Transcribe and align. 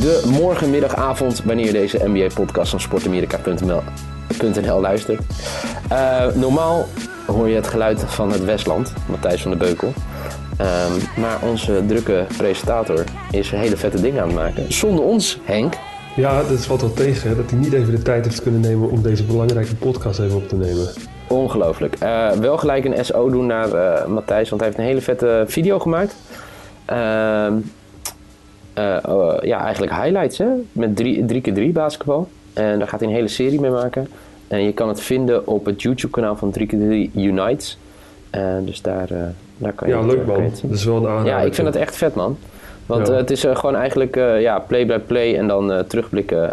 de 0.00 0.22
morgen, 0.40 0.70
middag, 0.70 0.94
avond, 0.94 1.42
wanneer 1.44 1.66
je 1.66 1.72
deze 1.72 2.00
NBA-podcast 2.04 2.70
van 2.70 2.80
sportamerika.nl 2.80 4.80
luistert. 4.80 5.20
Uh, 5.92 6.26
normaal 6.34 6.86
hoor 7.26 7.48
je 7.48 7.54
het 7.54 7.66
geluid 7.66 8.04
van 8.06 8.32
het 8.32 8.44
Westland, 8.44 8.92
Matthijs 9.08 9.42
van 9.42 9.50
de 9.50 9.56
Beukel. 9.56 9.92
Um, 10.60 11.22
maar 11.22 11.38
onze 11.42 11.82
drukke 11.86 12.26
presentator 12.36 13.04
is 13.30 13.50
hele 13.50 13.76
vette 13.76 14.00
dingen 14.00 14.22
aan 14.22 14.28
het 14.28 14.36
maken. 14.36 14.72
Zonder 14.72 15.04
ons, 15.04 15.38
Henk. 15.44 15.74
Ja, 16.16 16.42
dat 16.42 16.64
valt 16.64 16.80
wel 16.80 16.92
tegen 16.92 17.28
hè, 17.28 17.36
dat 17.36 17.50
hij 17.50 17.58
niet 17.58 17.72
even 17.72 17.90
de 17.90 18.02
tijd 18.02 18.24
heeft 18.24 18.42
kunnen 18.42 18.60
nemen 18.60 18.90
om 18.90 19.02
deze 19.02 19.24
belangrijke 19.24 19.74
podcast 19.74 20.20
even 20.20 20.36
op 20.36 20.48
te 20.48 20.56
nemen. 20.56 20.88
Ongelooflijk. 21.28 21.96
Uh, 22.02 22.30
wel 22.30 22.56
gelijk 22.56 22.84
een 22.84 23.04
SO 23.04 23.30
doen 23.30 23.46
naar 23.46 23.68
uh, 23.68 24.06
Matthijs, 24.06 24.48
want 24.48 24.60
hij 24.60 24.70
heeft 24.70 24.80
een 24.80 24.88
hele 24.88 25.00
vette 25.00 25.44
video 25.46 25.78
gemaakt. 25.78 26.14
Uh, 26.90 27.46
ja, 29.42 29.60
eigenlijk 29.64 29.92
highlights 29.92 30.38
hè, 30.38 30.46
met 30.72 30.96
3 30.96 31.40
keer 31.40 31.54
3 31.54 31.72
basketbal. 31.72 32.28
En 32.52 32.78
daar 32.78 32.88
gaat 32.88 33.00
hij 33.00 33.08
een 33.08 33.14
hele 33.14 33.28
serie 33.28 33.60
mee 33.60 33.70
maken. 33.70 34.08
En 34.48 34.62
je 34.62 34.72
kan 34.72 34.88
het 34.88 35.00
vinden 35.00 35.46
op 35.46 35.64
het 35.64 35.82
YouTube-kanaal 35.82 36.36
van 36.36 36.50
3 36.50 36.66
keer 36.66 36.78
3 36.78 37.10
Unites. 37.14 37.78
dus 38.64 38.82
daar, 38.82 39.08
daar 39.58 39.72
kan 39.72 39.88
je 39.88 39.94
Ja, 39.94 40.00
het, 40.02 40.12
leuk 40.12 40.26
man. 40.26 40.50
Dat 40.62 40.70
is 40.70 40.84
wel 40.84 40.96
een 40.96 41.06
aanrader. 41.06 41.26
Ja, 41.26 41.40
ik 41.40 41.54
vind 41.54 41.66
het 41.66 41.76
echt 41.76 41.96
vet 41.96 42.14
man. 42.14 42.36
Want 42.86 43.06
Ja. 43.08 43.14
het 43.14 43.30
is 43.30 43.44
gewoon 43.52 43.76
eigenlijk 43.76 44.14
ja, 44.38 44.58
play 44.58 44.86
by 44.86 44.98
play 44.98 45.36
en 45.38 45.46
dan 45.48 45.84
terugblikken. 45.88 46.50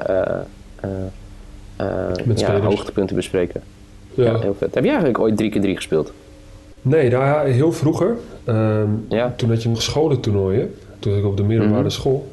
Met 2.26 2.40
ja, 2.40 2.59
hoogtepunten 2.59 3.15
bespreken. 3.15 3.62
Ja. 4.13 4.23
Ja. 4.23 4.40
heel 4.40 4.55
vet. 4.57 4.73
Heb 4.76 4.84
jij 4.84 4.93
eigenlijk 4.93 5.20
ooit 5.23 5.38
3 5.38 5.49
keer 5.49 5.62
3 5.62 5.76
gespeeld? 5.76 6.12
Nee, 6.81 7.09
ja, 7.09 7.43
heel 7.43 7.71
vroeger. 7.71 8.15
ehm, 8.43 8.88
Ja. 9.07 9.34
Toen 9.35 9.49
had 9.49 9.63
je 9.63 9.70
nog 9.70 9.82
scholentoernooien. 9.82 10.76
Toen 11.02 11.18
ik 11.18 11.26
op 11.26 11.38
de 11.38 11.44
middelbare 11.44 11.82
Mhm. 11.82 11.90
school. 11.90 12.32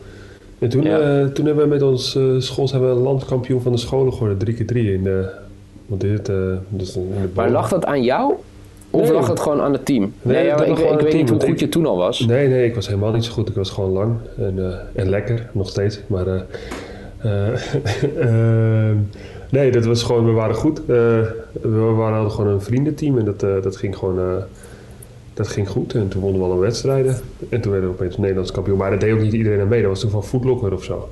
En 0.59 0.69
toen, 0.69 0.83
Ja. 0.83 0.99
eh, 0.99 1.27
toen 1.27 1.47
hebben 1.47 1.65
we 1.65 1.71
met 1.71 1.83
ons 1.83 2.15
eh, 2.17 2.23
school 2.39 2.69
zijn 2.69 2.83
we 2.83 2.87
landkampioen 2.89 3.61
van 3.63 3.73
de 3.73 3.79
scholen 3.79 4.13
geworden. 4.13 4.39
Drie 4.39 4.55
keer 4.55 4.67
drie 4.67 4.93
in 4.93 5.03
de... 5.03 5.29
Wat 5.87 6.03
is 6.03 6.11
het? 6.13 6.29
eh, 6.29 6.35
dus 6.69 6.97
in 6.97 7.03
de 7.23 7.29
Maar 7.35 7.51
lag 7.51 7.69
dat 7.69 7.85
aan 7.85 8.03
jou? 8.03 8.33
Of 8.91 9.03
Nee. 9.03 9.13
lag 9.13 9.29
het 9.29 9.41
gewoon 9.41 9.61
aan 9.61 9.73
het 9.73 9.85
team? 9.87 10.13
Nee, 10.23 10.45
ja, 10.45 10.57
dat 10.57 10.67
ik, 10.67 10.77
weet 10.77 11.03
niet 11.13 11.29
hoe 11.29 11.39
want 11.39 11.45
goed 11.51 11.61
je 11.61 11.69
toen 11.69 11.87
al 11.87 11.97
was. 11.97 12.21
Nee, 12.27 12.49
nee, 12.49 12.67
ik 12.67 12.75
was 12.75 12.87
helemaal 12.87 13.13
niet 13.13 13.25
zo 13.25 13.33
goed. 13.33 13.49
Ik 13.49 13.55
was 13.55 13.71
gewoon 13.71 13.91
lang 13.91 14.15
en, 14.39 14.81
en 14.95 15.09
lekker, 15.09 15.51
nog 15.53 15.69
steeds. 15.69 16.01
Maar 16.07 16.25
nee, 19.51 19.71
dat 19.71 19.85
was 19.85 20.03
gewoon, 20.03 20.25
we 20.25 20.31
waren 20.31 20.55
goed. 20.55 20.81
We 20.87 21.93
waren 21.97 22.15
hadden 22.15 22.33
gewoon 22.33 22.53
een 22.53 22.61
vriendenteam 22.61 23.19
en 23.19 23.25
dat, 23.25 23.41
dat 23.41 23.77
ging 23.77 23.97
gewoon 23.97 24.43
dat 25.39 25.49
ging 25.49 25.69
goed. 25.69 25.95
En 25.95 26.09
toen 26.09 26.21
wonnen 26.23 26.41
we 26.41 26.47
alle 26.47 26.59
wedstrijden. 26.59 27.17
En 27.49 27.61
toen 27.61 27.73
werden 27.73 27.91
we 27.91 27.97
opeens 27.97 28.17
Nederlands 28.17 28.51
kampioen. 28.51 28.77
Maar 28.79 28.91
dat 28.91 29.01
deed 29.01 29.13
ook 29.13 29.21
niet 29.21 29.33
iedereen 29.33 29.61
aan 29.61 29.69
mee. 29.69 29.81
Dat 29.81 29.91
was 29.91 30.01
toen 30.01 30.11
van 30.11 30.25
Footlocker 30.25 30.73
of 30.73 30.85
zo. 30.85 31.09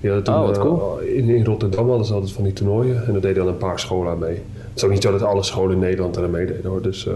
Die 0.00 0.10
hadden 0.10 0.24
toen, 0.34 0.34
Oh, 0.42 0.46
wat 0.46 0.56
eh, 0.56 0.62
cool. 0.62 0.98
in, 0.98 1.28
in 1.28 1.44
Rotterdam 1.44 1.88
hadden 1.88 2.06
ze 2.06 2.12
altijd 2.12 2.32
van 2.32 2.44
die 2.44 2.52
toernooien. 2.52 3.06
En 3.06 3.12
daar 3.12 3.20
deden 3.20 3.36
dan 3.44 3.46
een 3.46 3.56
paar 3.56 3.78
scholen 3.78 4.12
aan 4.12 4.18
mee. 4.18 4.34
Het 4.34 4.76
is 4.76 4.84
ook 4.84 4.90
niet 4.90 5.02
zo 5.02 5.10
dat 5.12 5.22
alle 5.22 5.42
scholen 5.42 5.72
in 5.72 5.78
Nederland 5.78 6.16
eraan 6.16 6.30
meededen 6.30 6.70
hoor. 6.70 6.82
Dus, 6.82 7.06
eh, 7.06 7.12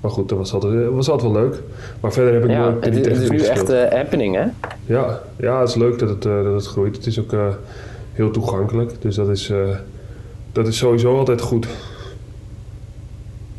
maar 0.00 0.10
goed, 0.10 0.28
dat 0.28 0.38
was 0.38 0.52
altijd, 0.52 0.88
was 0.90 1.10
altijd 1.10 1.32
wel 1.32 1.42
leuk. 1.42 1.62
Maar 2.00 2.12
verder 2.12 2.32
heb 2.34 2.44
ik 2.44 2.50
Ja, 2.50 2.70
nooit 2.70 2.84
het, 2.84 3.06
is- 3.06 3.18
het 3.18 3.30
nu 3.30 3.38
echt 3.40 3.68
eh, 3.68 3.90
happening, 3.90 4.34
hè? 4.34 4.44
Ja, 4.94 5.20
ja, 5.36 5.60
het 5.60 5.68
is 5.68 5.74
leuk 5.74 5.98
dat 5.98 6.08
het, 6.08 6.24
eh, 6.26 6.42
dat 6.42 6.52
het 6.54 6.66
groeit. 6.66 6.96
Het 6.96 7.06
is 7.06 7.20
ook 7.20 7.32
eh, 7.32 7.46
heel 8.12 8.30
toegankelijk. 8.30 8.92
Dus 9.02 9.14
dat 9.14 9.28
is, 9.28 9.50
eh, 9.50 9.58
dat 10.52 10.66
is 10.66 10.76
sowieso 10.76 11.18
altijd 11.18 11.40
goed. 11.40 11.66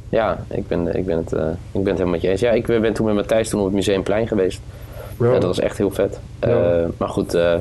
Ja, 0.09 0.37
ik 0.47 0.67
ben, 0.67 0.95
ik, 0.95 1.05
ben 1.05 1.17
het, 1.17 1.33
eh, 1.33 1.45
ik 1.71 1.83
ben 1.83 1.85
het 1.85 1.91
helemaal 1.91 2.11
met 2.11 2.21
je 2.21 2.29
eens. 2.29 2.39
Ja, 2.41 2.51
ik 2.51 2.65
ben 2.65 2.93
toen 2.93 3.05
met 3.05 3.15
Matthijs 3.15 3.49
toen 3.49 3.59
op 3.59 3.65
het 3.65 3.75
Museumplein 3.75 4.27
geweest. 4.27 4.61
Ja. 5.19 5.31
Dat 5.31 5.43
was 5.43 5.59
echt 5.59 5.77
heel 5.77 5.91
vet. 5.91 6.19
Ja. 6.39 6.47
Eh, 6.47 6.85
maar 6.97 7.09
goed, 7.09 7.33
eh, 7.33 7.53
eh, 7.53 7.59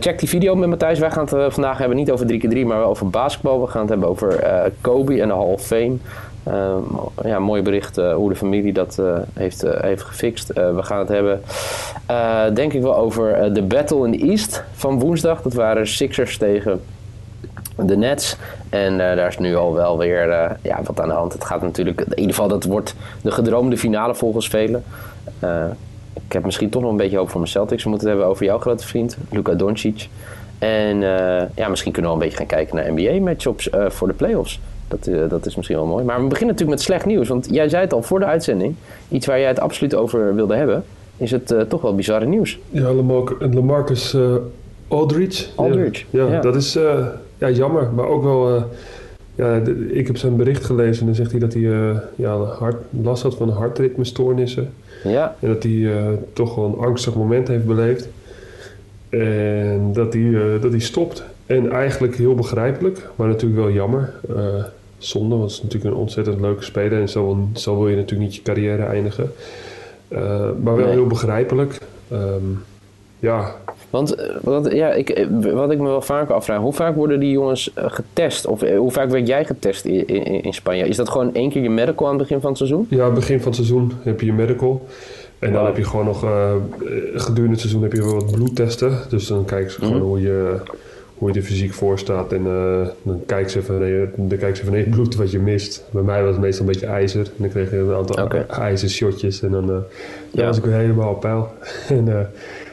check 0.00 0.18
die 0.18 0.28
video 0.28 0.54
met 0.54 0.68
Matthijs. 0.68 0.98
Wij 0.98 1.10
gaan 1.10 1.24
het 1.24 1.32
eh, 1.32 1.50
vandaag 1.50 1.78
hebben 1.78 1.96
niet 1.96 2.10
over 2.10 2.26
3x3, 2.26 2.64
maar 2.66 2.78
wel 2.78 2.88
over 2.88 3.08
basketbal. 3.10 3.60
We 3.60 3.66
gaan 3.66 3.80
het 3.80 3.90
hebben 3.90 4.08
over 4.08 4.38
eh, 4.38 4.70
Kobe 4.80 5.20
en 5.20 5.28
de 5.28 5.34
Hall 5.34 5.44
of 5.52 5.62
Fame. 5.62 5.96
Eh, 6.42 6.76
ja, 7.24 7.38
mooi 7.38 7.62
bericht 7.62 7.98
eh, 7.98 8.14
hoe 8.14 8.28
de 8.28 8.36
familie 8.36 8.72
dat 8.72 8.98
eh, 8.98 9.16
heeft, 9.34 9.62
eh, 9.62 9.80
heeft 9.82 10.02
gefixt. 10.02 10.50
Eh, 10.50 10.74
we 10.74 10.82
gaan 10.82 10.98
het 10.98 11.08
hebben, 11.08 11.42
eh, 12.06 12.44
denk 12.54 12.72
ik 12.72 12.82
wel, 12.82 12.96
over 12.96 13.32
eh, 13.32 13.54
de 13.54 13.62
Battle 13.62 14.06
in 14.06 14.18
the 14.18 14.26
East 14.26 14.64
van 14.72 14.98
woensdag. 14.98 15.42
Dat 15.42 15.54
waren 15.54 15.86
Sixers 15.86 16.38
tegen 16.38 16.80
de 17.86 17.96
Nets. 17.96 18.36
En 18.68 18.92
eh, 18.92 19.16
daar 19.16 19.28
is 19.28 19.38
nu 19.38 19.56
al 19.56 19.74
wel 19.74 19.98
weer 19.98 20.30
eh, 20.30 20.50
ja, 20.62 20.80
wat 20.84 21.00
aan 21.00 21.08
de 21.08 21.14
hand. 21.14 21.32
Het 21.32 21.44
gaat 21.44 21.62
natuurlijk, 21.62 22.00
in 22.00 22.06
ieder 22.18 22.34
geval, 22.34 22.48
dat 22.48 22.64
wordt 22.64 22.94
de 23.22 23.30
gedroomde 23.30 23.78
finale 23.78 24.14
volgens 24.14 24.48
velen. 24.48 24.84
Eh, 25.38 25.64
ik 26.26 26.32
heb 26.32 26.44
misschien 26.44 26.70
toch 26.70 26.82
nog 26.82 26.90
een 26.90 26.96
beetje 26.96 27.16
hoop 27.16 27.30
voor 27.30 27.40
mijn 27.40 27.52
Celtics. 27.52 27.82
We 27.84 27.88
moeten 27.88 28.08
het 28.08 28.16
hebben 28.16 28.34
over 28.34 28.46
jouw 28.46 28.58
grote 28.58 28.86
vriend, 28.86 29.16
Luka 29.30 29.54
Doncic. 29.54 30.08
En 30.58 30.98
ja, 31.54 31.68
misschien 31.68 31.92
kunnen 31.92 32.10
we 32.10 32.16
een 32.16 32.22
beetje 32.22 32.38
gaan 32.38 32.46
kijken 32.46 32.76
naar 32.76 32.92
NBA-matchups 32.92 33.68
voor 33.88 34.08
de 34.08 34.14
playoffs. 34.14 34.60
Dat, 34.88 35.08
dat 35.28 35.46
is 35.46 35.56
misschien 35.56 35.76
wel 35.76 35.86
mooi. 35.86 36.04
Maar 36.04 36.16
we 36.22 36.26
beginnen 36.28 36.54
natuurlijk 36.54 36.78
met 36.78 36.86
slecht 36.86 37.06
nieuws. 37.06 37.28
Want 37.28 37.48
jij 37.50 37.68
zei 37.68 37.82
het 37.82 37.92
al 37.92 38.02
voor 38.02 38.18
de 38.18 38.24
uitzending. 38.24 38.74
Iets 39.08 39.26
waar 39.26 39.38
jij 39.38 39.48
het 39.48 39.60
absoluut 39.60 39.94
over 39.94 40.34
wilde 40.34 40.54
hebben. 40.54 40.84
Is 41.16 41.30
het 41.30 41.54
toch 41.68 41.82
wel 41.82 41.94
bizarre 41.94 42.26
nieuws. 42.26 42.58
Ja, 42.70 42.92
Lamar- 42.92 43.36
Lamarcus 43.50 44.16
Aldridge. 44.88 45.46
Aldridge, 45.54 46.04
Ja, 46.10 46.24
ja, 46.24 46.32
ja. 46.32 46.40
dat 46.40 46.54
is 46.56 46.78
ja, 47.38 47.50
jammer. 47.50 47.92
Maar 47.92 48.06
ook 48.06 48.22
wel... 48.22 48.56
eh, 48.56 48.62
ja, 49.34 49.58
de- 49.60 49.92
ik 49.92 50.06
heb 50.06 50.16
zijn 50.16 50.36
bericht 50.36 50.64
gelezen 50.64 51.00
en 51.00 51.06
dan 51.06 51.14
zegt 51.14 51.30
hij 51.30 51.40
dat 51.40 51.52
hij 51.52 51.62
eh, 51.72 51.96
ja, 52.16 52.36
hart, 52.36 52.76
last 53.02 53.22
had 53.22 53.34
van 53.34 53.48
hartritmestoornissen. 53.50 54.70
Ja, 55.04 55.36
En 55.40 55.48
dat 55.48 55.62
hij 55.62 55.96
eh, 55.96 56.06
toch 56.32 56.54
wel 56.54 56.64
een 56.64 56.84
angstig 56.86 57.14
moment 57.14 57.48
heeft 57.48 57.66
beleefd. 57.66 58.08
En 59.08 59.90
dat 59.92 60.12
hij, 60.12 60.58
dat 60.60 60.70
hij 60.70 60.80
stopt. 60.80 61.24
En 61.46 61.70
eigenlijk 61.70 62.16
heel 62.16 62.34
begrijpelijk, 62.34 63.08
maar 63.16 63.28
natuurlijk 63.28 63.60
wel 63.60 63.70
jammer. 63.70 64.12
Zonde, 64.98 65.36
want 65.36 65.42
het 65.50 65.58
is 65.58 65.62
natuurlijk 65.62 65.94
een 65.94 66.00
ontzettend 66.00 66.40
leuke 66.40 66.62
speler. 66.64 67.00
En 67.00 67.08
zo, 67.08 67.24
wil- 67.26 67.48
zo 67.54 67.78
wil 67.78 67.88
je 67.88 67.96
natuurlijk 67.96 68.22
niet 68.28 68.34
je 68.34 68.42
carrière 68.42 68.82
eindigen. 68.82 69.32
Maar 70.62 70.76
wel 70.76 70.76
Nee. 70.76 70.86
heel 70.88 71.06
begrijpelijk. 71.06 71.78
Ehm, 72.10 72.42
ja, 73.18 73.54
Want, 73.90 74.14
eh, 74.14 74.26
want 74.42 74.72
ja, 74.72 74.92
ik, 74.92 75.10
eh, 75.10 75.26
wat 75.52 75.70
ik 75.70 75.78
me 75.78 75.84
wel 75.86 76.02
vaker 76.02 76.34
afvraag, 76.34 76.58
hoe 76.60 76.72
vaak 76.72 76.94
worden 76.96 77.20
die 77.20 77.30
jongens 77.30 77.72
eh, 77.74 77.84
getest? 77.88 78.46
Of 78.46 78.60
hoe 78.60 78.90
vaak 78.90 79.10
werd 79.10 79.26
jij 79.26 79.44
getest 79.44 79.84
in, 79.84 80.06
in, 80.06 80.42
in 80.42 80.52
Spanje? 80.54 80.88
Is 80.88 80.96
dat 80.96 81.08
gewoon 81.08 81.34
één 81.34 81.50
keer 81.50 81.62
je 81.62 81.70
medical 81.70 82.06
aan 82.06 82.12
het 82.12 82.22
begin 82.22 82.40
van 82.40 82.48
het 82.48 82.58
seizoen? 82.58 82.86
ja, 82.90 83.10
begin 83.10 83.36
van 83.38 83.46
het 83.46 83.54
seizoen 83.54 83.92
heb 84.02 84.20
je 84.20 84.26
je 84.26 84.32
medical. 84.32 84.86
En 85.38 85.52
dan 85.52 85.58
Wow. 85.62 85.66
heb 85.66 85.76
je 85.76 85.84
gewoon 85.84 86.04
nog, 86.04 86.20
gedurende 87.14 87.50
het 87.50 87.60
seizoen 87.60 87.82
heb 87.82 87.92
je 87.92 88.02
wel 88.02 88.14
wat 88.14 88.32
bloedtesten. 88.32 88.98
Dus 89.08 89.26
dan 89.26 89.44
kijken 89.44 89.70
ze 89.70 89.78
gewoon 89.78 89.94
Mhm. 89.96 90.02
hoe, 90.04 90.20
je, 90.20 90.56
hoe 91.18 91.32
je 91.32 91.38
er 91.38 91.44
fysiek 91.44 91.72
voor 91.72 91.98
staat. 91.98 92.32
En 92.32 92.44
dan 93.02 93.20
kijken 93.26 93.50
ze 93.50 93.62
van, 93.62 93.78
nee, 93.78 94.06
dan 94.16 94.28
kijken 94.38 94.56
ze 94.56 94.64
van 94.64 94.72
nee, 94.72 94.88
bloed 94.88 95.14
wat 95.16 95.30
je 95.30 95.38
mist. 95.38 95.84
Bij 95.90 96.02
mij 96.02 96.22
was 96.22 96.32
het 96.32 96.40
meestal 96.40 96.66
een 96.66 96.72
beetje 96.72 96.86
ijzer. 96.86 97.20
En 97.20 97.32
dan 97.36 97.48
kreeg 97.48 97.70
je 97.70 97.76
een 97.76 97.94
aantal 97.94 98.24
Oké. 98.24 98.46
ijzershotjes. 98.48 99.42
En 99.42 99.50
dan 99.50 99.84
ja. 100.30 100.46
Was 100.46 100.56
ik 100.58 100.64
weer 100.64 100.74
helemaal 100.74 101.10
op 101.10 101.20
peil. 101.20 101.48
en, 101.88 102.30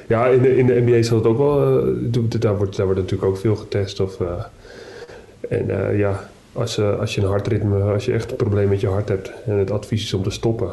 ja, 0.07 0.25
in 0.27 0.41
de, 0.41 0.57
in 0.57 0.65
de 0.65 0.81
NBA 0.85 1.01
zal 1.01 1.17
het 1.17 1.27
ook 1.27 1.37
wel... 1.37 1.85
eh, 1.85 2.39
daar, 2.39 2.57
wordt, 2.57 2.75
daar 2.75 2.85
wordt 2.85 3.01
natuurlijk 3.01 3.29
ook 3.31 3.37
veel 3.37 3.55
getest. 3.55 3.99
Of, 3.99 4.21
eh, 4.21 4.43
en 5.49 5.69
eh, 5.69 5.97
ja, 5.97 6.29
als, 6.53 6.79
als 6.79 7.15
je 7.15 7.21
een 7.21 7.27
hartritme... 7.27 7.81
Als 7.81 8.05
je 8.05 8.13
echt 8.13 8.31
een 8.31 8.37
probleem 8.37 8.69
met 8.69 8.81
je 8.81 8.87
hart 8.87 9.09
hebt... 9.09 9.31
En 9.45 9.57
het 9.57 9.71
advies 9.71 10.03
is 10.03 10.13
om 10.13 10.23
te 10.23 10.29
stoppen... 10.29 10.69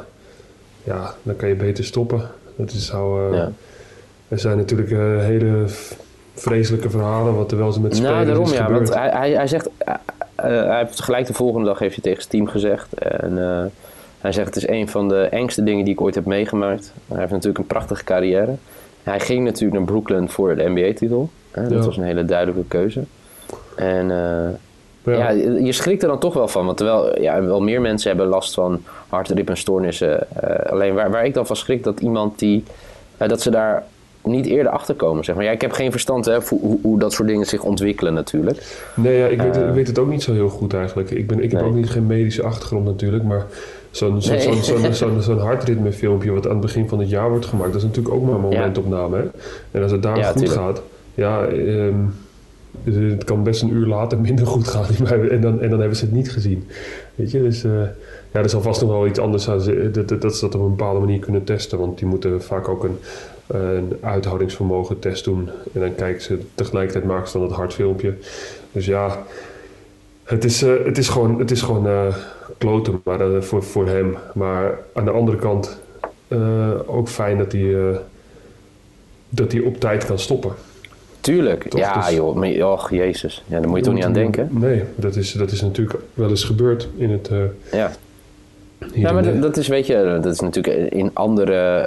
Ja, 0.85 1.15
dan 1.23 1.37
kan 1.37 1.49
je 1.49 1.55
beter 1.55 1.85
stoppen. 1.85 2.23
Dat 2.57 2.71
is 2.71 2.87
zou... 2.87 3.37
Ja. 3.37 3.53
Er 4.29 4.39
zijn 4.39 4.57
natuurlijk 4.57 4.91
hele 5.23 5.65
vreselijke 6.35 6.91
verhalen... 6.91 7.37
Wat 7.37 7.51
er 7.51 7.59
wel 7.59 7.67
eens 7.67 7.79
met 7.79 7.97
spelers 7.97 8.15
Nou, 8.15 8.27
daarom 8.27 8.45
is 8.45 8.53
ja. 8.53 8.65
gebeurd. 8.65 8.89
Want 8.89 9.01
hij, 9.01 9.11
hij, 9.11 9.31
hij 9.31 9.47
zegt, 9.47 9.69
hij 10.35 10.79
heeft 10.79 11.01
gelijk 11.01 11.27
de 11.27 11.33
volgende 11.33 11.67
dag 11.67 11.79
heeft 11.79 11.95
hij 11.95 12.03
tegen 12.03 12.23
zijn 12.23 12.33
team 12.33 12.47
gezegd. 12.47 12.95
En 12.95 13.37
hij 14.21 14.33
zegt, 14.33 14.47
het 14.47 14.57
is 14.57 14.69
een 14.69 14.89
van 14.89 15.09
de 15.09 15.23
engste 15.23 15.63
dingen 15.63 15.85
die 15.85 15.95
ik 15.95 16.01
ooit 16.01 16.15
heb 16.15 16.27
meegemaakt. 16.27 16.93
Hij 17.09 17.19
heeft 17.19 17.31
natuurlijk 17.31 17.59
een 17.59 17.67
prachtige 17.67 18.05
carrière. 18.05 18.55
Hij 19.03 19.21
ging 19.21 19.45
natuurlijk 19.45 19.73
naar 19.75 19.85
Brooklyn 19.89 20.29
voor 20.29 20.57
de 20.57 20.69
NBA-titel. 20.69 21.31
dat 21.53 21.71
Ja. 21.71 21.77
was 21.85 21.97
een 21.97 22.03
hele 22.03 22.25
duidelijke 22.25 22.65
keuze. 22.69 23.03
En 23.77 24.11
eh, 24.11 24.49
Ja. 25.05 25.13
Ja, 25.13 25.31
je 25.65 25.73
schrikt 25.73 26.03
er 26.03 26.09
dan 26.09 26.19
toch 26.19 26.35
wel 26.35 26.49
van. 26.49 26.65
Want 26.67 26.77
terwijl 26.77 27.21
ja, 27.21 27.43
wel 27.43 27.61
meer 27.63 27.81
mensen 27.81 28.09
hebben 28.09 28.27
last 28.29 28.55
van 28.55 28.83
hartritmestoornissen. 29.09 30.27
eh 30.43 30.73
alleen 30.73 30.95
waar, 30.95 31.11
waar 31.11 31.25
ik 31.25 31.35
dan 31.35 31.47
van 31.47 31.57
schrik, 31.57 31.83
dat 31.85 32.01
iemand 32.01 32.39
die... 32.39 32.65
eh, 33.17 33.29
dat 33.29 33.41
ze 33.41 33.51
daar 33.51 33.85
niet 34.25 34.47
eerder 34.47 34.73
achter 34.73 34.95
komen, 34.95 35.25
zeg 35.25 35.35
maar. 35.35 35.45
Ja, 35.45 35.51
ik 35.51 35.61
heb 35.61 35.73
geen 35.73 35.91
verstand 35.91 36.25
hè, 36.25 36.39
hoe, 36.49 36.79
hoe, 36.83 36.99
dat 36.99 37.13
soort 37.13 37.29
dingen 37.29 37.47
zich 37.47 37.63
ontwikkelen 37.63 38.15
natuurlijk. 38.15 38.77
Nee, 38.97 39.19
ja, 39.19 39.27
ik, 39.27 39.41
weet, 39.43 39.55
het- 39.55 39.63
Eh. 39.65 39.69
ik 39.69 39.75
weet 39.75 39.87
het 39.87 39.99
ook 39.99 40.09
niet 40.09 40.23
zo 40.23 40.33
heel 40.33 40.49
goed 40.49 40.75
eigenlijk. 40.75 41.11
Ik, 41.11 41.27
ben, 41.27 41.43
ik 41.43 41.51
heb 41.51 41.61
Nee. 41.61 41.71
ook 41.71 41.77
niet 41.77 41.91
geen 41.91 42.07
medische 42.07 42.43
achtergrond 42.43 42.85
natuurlijk, 42.85 43.25
maar 43.25 43.47
zo'n 43.91 44.23
zo'n 44.23 44.37
Nee. 45.27 45.39
hartritmefilmpje 45.49 46.31
wat 46.31 46.45
aan 46.47 46.53
het 46.53 46.61
begin 46.61 46.89
van 46.89 46.99
het 46.99 47.09
jaar 47.09 47.31
wordt 47.31 47.47
gemaakt, 47.47 47.73
dat 47.73 47.81
is 47.83 47.87
natuurlijk 47.89 48.15
ook 48.15 48.25
maar 48.25 48.35
een 48.35 48.41
momentopname. 48.41 49.17
Hè? 49.17 49.23
En 49.71 49.83
als 49.83 49.93
het 49.93 50.03
daar 50.03 50.19
Ja, 50.19 50.25
goed 50.31 50.37
tuurlijk. 50.37 50.61
gaat, 50.61 50.83
ja, 51.15 51.45
ehm, 51.45 51.95
Dus 52.85 52.95
het 53.13 53.25
kan 53.25 53.43
best 53.43 53.63
een 53.63 53.73
uur 53.73 53.87
later 53.87 54.19
minder 54.29 54.47
goed 54.47 54.69
gaan. 54.69 54.85
En 55.31 55.41
dan, 55.41 55.61
en 55.61 55.71
dan 55.71 55.79
hebben 55.81 55.97
ze 55.97 56.05
het 56.05 56.15
niet 56.15 56.33
gezien. 56.33 56.69
Weet 57.15 57.31
je, 57.31 57.43
dus 57.43 57.65
uh, 57.65 57.73
ja, 58.33 58.41
er 58.41 58.49
zal 58.49 58.63
vast 58.63 58.81
nog 58.81 58.91
wel 58.91 59.07
iets 59.07 59.19
anders 59.19 59.45
zijn. 59.45 59.93
Dat, 59.93 60.09
dat, 60.09 60.23
dat 60.23 60.37
ze 60.37 60.45
dat 60.45 60.55
op 60.55 60.61
een 60.61 60.77
bepaalde 60.77 61.01
manier 61.01 61.19
kunnen 61.19 61.45
testen. 61.45 61.79
Want 61.79 61.99
die 61.99 62.07
moeten 62.07 62.43
vaak 62.43 62.69
ook 62.69 62.85
een, 62.85 62.99
een 63.47 63.99
uithoudingsvermogen 64.01 64.99
test 64.99 65.25
doen. 65.25 65.51
En 65.73 65.81
dan 65.81 65.95
kijken 65.95 66.23
ze 66.23 66.39
tegelijkertijd 66.55 67.05
maken 67.05 67.29
ze 67.29 67.39
dan 67.39 67.47
het 67.47 67.57
hartfilmpje. 67.57 68.15
Dus 68.73 68.87
ja, 68.87 69.23
het 70.25 70.45
is, 70.45 70.63
uh, 70.63 70.85
het 70.85 70.99
is 70.99 71.09
gewoon, 71.09 71.39
het 71.39 71.51
is 71.51 71.63
gewoon 71.63 71.87
uh, 71.87 72.17
kloten 72.59 73.01
maar, 73.05 73.43
voor, 73.43 73.63
voor 73.63 73.87
hem. 73.87 74.17
Maar 74.35 74.79
aan 74.93 75.05
de 75.05 75.11
andere 75.11 75.39
kant 75.39 75.81
ook 76.87 77.09
fijn 77.09 77.39
dat 77.39 77.53
hij, 77.53 77.99
dat 79.29 79.53
hij 79.53 79.61
op 79.61 79.81
tijd 79.81 80.05
kan 80.05 80.19
stoppen. 80.19 80.53
Tuurlijk, 81.21 81.69
toch? 81.69 81.81
ja 81.81 81.95
dus, 81.95 82.15
joh, 82.15 82.37
maar, 82.37 82.73
och 82.73 82.91
jezus, 82.91 83.45
ja, 83.47 83.61
daar 83.61 83.69
moet 83.69 83.79
je 83.79 83.85
toch 83.85 83.95
niet 83.95 84.05
aan 84.05 84.13
denken? 84.13 84.49
Nee, 84.51 84.83
dat 84.95 85.17
is, 85.17 85.33
dat 85.33 85.51
is 85.51 85.61
natuurlijk 85.61 85.99
wel 86.15 86.29
eens 86.29 86.45
gebeurd 86.45 86.89
in 86.97 87.11
het... 87.11 87.31
Ja, 87.73 87.93
ja 88.95 89.13
maar 89.13 89.41
dat, 89.41 89.57
is, 89.57 89.69
weet 89.69 89.87
je, 89.87 90.19
dat 90.23 90.33
is 90.33 90.41
natuurlijk 90.41 90.93
in 90.93 91.11
andere 91.13 91.87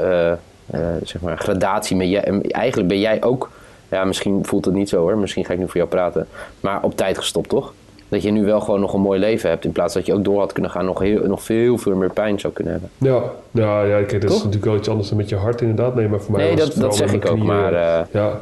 uh, 0.71 0.79
uh, 0.79 0.87
zeg 1.03 1.21
maar, 1.21 1.37
gradatie. 1.37 1.95
Met 1.95 2.09
jij, 2.09 2.41
eigenlijk 2.41 2.87
ben 2.87 2.99
jij 2.99 3.23
ook, 3.23 3.49
ja 3.89 4.05
misschien 4.05 4.45
voelt 4.45 4.65
het 4.65 4.73
niet 4.73 4.89
zo 4.89 4.99
hoor, 4.99 5.17
misschien 5.17 5.45
ga 5.45 5.53
ik 5.53 5.59
nu 5.59 5.65
voor 5.65 5.77
jou 5.77 5.89
praten, 5.89 6.27
maar 6.59 6.83
op 6.83 6.95
tijd 6.95 7.17
gestopt 7.17 7.49
toch? 7.49 7.73
Dat 8.07 8.23
je 8.23 8.31
nu 8.31 8.45
wel 8.45 8.59
gewoon 8.59 8.79
nog 8.79 8.93
een 8.93 9.01
mooi 9.01 9.19
leven 9.19 9.49
hebt. 9.49 9.65
In 9.65 9.71
plaats 9.71 9.93
dat 9.93 10.05
je 10.05 10.13
ook 10.13 10.23
door 10.23 10.39
had 10.39 10.53
kunnen 10.53 10.71
gaan, 10.71 10.85
nog, 10.85 10.99
heel, 10.99 11.27
nog 11.27 11.43
veel, 11.43 11.77
veel 11.77 11.95
meer 11.95 12.13
pijn 12.13 12.39
zou 12.39 12.53
kunnen 12.53 12.73
hebben. 12.73 12.91
Ja, 12.97 13.21
ja, 13.51 13.83
ja 13.83 14.03
kijk, 14.03 14.21
dat 14.21 14.31
is 14.31 14.37
natuurlijk 14.37 14.65
wel 14.65 14.75
iets 14.75 14.89
anders 14.89 15.09
dan 15.09 15.17
met 15.17 15.29
je 15.29 15.35
hart 15.35 15.61
inderdaad. 15.61 15.95
Nee, 15.95 16.07
maar 16.07 16.21
voor 16.21 16.35
mij 16.35 16.45
nee, 16.45 16.55
dat, 16.55 16.75
dat 16.75 16.95
zeg 16.95 17.13
ik 17.13 17.29
ook. 17.29 17.37
Maar, 17.37 17.73
ja, 18.11 18.39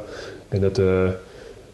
en 0.50 0.62
dat, 0.62 0.78
uh, 0.78 1.10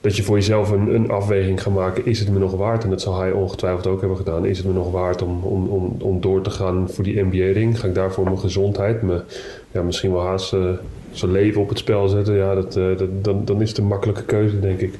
dat 0.02 0.16
je 0.16 0.24
voor 0.24 0.36
jezelf 0.36 0.72
een, 0.72 0.94
een, 0.94 1.12
afweging 1.12 1.62
gaat 1.62 1.74
maken. 1.74 2.06
Is 2.06 2.20
het 2.20 2.30
me 2.30 2.40
nog 2.40 2.56
waard? 2.56 2.84
En 2.84 2.90
dat 2.90 3.02
zal 3.02 3.20
hij 3.20 3.32
ongetwijfeld 3.32 3.88
ook 3.88 4.00
hebben 4.00 4.18
gedaan. 4.18 4.46
Is 4.46 4.58
het 4.58 4.68
me 4.68 4.74
nog 4.74 4.92
waard 4.92 5.22
om, 5.22 5.44
om, 5.44 5.68
om, 5.68 5.96
om 6.02 6.22
door 6.22 6.42
te 6.42 6.50
gaan 6.50 6.90
voor 6.90 7.04
die 7.04 7.22
NBA-ring? 7.22 7.80
Ga 7.80 7.88
ik 7.88 7.96
daarvoor 7.96 8.24
mijn 8.24 8.40
gezondheid, 8.40 9.02
me, 9.02 9.22
ja, 9.72 9.82
misschien 9.82 10.12
wel 10.12 10.22
haast 10.22 10.54
uh, 10.54 10.70
zijn 11.12 11.32
leven 11.32 11.62
op 11.62 11.70
het 11.70 11.78
spel 11.78 12.08
zetten? 12.08 12.36
Ja, 12.36 12.56
dat, 12.56 12.76
uh, 12.76 12.98
dat, 12.98 13.24
dan, 13.24 13.46
dan 13.46 13.62
is 13.62 13.70
het 13.70 13.78
een 13.78 13.88
makkelijke 13.88 14.24
keuze, 14.24 14.60
denk 14.60 14.80
ik. 14.80 14.94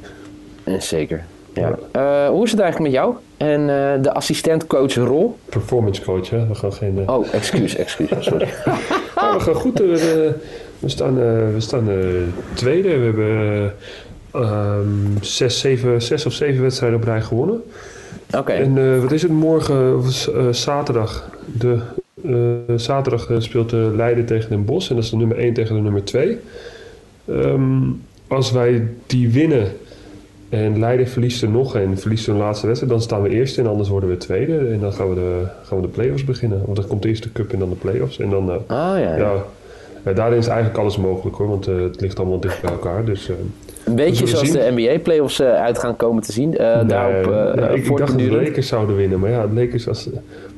Zeker. 0.78 1.24
Ja. 1.54 1.78
Uh, 1.96 2.30
hoe 2.30 2.44
is 2.46 2.52
het 2.52 2.60
eigenlijk 2.60 2.92
met 2.92 3.02
jou 3.02 3.16
en 3.38 3.62
uh, 3.62 4.04
de 4.04 4.14
assistentcoach 4.14 4.94
rol? 4.94 5.38
Performance 5.46 6.02
coach, 6.02 6.30
hè? 6.30 6.48
We 6.48 6.56
gaan 6.56 6.74
geen. 6.74 6.98
Uh... 6.98 7.10
Oh, 7.10 7.34
excuus, 7.34 7.76
excuus, 7.76 8.10
sorry. 8.26 8.48
ja, 9.16 9.34
we 9.34 9.40
gaan 9.40 9.54
goed. 9.54 9.80
We 9.80 10.36
staan, 10.86 11.16
we 11.54 11.60
staan 11.60 11.88
tweede. 12.54 12.98
We 12.98 13.06
hebben 13.06 13.74
uh, 14.36 14.76
zes, 15.22 15.60
zeven, 15.60 16.02
zes 16.02 16.26
of 16.26 16.34
zeven 16.34 16.62
wedstrijden 16.62 17.00
op 17.00 17.06
rij 17.06 17.22
gewonnen. 17.22 17.64
Oké. 18.38 18.52
En 18.52 19.02
wat 19.02 19.12
is 19.12 19.22
het 19.22 19.32
morgen? 19.32 20.04
zaterdag. 20.52 21.30
De, 21.58 21.80
zaterdag 22.76 23.30
speelt 23.38 23.70
de 23.70 23.94
Leiden 23.96 24.26
tegen 24.26 24.50
Den 24.50 24.66
Bosch. 24.66 24.90
En 24.90 24.96
dat 24.96 25.04
is 25.04 25.10
de 25.10 25.18
nummer 25.18 25.38
1 25.38 25.54
tegen 25.54 25.76
de 25.76 25.82
nummer 25.82 26.04
2. 26.04 26.38
Um, 27.26 27.36
ehm, 27.36 27.92
als 28.28 28.52
wij 28.52 28.88
die 29.06 29.30
winnen 29.30 29.68
en 30.50 30.80
Leiden 30.80 31.08
verliest 31.08 31.42
er 31.42 31.50
nog 31.50 31.76
en 31.76 31.98
verliest 31.98 32.26
hun 32.26 32.38
laatste 32.38 32.66
wedstrijd, 32.68 32.94
dan 32.94 33.02
staan 33.02 33.22
we 33.22 33.30
eerste 33.30 33.62
en 33.62 33.68
anders 33.68 33.90
worden 33.90 34.10
we 34.10 34.18
tweede. 34.18 34.58
En 34.58 34.80
dan 34.80 34.94
gaan 34.94 35.10
we 35.10 35.16
de, 35.16 35.46
gaan 35.64 35.82
we 35.82 35.88
de 35.88 35.94
play-offs 35.94 36.24
beginnen. 36.24 36.62
Want 36.66 36.76
dan 36.76 36.88
komt 36.88 37.06
eerst 37.06 37.24
de 37.24 37.32
cup 37.32 37.54
en 37.54 37.60
dan 37.60 37.70
de 37.70 37.76
play-offs. 37.76 38.20
En 38.20 38.30
dan, 38.30 38.50
ah, 38.50 38.60
ja, 38.68 39.16
ja. 39.16 39.34
ja 40.06 40.14
daarin 40.14 40.38
is 40.38 40.48
eigenlijk 40.48 40.78
alles 40.78 40.98
mogelijk 40.98 41.36
hoor, 41.36 41.48
want 41.48 41.66
het 41.66 42.02
ligt 42.02 42.20
allemaal 42.20 42.40
dicht 42.40 42.62
bij 42.62 42.72
elkaar. 42.72 43.06
Dus, 43.06 43.32
een 43.86 43.96
beetje 43.96 44.28
zoals 44.28 44.52
de 44.52 44.72
NBA-playoffs 44.76 45.42
uit 45.42 45.80
gaan 45.80 45.96
komen 45.96 46.24
te 46.24 46.32
zien. 46.32 46.50
Nee, 46.50 46.86
daarop, 46.86 47.26
ja, 47.56 47.68
ik, 47.68 47.86
ik, 47.86 47.98
dacht 47.98 48.12
dat 48.12 48.20
de 48.20 48.32
Lakers 48.32 48.68
zouden 48.68 48.96
winnen, 48.96 49.20
maar 49.20 49.30
ja, 49.30 49.48
de 49.48 49.54
Lakers, 49.54 49.88
als, 49.88 50.10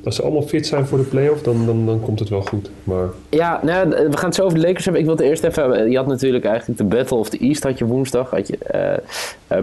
als 0.04 0.16
ze 0.16 0.22
allemaal 0.22 0.42
fit 0.42 0.68
zijn 0.68 0.86
voor 0.86 0.98
de 0.98 1.04
playoff, 1.04 1.42
dan, 1.42 1.66
dan, 1.66 1.86
dan 1.86 2.00
komt 2.00 2.20
het 2.20 2.30
wel 2.30 2.42
goed. 2.42 2.70
Maar... 2.84 3.08
Ja, 3.30 3.60
nou, 3.64 3.90
we 3.90 4.18
gaan 4.18 4.26
het 4.26 4.36
zo 4.36 4.44
over 4.44 4.60
de 4.60 4.66
Lakers 4.66 4.84
hebben. 4.84 5.02
Ik 5.02 5.08
wilde 5.08 5.24
eerst 5.24 5.44
even, 5.44 5.92
je 5.92 5.98
had 5.98 6.08
natuurlijk 6.08 6.46
eigenlijk 6.46 6.80
de 6.80 6.86
Battle 6.86 7.18
of 7.18 7.30
the 7.30 7.38
East 7.38 7.64
had 7.64 7.78
je 7.78 7.86
woensdag, 7.86 8.30
had 8.30 8.48
je 8.48 8.58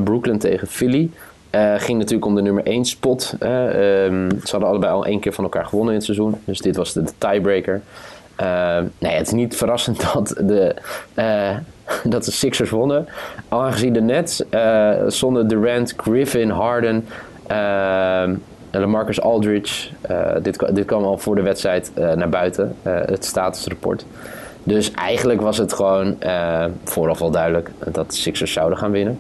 Brooklyn 0.04 0.38
tegen 0.38 0.66
Philly. 0.66 1.10
Uh, 1.50 1.74
ging 1.76 1.98
natuurlijk 1.98 2.26
om 2.26 2.34
de 2.34 2.42
nummer 2.42 2.66
1 2.66 2.84
spot. 2.84 3.34
Uh, 3.42 4.04
um, 4.04 4.30
ze 4.30 4.50
hadden 4.50 4.68
allebei 4.68 4.92
al 4.92 5.06
één 5.06 5.20
keer 5.20 5.32
van 5.32 5.44
elkaar 5.44 5.64
gewonnen 5.64 5.92
in 5.92 5.96
het 5.96 6.04
seizoen. 6.06 6.34
Dus 6.44 6.58
dit 6.58 6.76
was 6.76 6.92
de, 6.92 7.02
de 7.02 7.12
tiebreaker. 7.18 7.82
Uh, 8.40 8.78
nee, 8.98 9.12
het 9.12 9.26
is 9.26 9.32
niet 9.32 9.56
verrassend 9.56 10.00
dat 10.12 10.34
de, 10.40 10.74
uh, 11.14 11.56
dat 12.04 12.24
de 12.24 12.30
Sixers 12.30 12.70
wonnen. 12.70 13.08
Aangezien 13.48 13.92
de 13.92 14.00
Nets 14.00 14.42
uh, 14.50 14.92
zonder 15.06 15.48
Durant, 15.48 15.94
Griffin, 15.96 16.50
Harden, 16.50 17.06
Marcus 18.86 19.20
Aldridge. 19.20 19.88
dit, 20.42 20.74
dit 20.74 20.84
kwam 20.84 21.04
al 21.04 21.18
voor 21.18 21.34
de 21.34 21.42
wedstrijd 21.42 21.90
naar 21.94 22.28
buiten, 22.28 22.76
het 22.82 23.24
statusrapport. 23.24 24.04
Dus 24.62 24.90
eigenlijk 24.90 25.40
was 25.40 25.58
het 25.58 25.72
gewoon 25.72 26.16
vooraf 26.84 27.18
wel 27.18 27.30
duidelijk 27.30 27.70
dat 27.92 28.10
de 28.10 28.16
Sixers 28.16 28.52
zouden 28.52 28.78
gaan 28.78 28.90
winnen. 28.90 29.18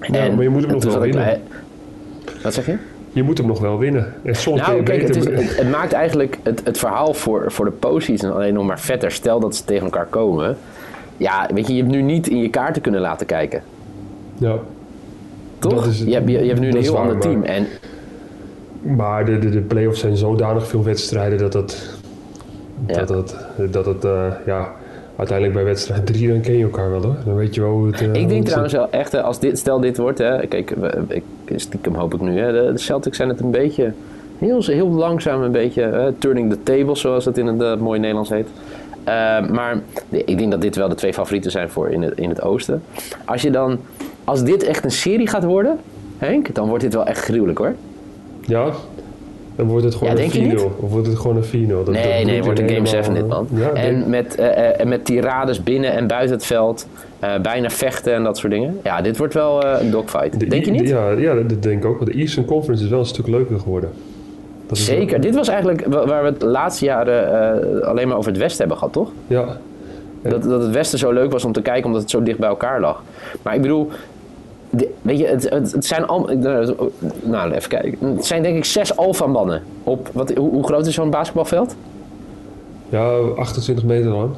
Ja, 0.00 0.18
en, 0.18 0.34
maar 0.34 0.42
je 0.42 0.48
moet 0.48 0.62
hem 0.62 0.70
nog 0.70 0.84
wel 0.84 1.00
winnen. 1.00 1.42
Wat 2.42 2.54
zeg 2.54 2.66
je? 2.66 2.76
je 3.14 3.22
moet 3.22 3.38
hem 3.38 3.46
nog 3.46 3.60
wel 3.60 3.78
winnen. 3.78 4.14
En 4.22 4.34
soms 4.34 4.60
nou, 4.60 4.82
kijk, 4.82 5.02
het, 5.02 5.16
is, 5.16 5.24
het, 5.24 5.56
het, 5.56 5.70
maakt 5.70 5.92
eigenlijk 5.92 6.38
het, 6.42 6.60
het 6.64 6.78
verhaal 6.78 7.14
voor, 7.14 7.52
voor 7.52 7.64
de 7.64 7.70
postseason 7.70 8.32
alleen 8.32 8.54
nog 8.54 8.66
maar 8.66 8.80
vetter. 8.80 9.10
Stel 9.10 9.40
dat 9.40 9.56
ze 9.56 9.64
tegen 9.64 9.84
elkaar 9.84 10.06
komen. 10.06 10.56
Ja, 11.16 11.48
weet 11.54 11.66
je, 11.66 11.74
je 11.74 11.80
hebt 11.82 11.94
nu 11.94 12.02
niet 12.02 12.28
in 12.28 12.38
je 12.38 12.50
kaarten 12.50 12.82
kunnen 12.82 13.00
laten 13.00 13.26
kijken. 13.26 13.62
Ja. 14.38 14.58
Toch? 15.58 15.86
Is, 15.86 15.98
je, 15.98 16.12
hebt, 16.12 16.30
je, 16.30 16.36
hebt 16.36 16.60
nu 16.60 16.68
een 16.68 16.82
heel 16.82 16.98
ander 16.98 17.18
team. 17.18 17.42
En, 17.42 17.66
maar 18.82 19.24
de, 19.24 19.38
de, 19.38 19.50
de 19.50 19.60
play-offs 19.60 20.00
zijn 20.00 20.16
zodanig 20.16 20.66
veel 20.66 20.84
wedstrijden 20.84 21.38
dat 21.38 21.52
dat... 21.52 21.96
Ja. 22.86 23.04
Dat, 23.04 23.08
dat, 23.08 23.72
dat 23.72 23.86
het, 23.86 24.04
uh, 24.04 24.26
ja, 24.46 24.72
uiteindelijk 25.16 25.56
bij 25.56 25.64
wedstrijd 25.64 26.06
3 26.06 26.28
dan 26.28 26.40
ken 26.40 26.56
je 26.56 26.64
elkaar 26.64 26.90
wel 26.90 27.02
hoor. 27.02 27.16
Dan 27.24 27.34
weet 27.34 27.54
je 27.54 27.60
wel 27.60 27.70
hoe 27.70 27.86
het... 27.86 28.02
Uh, 28.02 28.14
ik 28.14 28.28
denk 28.28 28.44
trouwens 28.44 28.72
wel 28.72 28.90
echt, 28.90 29.14
als 29.14 29.38
dit, 29.38 29.58
stel 29.58 29.80
dit 29.80 29.96
wordt, 29.96 30.18
hè, 30.18 30.46
kijk, 30.46 30.74
ik, 31.08 31.22
stiekem 31.56 31.94
hoop 31.94 32.14
ik 32.14 32.20
nu, 32.20 32.38
hè, 32.38 32.52
de, 32.52 32.78
Celtics 32.78 33.16
zijn 33.16 33.28
het 33.28 33.40
een 33.40 33.50
beetje, 33.50 33.92
heel, 34.38 34.62
heel 34.62 34.88
langzaam 34.88 35.42
een 35.42 35.52
beetje, 35.52 36.12
turning 36.18 36.50
the 36.50 36.62
tables 36.62 37.00
zoals 37.00 37.24
het 37.24 37.38
in 37.38 37.46
het 37.46 37.60
uh, 37.60 37.76
mooie 37.76 38.00
Nederlands 38.00 38.30
heet. 38.30 38.48
Uh, 39.08 39.48
maar 39.48 39.80
ik 40.10 40.38
denk 40.38 40.50
dat 40.50 40.60
dit 40.60 40.76
wel 40.76 40.88
de 40.88 40.94
twee 40.94 41.12
favorieten 41.12 41.50
zijn 41.50 41.70
voor 41.70 41.90
in 41.90 42.02
het, 42.02 42.18
in 42.18 42.28
het 42.28 42.42
oosten. 42.42 42.82
Als 43.24 43.42
je 43.42 43.50
dan, 43.50 43.78
als 44.24 44.44
dit 44.44 44.62
echt 44.62 44.84
een 44.84 44.90
serie 44.90 45.26
gaat 45.26 45.44
worden, 45.44 45.78
Henk, 46.18 46.54
dan 46.54 46.68
wordt 46.68 46.82
dit 46.82 46.94
wel 46.94 47.06
echt 47.06 47.20
gruwelijk 47.20 47.58
hoor. 47.58 47.74
Ja, 48.40 48.70
dan 49.56 49.66
wordt 49.66 49.84
het 49.84 49.94
gewoon 49.94 50.18
een 50.18 50.58
4-0. 50.58 50.62
Of 50.80 50.90
wordt 50.90 51.06
het 51.06 51.18
gewoon 51.18 51.36
een 51.36 51.44
4-0? 51.44 51.50
Nee, 51.50 51.66
dat 51.66 51.86
nee, 52.24 52.42
wordt 52.42 52.60
een 52.60 52.68
Game 52.68 52.86
7 52.86 53.14
dit, 53.14 53.26
man. 53.26 53.48
Ja, 53.54 53.72
en 53.72 54.10
met, 54.10 54.38
uh, 54.38 54.46
uh, 54.46 54.86
met 54.86 55.04
tirades 55.04 55.62
binnen 55.62 55.92
en 55.92 56.06
buiten 56.06 56.36
het 56.36 56.46
veld. 56.46 56.86
Uh, 57.24 57.38
bijna 57.38 57.70
vechten 57.70 58.14
en 58.14 58.22
dat 58.22 58.38
soort 58.38 58.52
dingen. 58.52 58.80
Ja, 58.82 59.00
dit 59.00 59.16
wordt 59.16 59.34
wel 59.34 59.64
een 59.64 59.90
dogfight. 59.90 60.50
denk 60.50 60.64
je 60.64 60.70
niet? 60.70 60.88
Ja, 60.88 61.10
ja, 61.10 61.34
dat 61.34 61.62
denk 61.62 61.82
ik 61.82 61.90
ook. 61.90 61.98
Want 61.98 62.12
de 62.12 62.18
Eastern 62.18 62.44
Conference 62.46 62.84
is 62.84 62.90
wel 62.90 62.98
een 62.98 63.06
stuk 63.06 63.26
leuker 63.26 63.58
geworden. 63.58 63.90
Zeker. 64.72 65.20
Dit 65.20 65.34
was 65.34 65.48
eigenlijk 65.48 65.86
waar 65.86 66.22
we 66.22 66.28
het 66.28 66.40
de 66.40 66.46
laatste 66.46 66.84
jaren 66.84 67.84
alleen 67.84 68.08
maar 68.08 68.16
over 68.16 68.30
het 68.30 68.40
Westen 68.40 68.58
hebben 68.58 68.76
gehad, 68.76 68.92
toch? 68.92 69.10
Ja. 69.26 69.56
Dat, 70.22 70.42
dat 70.42 70.62
het 70.62 70.70
Westen 70.70 70.98
zo 70.98 71.12
leuk 71.12 71.32
was 71.32 71.44
om 71.44 71.52
te 71.52 71.62
kijken 71.62 71.84
omdat 71.84 72.00
het 72.00 72.10
zo 72.10 72.22
dicht 72.22 72.38
bij 72.38 72.48
elkaar 72.48 72.80
lag. 72.80 73.02
Maar 73.42 73.54
ik 73.54 73.62
bedoel, 73.62 73.90
weet 75.02 75.18
je, 75.18 75.26
het, 75.26 75.50
het, 75.50 75.84
zijn 75.84 76.06
al, 76.06 76.30
nou, 77.22 77.52
even 77.52 77.68
kijken. 77.68 78.14
Het 78.14 78.26
zijn 78.26 78.42
denk 78.42 78.56
ik 78.56 78.64
zes 78.64 78.96
alfa-mannen. 78.96 79.62
Op, 79.82 80.10
wat, 80.12 80.32
hoe, 80.32 80.50
hoe 80.50 80.64
groot 80.64 80.86
is 80.86 80.94
zo'n 80.94 81.10
basketbalveld? 81.10 81.74
Ja, 82.88 83.10
28 83.36 83.84
meter 83.84 84.10
lang. 84.10 84.30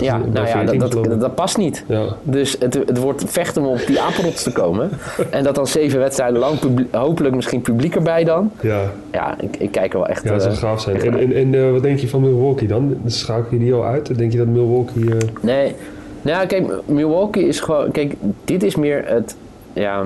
Ja, 0.00 0.20
nou 0.32 0.46
ja, 0.46 0.64
dat, 0.64 0.92
dat, 0.92 1.20
dat, 1.20 1.34
past 1.34 1.56
niet. 1.56 1.84
Ja. 1.86 2.04
Dus 2.22 2.56
het, 2.58 2.74
het 2.74 2.98
wordt 2.98 3.24
vechten 3.26 3.62
om 3.62 3.68
op 3.68 3.86
die 3.86 4.00
apenrots 4.00 4.42
te 4.42 4.52
komen. 4.52 4.90
en 5.30 5.44
dat 5.44 5.54
dan 5.54 5.66
zeven 5.66 5.98
wedstrijden 5.98 6.38
lang, 6.38 6.58
hopelijk 6.90 7.34
misschien 7.34 7.60
publiek 7.60 7.94
erbij 7.94 8.24
dan. 8.24 8.50
Ja, 8.60 8.92
ja 9.12 9.34
ik, 9.40 9.56
ik 9.56 9.70
kijk 9.70 9.92
er 9.92 9.98
wel 9.98 10.08
echt 10.08 10.22
Ja, 10.22 10.30
dat 10.30 10.42
zou 10.42 10.54
uh, 10.54 10.60
gaaf 10.60 10.80
zijn. 10.80 11.00
En, 11.00 11.18
en, 11.18 11.32
en 11.32 11.52
uh, 11.52 11.72
wat 11.72 11.82
denk 11.82 11.98
je 11.98 12.08
van 12.08 12.20
Milwaukee 12.20 12.68
dan? 12.68 12.96
Schakel 13.06 13.46
je 13.50 13.58
die 13.58 13.74
al 13.74 13.84
uit? 13.84 14.18
Denk 14.18 14.32
je 14.32 14.38
dat 14.38 14.46
Milwaukee... 14.46 15.02
Uh... 15.02 15.16
Nee, 15.40 15.74
nou 16.22 16.46
kijk, 16.46 16.66
Milwaukee 16.86 17.46
is 17.46 17.60
gewoon... 17.60 17.90
Kijk, 17.90 18.14
dit 18.44 18.62
is 18.62 18.76
meer 18.76 19.04
het 19.06 19.36
ja, 19.72 20.04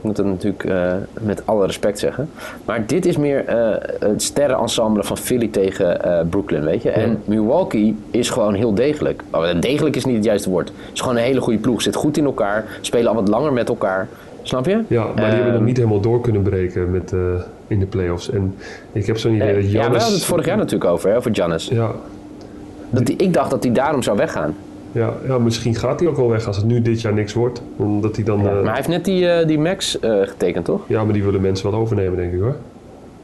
ik 0.00 0.06
moet 0.06 0.16
het 0.16 0.26
natuurlijk 0.26 0.64
uh, 0.64 0.92
met 1.20 1.42
alle 1.44 1.66
respect 1.66 1.98
zeggen. 1.98 2.30
Maar 2.64 2.86
dit 2.86 3.06
is 3.06 3.16
meer 3.16 3.48
uh, 3.48 3.76
het 3.98 4.22
sterrenensemble 4.22 5.04
van 5.04 5.16
Philly 5.16 5.48
tegen 5.48 6.00
uh, 6.06 6.20
Brooklyn, 6.30 6.64
weet 6.64 6.82
je. 6.82 6.90
En 6.90 7.22
Milwaukee 7.24 7.96
is 8.10 8.30
gewoon 8.30 8.54
heel 8.54 8.74
degelijk. 8.74 9.22
Oh, 9.30 9.60
degelijk 9.60 9.96
is 9.96 10.04
niet 10.04 10.14
het 10.14 10.24
juiste 10.24 10.50
woord. 10.50 10.68
Het 10.68 10.92
is 10.92 11.00
gewoon 11.00 11.16
een 11.16 11.22
hele 11.22 11.40
goede 11.40 11.58
ploeg. 11.58 11.82
Zit 11.82 11.94
goed 11.94 12.16
in 12.16 12.24
elkaar. 12.24 12.64
Spelen 12.80 13.08
al 13.08 13.14
wat 13.14 13.28
langer 13.28 13.52
met 13.52 13.68
elkaar. 13.68 14.08
Snap 14.42 14.66
je? 14.66 14.82
Ja, 14.86 15.04
maar 15.04 15.14
die 15.14 15.24
hebben 15.24 15.44
nog 15.44 15.54
ehm, 15.54 15.64
niet 15.64 15.76
helemaal 15.76 16.00
door 16.00 16.20
kunnen 16.20 16.42
breken 16.42 16.90
met, 16.90 17.14
in 17.66 17.78
de 17.78 17.86
playoffs. 17.86 18.30
En 18.30 18.54
ik 18.92 19.06
heb 19.06 19.18
zo'n 19.18 19.34
idee 19.34 19.54
dat 19.54 19.64
Giannis... 19.64 19.72
Ja, 19.72 19.90
we 19.90 19.96
hadden 19.96 20.14
het 20.14 20.24
vorig 20.24 20.46
jaar 20.46 20.56
natuurlijk 20.56 20.90
over, 20.90 21.10
hè, 21.10 21.16
over 21.16 21.34
Giannis. 21.34 21.68
Ja. 21.68 21.90
Dat 22.90 23.06
die, 23.06 23.16
ik 23.16 23.32
dacht 23.32 23.50
dat 23.50 23.62
hij 23.62 23.72
daarom 23.72 24.02
zou 24.02 24.16
weggaan. 24.16 24.54
Ja, 24.92 25.12
ja, 25.26 25.38
misschien 25.38 25.74
gaat 25.74 26.00
hij 26.00 26.08
ook 26.08 26.16
wel 26.16 26.28
weg 26.28 26.46
als 26.46 26.56
het 26.56 26.66
nu 26.66 26.82
dit 26.82 27.00
jaar 27.00 27.12
niks 27.12 27.32
wordt. 27.34 27.62
Omdat 27.76 28.16
hij 28.16 28.24
dan... 28.24 28.40
Ja, 28.42 28.48
eh, 28.48 28.54
maar 28.54 28.64
hij 28.64 28.74
heeft 28.74 28.88
net 28.88 29.04
die, 29.04 29.28
eh, 29.30 29.46
die 29.46 29.58
Max 29.58 29.98
eh, 30.00 30.20
getekend, 30.22 30.64
toch? 30.64 30.80
ja, 30.86 31.04
maar 31.04 31.12
die 31.12 31.24
willen 31.24 31.40
mensen 31.40 31.70
wel 31.70 31.80
overnemen, 31.80 32.16
denk 32.16 32.32
ik 32.32 32.40
hoor. 32.40 32.56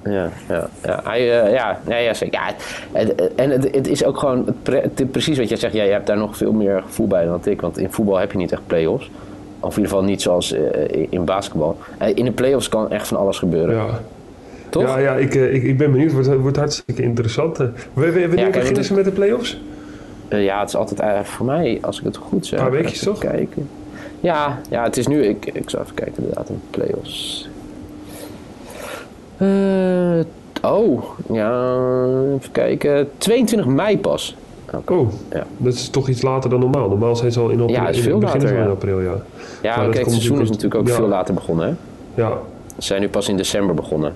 Ja, 0.04 0.30
ja, 0.48 0.68
ja. 0.84 1.00
Hij, 1.04 1.24
ja, 1.24 1.78
ja, 1.88 1.96
ja, 1.96 2.14
zeker. 2.14 2.40
Ja, 2.40 2.54
het- 2.98 3.34
en 3.34 3.50
het, 3.50 3.74
het 3.74 3.88
is 3.88 4.04
ook 4.04 4.18
gewoon 4.18 4.44
pre- 4.62 4.90
precies 5.10 5.38
wat 5.38 5.48
jij 5.48 5.56
zegt. 5.58 5.74
Jij 5.74 5.88
hebt 5.88 6.06
daar 6.06 6.16
nog 6.16 6.36
veel 6.36 6.52
meer 6.52 6.82
gevoel 6.86 7.06
bij 7.06 7.24
dan 7.24 7.40
ik. 7.44 7.60
Want 7.60 7.78
in 7.78 7.90
voetbal 7.92 8.16
heb 8.18 8.32
je 8.32 8.38
niet 8.38 8.52
echt 8.52 8.66
play-offs. 8.66 9.10
Of 9.60 9.70
in 9.76 9.82
ieder 9.82 9.90
geval 9.90 10.04
niet 10.08 10.22
zoals 10.22 10.54
in 11.10 11.24
basketbal. 11.24 11.76
In 12.14 12.24
de 12.24 12.30
play-offs 12.32 12.68
kan 12.68 12.90
echt 12.90 13.08
van 13.08 13.16
alles 13.16 13.38
gebeuren. 13.38 13.74
Ja, 13.74 13.86
Toch? 14.68 14.82
ja, 14.82 14.98
ja 14.98 15.14
ik, 15.14 15.34
ik, 15.34 15.62
ik 15.62 15.78
ben 15.78 15.90
benieuwd. 15.90 16.12
Het 16.12 16.26
wordt, 16.26 16.40
wordt 16.42 16.56
hartstikke 16.56 17.02
interessant. 17.02 17.58
Wanneer 17.92 18.28
kijk, 18.28 18.52
beginnen 18.52 18.84
ze 18.84 18.94
met 18.94 19.04
de 19.04 19.10
play-offs? 19.10 19.60
Eh, 20.28 20.44
ja, 20.44 20.60
het 20.60 20.68
is 20.68 20.76
altijd 20.76 21.00
eh, 21.00 21.20
voor 21.20 21.46
mij, 21.46 21.78
als 21.82 21.98
ik 21.98 22.04
het 22.04 22.16
goed 22.16 22.46
zeg. 22.46 22.58
Een 22.58 22.64
paar 22.64 22.74
weekjes, 22.74 23.02
toch? 23.02 23.18
Kijken. 23.18 23.68
Ja, 24.20 24.58
ja, 24.70 24.82
het 24.82 24.96
is 24.96 25.06
nu. 25.06 25.24
Ik, 25.24 25.46
ik 25.52 25.70
zal 25.70 25.80
even 25.80 25.94
kijken, 25.94 26.14
inderdaad, 26.18 26.48
in 26.48 26.60
play-offs. 26.70 27.48
Eh, 29.36 30.70
oh, 30.72 31.02
ja, 31.32 31.74
even 32.38 32.52
kijken. 32.52 33.08
22 33.18 33.66
mei 33.66 33.98
pas. 33.98 34.36
Oh, 34.86 35.12
Ja. 35.30 35.46
dat 35.56 35.72
is 35.72 35.88
toch 35.88 36.08
iets 36.08 36.22
later 36.22 36.50
dan 36.50 36.60
normaal. 36.60 36.88
Normaal 36.88 37.16
zijn 37.16 37.32
ze 37.32 37.40
al 37.40 37.48
in, 37.48 37.60
april, 37.60 37.76
Ja, 37.76 37.86
het 37.86 37.90
is 37.90 37.96
in 37.96 38.02
veel 38.02 38.12
het 38.12 38.20
begin 38.24 38.40
later, 38.40 38.56
van 38.56 38.66
ja. 38.66 38.72
april, 38.72 39.00
ja. 39.00 39.14
Ja, 39.62 39.76
Maar 39.76 39.84
dat 39.84 39.94
kijk, 39.94 40.04
het 40.04 40.14
seizoen 40.14 40.40
is 40.40 40.48
natuurlijk 40.48 40.74
ook 40.74 40.88
ja. 40.88 40.94
veel 40.94 41.08
later 41.08 41.34
begonnen. 41.34 41.66
Hè? 41.66 41.74
Ja, 42.22 42.30
Ze 42.78 42.82
zijn 42.86 43.00
nu 43.00 43.08
pas 43.08 43.28
in 43.28 43.36
december 43.36 43.74
begonnen. 43.74 44.12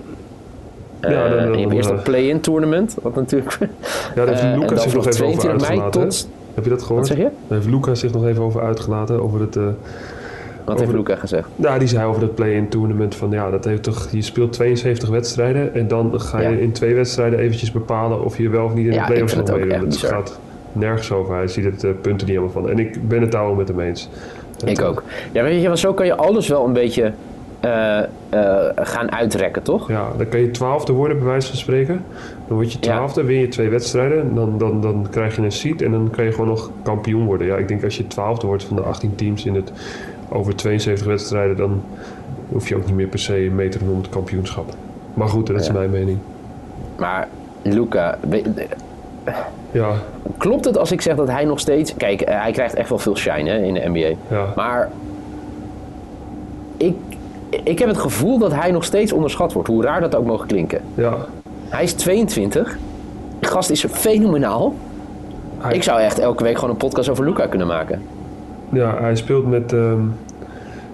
Eh, 1.01 1.11
Ja, 1.11 1.29
dan- 1.29 1.37
en 1.37 1.43
je 1.45 1.49
hebt 1.57 1.63
dan, 1.63 1.71
eerst 1.71 1.89
eh, 1.89 1.95
een 1.95 2.01
play-in 2.03 2.39
tournament, 2.39 2.95
wat 3.01 3.15
natuurlijk... 3.15 3.57
ja 4.15 4.25
daar 4.25 4.27
heeft 4.27 4.41
Eh, 4.41 4.53
Lucas 4.53 4.69
dan 4.69 4.79
zich 4.79 4.93
nog 4.93 5.07
even 5.07 5.25
over 5.25 5.39
22 5.39 5.67
mei 5.69 5.81
uitgelaten. 5.81 6.09
tot... 6.09 6.29
Heb 6.55 6.63
je 6.63 6.69
dat 6.69 6.81
gehoord? 6.81 7.07
Wat 7.07 7.17
zeg 7.17 7.25
je? 7.25 7.31
Daar 7.47 7.57
heeft 7.57 7.69
Lucas 7.73 7.99
zich 7.99 8.11
nog 8.13 8.25
even 8.27 8.43
over 8.43 8.61
uitgelaten. 8.61 9.23
Over 9.23 9.39
het, 9.39 9.55
eh, 9.55 9.63
Wat 10.65 10.79
heeft 10.79 10.89
Over- 10.89 10.95
Luca 11.03 11.15
gezegd? 11.15 11.47
nou, 11.55 11.79
die 11.79 11.87
zei 11.87 12.05
over 12.05 12.21
dat 12.21 12.35
play-in 12.35 12.69
tournament 12.69 13.15
van 13.15 13.31
ja, 13.31 13.49
dat 13.49 13.65
heeft 13.65 13.83
toch, 13.83 14.07
je 14.11 14.21
speelt 14.21 14.53
72 14.53 15.09
wedstrijden 15.09 15.73
en 15.73 15.87
dan 15.87 16.21
ga 16.21 16.39
je 16.41 16.49
Ja. 16.49 16.57
in 16.57 16.71
twee 16.71 16.95
wedstrijden 16.95 17.39
eventjes 17.39 17.71
bepalen 17.71 18.23
of 18.25 18.37
je 18.37 18.49
wel 18.49 18.65
of 18.65 18.73
niet 18.73 18.85
in 18.85 18.91
Ja, 18.91 18.97
de 18.97 19.01
ik 19.01 19.07
play-offs 19.07 19.35
nog 19.35 19.47
het 19.47 19.57
meedoet. 19.57 19.77
Het 19.79 19.85
bizar. 19.87 20.09
gaat 20.09 20.39
nergens 20.71 21.11
over. 21.11 21.35
Hij 21.35 21.47
ziet 21.47 21.65
het 21.65 21.83
eh, 21.83 21.89
punten 22.01 22.27
niet 22.27 22.35
helemaal 22.35 22.49
van. 22.49 22.69
En 22.69 22.79
ik 22.79 23.07
ben 23.07 23.21
het 23.21 23.31
daar 23.31 23.45
wel 23.45 23.53
met 23.55 23.67
hem 23.67 23.79
eens. 23.79 24.09
Ik 24.65 24.67
Het, 24.77 24.83
ook. 24.83 25.03
Ja, 25.31 25.43
weet 25.43 25.61
je, 25.61 25.67
want 25.67 25.79
zo 25.79 25.93
kan 25.93 26.05
je 26.05 26.15
alles 26.15 26.47
wel 26.47 26.65
een 26.65 26.73
beetje 26.73 27.11
eh, 27.61 27.99
eh, 27.99 28.05
gaan 28.75 29.11
uitrekken, 29.11 29.61
toch? 29.63 29.87
Ja, 29.87 30.07
dan 30.17 30.27
kan 30.29 30.39
je 30.39 30.51
twaalfde 30.51 30.93
worden, 30.93 31.17
bij 31.17 31.27
wijze 31.27 31.47
van 31.47 31.57
spreken. 31.57 32.03
Dan 32.47 32.55
word 32.57 32.71
je 32.71 32.77
Ja. 32.81 32.93
twaalfde, 32.93 33.23
win 33.23 33.39
je 33.39 33.47
twee 33.47 33.69
wedstrijden. 33.69 34.35
Dan, 34.35 34.57
dan, 34.57 34.81
dan 34.81 35.07
krijg 35.11 35.35
je 35.35 35.41
een 35.41 35.51
seat 35.51 35.81
en 35.81 35.91
dan 35.91 36.09
kan 36.15 36.25
je 36.25 36.31
gewoon 36.31 36.47
nog 36.47 36.69
kampioen 36.83 37.25
worden. 37.25 37.47
Ja, 37.47 37.55
ik 37.55 37.67
denk 37.67 37.83
als 37.83 37.97
je 37.97 38.07
twaalfde 38.07 38.47
wordt 38.47 38.63
van 38.63 38.75
de 38.75 38.81
18 38.81 39.15
teams 39.15 39.45
in 39.45 39.55
het 39.55 39.71
over 40.29 40.55
72 40.55 41.07
wedstrijden, 41.07 41.57
dan 41.57 41.81
hoef 42.49 42.67
je 42.69 42.75
ook 42.75 42.85
niet 42.85 42.95
meer 42.95 43.07
per 43.07 43.19
se 43.19 43.33
mee 43.55 43.69
te 43.69 43.77
doen 43.79 43.89
om 43.89 43.97
het 43.97 44.09
kampioenschap. 44.09 44.73
Maar 45.13 45.27
goed, 45.27 45.47
dat 45.47 45.59
is 45.59 45.67
Ja. 45.67 45.73
mijn 45.73 45.89
mening. 45.89 46.17
Maar 46.97 47.27
Luca, 47.61 48.17
weet- 48.29 48.47
Ja, 49.71 49.91
klopt 50.37 50.65
het 50.65 50.77
als 50.77 50.91
ik 50.91 51.01
zeg 51.01 51.15
dat 51.15 51.27
hij 51.27 51.45
nog 51.45 51.59
steeds... 51.59 51.95
Kijk, 51.95 52.21
eh, 52.21 52.41
hij 52.41 52.51
krijgt 52.51 52.73
echt 52.73 52.89
wel 52.89 52.97
veel 52.97 53.15
shine 53.17 53.49
hè, 53.49 53.57
in 53.57 53.73
de 53.73 53.81
NBA. 53.89 54.15
ja. 54.35 54.45
Maar 54.55 54.89
ik, 56.77 56.95
ik 57.63 57.79
heb 57.79 57.87
het 57.87 57.97
gevoel 57.97 58.37
dat 58.37 58.53
hij 58.53 58.71
nog 58.71 58.83
steeds 58.83 59.11
onderschat 59.11 59.53
wordt. 59.53 59.67
Hoe 59.67 59.83
raar 59.83 60.01
dat 60.01 60.15
ook 60.15 60.25
mogen 60.25 60.47
klinken. 60.47 60.81
ja. 60.95 61.17
Hij 61.69 61.83
is 61.83 61.93
22. 61.93 62.77
De 63.39 63.47
gast 63.47 63.69
is 63.69 63.85
fenomenaal. 63.89 64.73
Hij, 65.57 65.73
Ik 65.75 65.83
zou 65.83 65.99
echt 65.99 66.19
elke 66.19 66.43
week 66.43 66.55
gewoon 66.55 66.69
een 66.69 66.77
podcast 66.77 67.09
over 67.09 67.25
Luca 67.25 67.47
kunnen 67.47 67.67
maken. 67.67 68.01
ja, 68.69 68.97
hij 68.99 69.15
speelt 69.15 69.47
met... 69.47 69.73
ehm, 69.73 69.99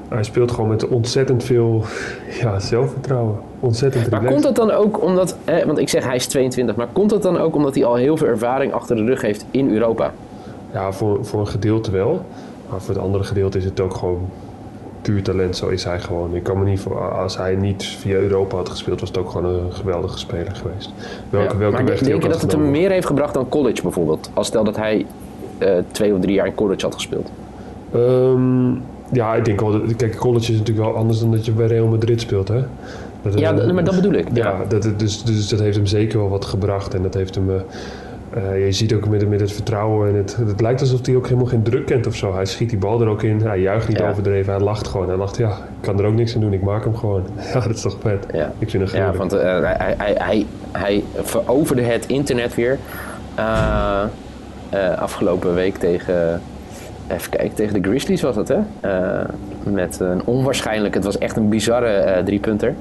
hij 0.09 0.23
speelt 0.23 0.51
gewoon 0.51 0.69
met 0.69 0.87
ontzettend 0.87 1.43
veel 1.43 1.83
ja, 2.41 2.59
zelfvertrouwen. 2.59 3.35
Ontzettend 3.59 4.09
Maar 4.09 4.23
komt 4.23 4.43
dat 4.43 4.55
dan 4.55 4.71
ook 4.71 5.01
omdat... 5.03 5.37
Hè, 5.45 5.65
want 5.65 5.77
ik 5.77 5.89
zeg 5.89 6.03
hij 6.05 6.15
is 6.15 6.27
22. 6.27 6.75
Maar 6.75 6.87
komt 6.91 7.09
dat 7.09 7.21
dan 7.23 7.37
ook 7.37 7.55
omdat 7.55 7.75
hij 7.75 7.85
al 7.85 7.95
heel 7.95 8.17
veel 8.17 8.27
ervaring 8.27 8.73
achter 8.73 8.95
de 8.95 9.03
rug 9.03 9.21
heeft 9.21 9.45
in 9.51 9.69
Europa? 9.73 10.11
Ja, 10.73 10.91
voor, 10.91 11.25
voor 11.25 11.39
een 11.39 11.47
gedeelte 11.47 11.91
wel. 11.91 12.25
Maar 12.69 12.81
voor 12.81 12.93
het 12.93 13.03
andere 13.03 13.23
gedeelte 13.23 13.57
is 13.57 13.65
het 13.65 13.79
ook 13.79 13.93
gewoon 13.93 14.29
puur 15.07 15.21
talent. 15.23 15.55
Zo 15.57 15.67
is 15.67 15.83
hij 15.83 15.99
gewoon. 15.99 16.35
Ik 16.35 16.43
kan 16.43 16.59
me 16.59 16.65
niet 16.65 16.79
voor, 16.79 17.11
als 17.11 17.37
hij 17.37 17.55
niet 17.55 17.83
via 17.83 18.15
Europa 18.15 18.55
had 18.57 18.69
gespeeld, 18.69 18.99
was 18.99 19.09
het 19.09 19.17
ook 19.17 19.29
gewoon 19.29 19.53
een 19.53 19.73
geweldige 19.73 20.17
speler 20.17 20.55
geweest. 20.55 20.91
Welke, 21.29 21.53
Ja. 21.53 21.57
welke 21.59 21.75
maar 21.75 21.85
weg 21.85 21.99
denk 21.99 22.23
je 22.23 22.29
dat 22.29 22.41
het 22.41 22.51
hem 22.51 22.71
meer 22.71 22.89
heeft 22.89 23.07
gebracht 23.07 23.33
dan 23.33 23.49
college 23.49 23.81
bijvoorbeeld? 23.81 24.29
Als 24.33 24.47
stel 24.47 24.63
dat 24.63 24.75
hij 24.75 25.05
eh, 25.57 25.69
twee 25.91 26.13
of 26.13 26.19
drie 26.19 26.33
jaar 26.33 26.45
in 26.45 26.55
college 26.55 26.85
had 26.85 26.93
gespeeld. 26.93 27.31
Ehm, 27.93 28.69
ja, 29.11 29.35
ik 29.35 29.45
denk 29.45 29.59
wel. 29.61 29.71
Dat, 29.71 29.95
kijk, 29.95 30.17
college 30.17 30.51
is 30.51 30.57
natuurlijk 30.57 30.87
wel 30.87 30.95
anders 30.95 31.19
dan 31.19 31.31
dat 31.31 31.45
je 31.45 31.51
bij 31.51 31.67
Real 31.67 31.87
Madrid 31.87 32.21
speelt, 32.21 32.47
hè? 32.47 32.63
Dat, 33.21 33.39
Ja, 33.39 33.57
eh, 33.57 33.71
maar 33.73 33.83
dat 33.83 33.95
bedoel 33.95 34.13
ik. 34.13 34.27
Ja, 34.33 34.45
Ja. 34.49 34.65
dat, 34.69 34.89
dus, 34.97 35.23
dus 35.23 35.47
dat 35.49 35.59
heeft 35.59 35.75
hem 35.75 35.85
zeker 35.85 36.19
wel 36.19 36.29
wat 36.29 36.45
gebracht. 36.45 36.93
En 36.93 37.01
dat 37.01 37.13
heeft 37.13 37.35
hem. 37.35 37.49
eh, 37.49 37.55
eh, 38.33 38.65
je 38.65 38.71
ziet 38.71 38.93
ook 38.93 39.07
met, 39.07 39.29
met 39.29 39.39
het 39.39 39.51
vertrouwen. 39.51 40.09
En 40.09 40.15
het, 40.15 40.35
het 40.47 40.61
lijkt 40.61 40.81
alsof 40.81 41.05
hij 41.05 41.15
ook 41.15 41.25
helemaal 41.25 41.45
geen 41.45 41.63
druk 41.63 41.85
kent 41.85 42.07
of 42.07 42.15
zo. 42.15 42.33
Hij 42.33 42.45
schiet 42.45 42.69
die 42.69 42.77
bal 42.79 43.01
er 43.01 43.07
ook 43.07 43.23
in. 43.23 43.41
Hij 43.41 43.59
juicht 43.59 43.87
niet 43.87 43.97
Ja. 43.99 44.09
overdreven. 44.09 44.53
Hij 44.53 44.61
lacht 44.63 44.87
gewoon. 44.87 45.07
Hij 45.07 45.17
lacht, 45.17 45.37
ja, 45.37 45.49
ik 45.49 45.55
kan 45.81 45.99
er 45.99 46.05
ook 46.05 46.13
niks 46.13 46.35
aan 46.35 46.41
doen. 46.41 46.53
Ik 46.53 46.61
maak 46.61 46.83
hem 46.83 46.95
gewoon. 46.95 47.23
Ja, 47.53 47.59
dat 47.59 47.69
is 47.75 47.81
toch 47.81 47.97
vet. 48.01 48.25
Ja. 48.33 48.51
Ik 48.59 48.69
vind 48.69 48.91
hem 48.91 49.01
Ja, 49.01 49.11
gruwelijk. 49.11 49.17
want 49.17 49.33
eh, 49.33 49.77
hij, 49.77 49.95
hij, 49.97 50.15
hij, 50.17 50.45
hij 50.71 51.03
veroverde 51.15 51.81
het 51.81 52.05
internet 52.05 52.55
weer. 52.55 52.77
eh, 53.35 54.03
afgelopen 54.97 55.53
week 55.53 55.75
tegen. 55.77 56.41
Even 57.07 57.29
kijken, 57.29 57.53
tegen 57.55 57.81
de 57.81 57.89
Grizzlies 57.89 58.21
was 58.21 58.35
dat, 58.35 58.47
hè? 58.47 58.57
Met 59.63 59.99
een 59.99 60.21
onwaarschijnlijk, 60.25 60.93
het 60.93 61.03
was 61.03 61.17
echt 61.17 61.37
een 61.37 61.49
bizarre 61.49 62.21
driepunter. 62.25 62.73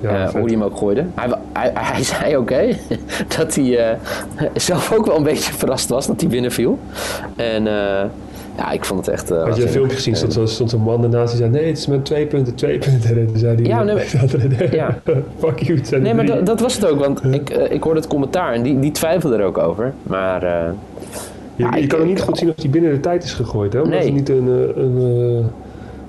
Ja, 0.00 0.24
eh, 0.26 0.30
hoe 0.30 0.40
hij 0.42 0.50
hem 0.52 0.62
ook 0.62 0.76
gooide. 0.76 1.04
Hij, 1.14 1.28
wa- 1.28 1.40
hij, 1.52 1.70
hij 1.74 2.02
zei 2.14 2.36
oké, 2.36 2.68
dat 3.38 3.54
hij 3.54 3.78
eh, 3.90 3.96
zelf 4.54 4.92
ook 4.92 5.06
wel 5.06 5.16
een 5.16 5.22
beetje 5.22 5.52
verrast 5.52 5.88
was 5.88 6.06
dat 6.06 6.20
hij 6.20 6.30
binnenviel. 6.30 6.78
En 7.36 7.66
eh, 7.66 8.04
ja, 8.56 8.70
ik 8.70 8.84
vond 8.84 9.06
het 9.06 9.14
echt. 9.14 9.28
Had 9.28 9.56
je 9.56 9.62
een 9.62 9.68
filmpje 9.68 9.96
gezien? 9.96 10.16
Stond, 10.16 10.32
zo- 10.32 10.46
stond 10.46 10.70
zo'n 10.70 10.80
man 10.82 11.02
ernaast 11.02 11.28
die 11.28 11.38
zei: 11.38 11.50
Nee, 11.50 11.66
het 11.66 11.78
is 11.78 11.86
met 11.86 12.04
twee 12.04 12.26
punten, 12.26 12.54
twee 12.54 12.78
punten. 12.78 13.18
En 13.18 13.26
toen 13.26 13.38
zei 13.38 13.54
hij: 13.54 13.64
Ja, 13.64 13.82
nee, 13.82 13.94
maar- 13.94 14.74
ja. 14.74 14.98
Fuck 15.38 15.58
you, 15.62 15.78
het 15.78 15.90
Nee, 15.90 16.00
er 16.10 16.14
maar 16.14 16.26
dat, 16.26 16.46
dat 16.46 16.60
was 16.60 16.74
het 16.74 16.86
ook, 16.86 16.98
want 16.98 17.24
ik, 17.34 17.50
ik 17.50 17.82
hoorde 17.82 18.00
het 18.00 18.08
commentaar 18.08 18.52
en 18.52 18.62
die, 18.62 18.78
die 18.78 18.90
twijfelde 18.90 19.36
er 19.36 19.44
ook 19.44 19.58
over. 19.58 19.92
Maar 20.02 20.40
Je, 20.42 21.64
Ja, 21.64 21.74
je 21.76 21.82
ik- 21.82 21.88
kan 21.88 21.98
ook 22.00 22.06
niet 22.06 22.18
ik- 22.18 22.24
goed 22.24 22.38
zien 22.38 22.48
of 22.48 22.54
hij 22.56 22.70
binnen 22.70 22.90
de 22.90 23.00
tijd 23.00 23.24
is 23.24 23.32
gegooid, 23.32 23.72
hè? 23.72 23.80
Omdat 23.80 23.98
Nee. 23.98 24.08
er 24.08 24.14
niet 24.14 24.28
een, 24.28 24.72
een 24.76 25.50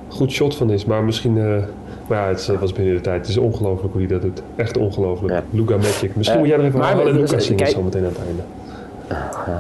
goed 0.08 0.32
shot 0.32 0.56
van 0.56 0.70
is. 0.72 0.86
Maar 0.86 1.04
misschien... 1.04 1.38
ja, 2.10 2.28
het 2.28 2.52
was 2.60 2.74
binnen 2.74 2.94
de 2.96 3.02
tijd. 3.02 3.20
Het 3.20 3.28
is 3.30 3.38
ongelooflijk 3.38 3.94
hoe 3.94 4.02
hij 4.02 4.12
dat 4.12 4.22
doet. 4.22 4.42
Echt 4.56 4.78
ongelooflijk. 4.78 5.34
Ja. 5.34 5.44
Luca 5.50 5.76
Magic. 5.76 6.16
Misschien 6.16 6.38
Eh, 6.40 6.44
moet 6.44 6.50
jij 6.50 6.58
nog 6.58 6.68
even 6.68 6.80
maar- 6.80 6.94
Halleluja 6.94 7.26
dus, 7.26 7.46
zingen 7.46 7.68
zo 7.68 7.82
meteen 7.82 8.04
aan 8.04 8.10
het 8.10 8.18
einde. 8.28 8.42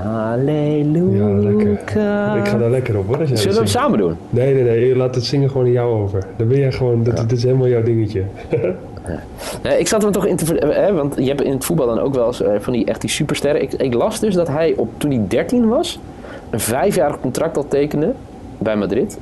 Halleluja. 0.04 1.28
Ja, 1.28 1.34
lekker. 1.34 1.72
Ik 1.72 2.48
ga 2.48 2.58
daar 2.58 2.70
lekker 2.70 2.98
op, 2.98 3.08
hoor. 3.08 3.16
Zullen 3.16 3.34
we 3.38 3.44
hem 3.44 3.54
zingt. 3.54 3.70
samen 3.70 3.98
doen? 3.98 4.16
Nee, 4.30 4.54
nee, 4.54 4.64
nee. 4.64 4.96
Laat 4.96 5.16
het 5.16 5.24
zingen 5.24 5.50
gewoon 5.50 5.66
in 5.66 5.72
jou 5.72 6.02
over. 6.02 6.24
Dan 6.38 6.48
ben 6.48 6.58
jij 6.60 6.72
gewoon... 6.72 7.04
Dat, 7.04 7.32
is 7.32 7.44
helemaal 7.44 7.68
jouw 7.68 7.84
dingetje. 7.84 8.24
Eh, 9.62 9.80
ik 9.80 9.88
zat 9.88 10.02
hem 10.02 10.12
toch 10.12 10.26
in 10.26 10.36
te... 10.36 10.60
eh, 10.60 10.86
hè, 10.86 10.94
want 10.94 11.16
je 11.18 11.28
hebt 11.28 11.42
in 11.42 11.52
het 11.52 11.66
voetbal 11.66 11.86
dan 11.88 12.00
ook 12.00 12.14
wel 12.14 12.28
eens 12.28 12.42
eh, 12.42 12.52
van 12.60 12.74
die 12.74 12.86
echt 12.86 13.02
die 13.02 13.10
supersterren. 13.10 13.62
Ik, 13.62 13.74
ik 13.74 13.94
las 13.94 14.20
dus 14.20 14.34
dat 14.34 14.48
hij 14.48 14.74
op, 14.78 14.90
toen 14.98 15.12
hij 15.12 15.22
13 15.28 15.68
was 15.68 16.00
een 16.50 16.60
vijfjarig 16.60 17.20
contract 17.20 17.58
al 17.58 17.68
tekende 17.68 18.14
bij 18.58 18.76
Madrid. 18.76 19.18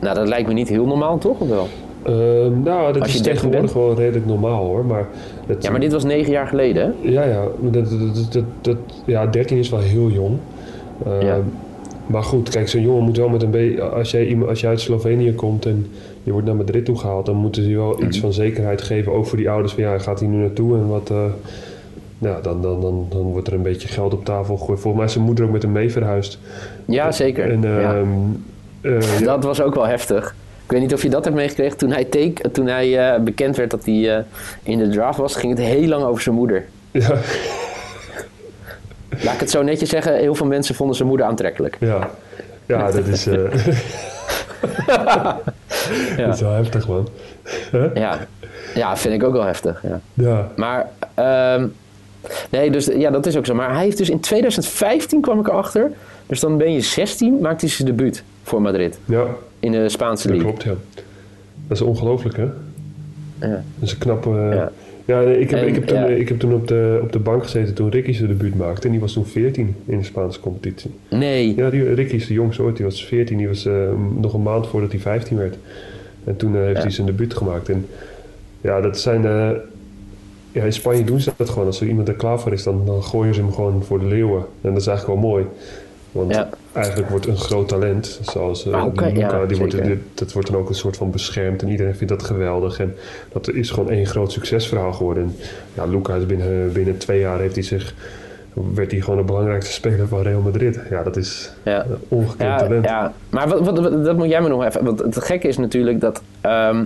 Nou, 0.00 0.14
dat 0.14 0.28
lijkt 0.28 0.48
me 0.48 0.54
niet 0.54 0.68
heel 0.68 0.86
normaal, 0.86 1.18
toch? 1.18 1.38
Of 1.40 1.48
wel? 1.48 1.68
Ehm, 2.02 2.62
nou, 2.62 2.92
dat 2.92 3.02
Als 3.02 3.10
je 3.12 3.16
is 3.18 3.22
13 3.22 3.50
tegenwoordig 3.50 3.72
wel 3.72 3.94
redelijk 3.94 4.26
normaal, 4.26 4.64
hoor. 4.64 4.84
Maar 4.84 5.06
dat, 5.46 5.62
Ja, 5.62 5.70
maar 5.70 5.80
dit 5.80 5.92
was 5.92 6.04
negen 6.04 6.32
jaar 6.32 6.46
geleden, 6.46 6.94
hè? 7.02 7.10
Ja, 7.10 7.24
ja. 7.24 7.42
Dat, 7.60 7.90
dat, 7.90 8.32
dat, 8.32 8.44
dat, 8.60 8.76
ja, 9.04 9.26
13 9.26 9.58
is 9.58 9.68
wel 9.70 9.80
heel 9.80 10.08
jong. 10.10 10.36
Ehm, 11.06 11.26
Ja. 11.26 11.38
Maar 12.06 12.22
goed, 12.22 12.48
kijk, 12.48 12.68
zo'n 12.68 12.82
jongen 12.82 13.02
moet 13.04 13.16
wel 13.16 13.28
met 13.28 13.42
een 13.42 13.50
beetje... 13.50 13.82
Als 13.82 14.10
jij, 14.10 14.26
iemand- 14.26 14.48
als 14.50 14.60
jij 14.60 14.70
uit 14.70 14.80
Slovenië 14.80 15.34
komt 15.34 15.66
en 15.66 15.86
je 16.22 16.30
wordt 16.32 16.46
naar 16.46 16.56
Madrid 16.56 16.84
toe 16.84 16.96
gehaald... 16.98 17.26
dan 17.26 17.36
moeten 17.36 17.62
ze 17.62 17.68
je 17.70 17.76
wel 17.76 17.92
Mhm. 17.94 18.04
iets 18.06 18.18
van 18.20 18.32
zekerheid 18.32 18.82
geven. 18.82 19.12
Ook 19.12 19.26
voor 19.26 19.38
die 19.38 19.50
ouders 19.50 19.72
van, 19.72 19.82
ja, 19.82 19.98
gaat 19.98 20.20
hij 20.20 20.28
nu 20.28 20.36
naartoe 20.36 20.76
en 20.76 20.88
wat... 20.88 21.10
eh, 21.10 21.24
ja, 22.18 22.40
dan, 22.42 22.62
dan, 22.62 22.80
dan, 22.80 23.06
dan 23.08 23.20
wordt 23.22 23.46
er 23.48 23.52
een 23.54 23.62
beetje 23.62 23.88
geld 23.88 24.12
op 24.12 24.24
tafel 24.24 24.56
gegooid. 24.56 24.80
Volgens 24.80 24.94
mij 24.96 25.04
is 25.04 25.12
zijn 25.12 25.24
moeder 25.24 25.44
ook 25.44 25.50
met 25.50 25.62
hem 25.62 25.72
mee 25.72 25.92
verhuisd. 25.92 26.38
Ja, 26.84 27.12
zeker. 27.12 27.50
En, 27.50 27.64
ehm, 27.64 28.06
eh, 28.80 29.18
ja, 29.18 29.24
Dat 29.24 29.44
was 29.44 29.62
ook 29.62 29.74
wel 29.74 29.86
heftig. 29.86 30.34
Ik 30.68 30.74
weet 30.74 30.82
niet 30.82 30.94
of 30.94 31.02
je 31.02 31.08
dat 31.10 31.24
hebt 31.24 31.36
meegekregen. 31.36 31.76
Toen 31.78 31.90
hij, 31.90 32.04
take, 32.04 32.50
toen 32.50 32.66
hij 32.66 33.12
eh, 33.14 33.20
bekend 33.20 33.56
werd 33.56 33.70
dat 33.70 33.84
hij 33.84 34.16
eh, 34.16 34.22
in 34.62 34.78
de 34.78 34.88
draft 34.88 35.18
was, 35.18 35.34
ging 35.36 35.56
het 35.58 35.66
heel 35.66 35.88
lang 35.88 36.04
over 36.04 36.22
zijn 36.22 36.34
moeder. 36.34 36.64
ja, 36.90 37.08
Laat 39.08 39.34
ik 39.34 39.40
het 39.40 39.50
zo 39.50 39.62
netjes 39.62 39.88
zeggen, 39.88 40.16
heel 40.16 40.34
veel 40.34 40.46
mensen 40.46 40.74
vonden 40.74 40.96
zijn 40.96 41.08
moeder 41.08 41.26
aantrekkelijk. 41.26 41.76
ja, 41.80 42.10
ja, 42.66 42.90
dat 42.90 43.06
is... 43.06 43.26
eh, 43.26 43.36
dat 46.16 46.34
is 46.34 46.40
wel 46.40 46.52
heftig, 46.52 46.88
man. 46.88 47.08
Ja, 47.94 48.18
ja 48.74 48.96
vind 48.96 49.14
ik 49.14 49.24
ook 49.24 49.32
wel 49.32 49.44
heftig. 49.44 49.82
Ja. 49.82 50.00
Ja, 50.14 50.48
Maar 50.56 50.88
ehm, 51.14 51.66
Nee, 52.50 52.70
dus 52.70 52.86
ja, 52.86 53.10
dat 53.10 53.26
is 53.26 53.36
ook 53.36 53.46
zo. 53.46 53.54
Maar 53.54 53.72
hij 53.74 53.82
heeft 53.84 53.98
dus 53.98 54.10
in 54.10 54.20
2015 54.20 55.20
kwam 55.20 55.40
ik 55.40 55.48
erachter. 55.48 55.90
Dus 56.26 56.40
dan 56.40 56.56
ben 56.56 56.72
je 56.72 56.80
16, 56.80 57.38
maakt 57.40 57.60
hij 57.60 57.70
zijn 57.70 57.88
debuut 57.88 58.22
voor 58.48 58.62
Madrid. 58.62 58.98
Ja, 59.04 59.26
In 59.60 59.72
de 59.72 59.88
Spaanse 59.88 60.26
dat 60.28 60.36
league. 60.36 60.52
klopt, 60.56 60.68
ja. 60.68 61.02
Dat 61.68 61.76
is 61.76 61.82
ongelooflijk, 61.82 62.36
hè? 62.36 62.42
Ja. 63.40 63.62
Dat 63.78 63.88
is 63.88 63.92
een 63.92 63.98
knappe... 63.98 64.30
Ja. 64.30 64.72
Ja, 65.04 65.20
ik 65.20 65.50
heb, 65.50 65.60
En, 65.60 65.68
ik 65.68 65.74
heb 65.74 65.86
toen, 65.86 65.98
ja. 65.98 66.06
eh, 66.06 66.18
ik 66.20 66.28
heb 66.28 66.38
toen 66.38 66.52
op, 66.54 66.68
de, 66.68 66.98
op 67.02 67.12
de 67.12 67.18
bank 67.18 67.42
gezeten 67.42 67.74
toen 67.74 67.90
Ricky 67.90 68.12
zijn 68.12 68.28
debuut 68.28 68.56
maakte. 68.56 68.86
En 68.86 68.90
die 68.92 69.00
was 69.00 69.12
toen 69.12 69.26
14 69.26 69.76
in 69.86 69.98
de 69.98 70.04
Spaanse 70.04 70.40
competitie. 70.40 70.90
Nee. 71.10 71.54
Ja, 71.56 71.70
die, 71.70 71.94
Ricky 71.94 72.14
is 72.14 72.26
de 72.26 72.34
jongste 72.34 72.62
ooit. 72.62 72.76
Die 72.76 72.84
was 72.84 73.04
14. 73.04 73.36
Die 73.36 73.48
was 73.48 73.66
eh, 73.66 73.74
nog 74.20 74.34
een 74.34 74.42
maand 74.42 74.66
voordat 74.66 74.90
hij 74.90 75.00
15 75.00 75.36
werd. 75.36 75.56
En 76.24 76.36
toen 76.36 76.56
eh, 76.56 76.62
heeft 76.62 76.76
Ja. 76.76 76.82
hij 76.82 76.90
zijn 76.90 77.06
debuut 77.06 77.34
gemaakt. 77.34 77.68
En 77.68 77.86
ja, 78.60 78.80
dat 78.80 78.98
zijn... 78.98 79.24
eh, 79.24 79.50
ja, 80.52 80.64
in 80.64 80.72
Spanje 80.72 81.04
doen 81.04 81.20
ze 81.20 81.32
dat 81.36 81.48
gewoon. 81.50 81.66
Als 81.66 81.80
er 81.80 81.86
iemand 81.86 82.08
er 82.08 82.14
klaar 82.14 82.40
voor 82.40 82.52
is, 82.52 82.62
dan, 82.62 82.82
dan 82.86 83.02
gooien 83.02 83.34
ze 83.34 83.40
hem 83.40 83.52
gewoon 83.52 83.82
voor 83.82 83.98
de 83.98 84.06
leeuwen. 84.06 84.44
En 84.60 84.72
dat 84.72 84.80
is 84.80 84.86
eigenlijk 84.86 85.20
wel 85.20 85.30
mooi. 85.30 85.44
Want 86.12 86.34
Ja. 86.34 86.48
eigenlijk 86.72 87.08
wordt 87.10 87.26
een 87.26 87.36
groot 87.36 87.68
talent, 87.68 88.20
zoals 88.22 88.70
Ah, 88.72 88.84
oké, 88.84 89.04
Luca, 89.04 89.18
ja, 89.40 89.46
die 89.46 89.56
wordt, 89.56 89.82
dit- 89.84 89.98
dat 90.14 90.32
wordt 90.32 90.50
dan 90.50 90.60
ook 90.60 90.68
een 90.68 90.74
soort 90.74 90.96
van 90.96 91.10
beschermd. 91.10 91.62
En 91.62 91.68
iedereen 91.68 91.94
vindt 91.96 92.12
dat 92.12 92.22
geweldig. 92.22 92.78
En 92.80 92.94
dat 93.32 93.50
is 93.50 93.70
gewoon 93.70 93.90
één 93.90 94.06
groot 94.06 94.32
succesverhaal 94.32 94.92
geworden. 94.92 95.22
En 95.22 95.36
ja, 95.74 95.84
Luca 95.84 96.14
is 96.14 96.26
binnen, 96.26 96.72
binnen 96.72 96.98
twee 96.98 97.20
jaar 97.20 97.38
heeft 97.38 97.54
hij 97.54 97.64
zich... 97.64 97.94
werd 98.74 98.90
hij 98.90 99.00
gewoon 99.00 99.18
de 99.18 99.24
belangrijkste 99.24 99.72
speler 99.72 100.08
van 100.08 100.22
Real 100.22 100.40
Madrid. 100.40 100.80
Ja, 100.90 101.02
dat 101.02 101.16
is 101.16 101.52
Ja. 101.64 101.86
ongekend 102.08 102.40
Ja, 102.48 102.56
talent. 102.58 102.84
ja. 102.84 103.12
maar 103.30 103.48
wat, 103.48 103.60
wat, 103.60 103.78
wat- 103.78 104.04
dat 104.04 104.16
moet 104.16 104.28
jij 104.28 104.40
me 104.40 104.48
nog 104.48 104.64
even... 104.64 104.84
Want 104.84 104.98
het 104.98 105.24
gekke 105.24 105.48
is 105.48 105.56
natuurlijk 105.56 106.00
dat... 106.00 106.22
ehm, 106.40 106.84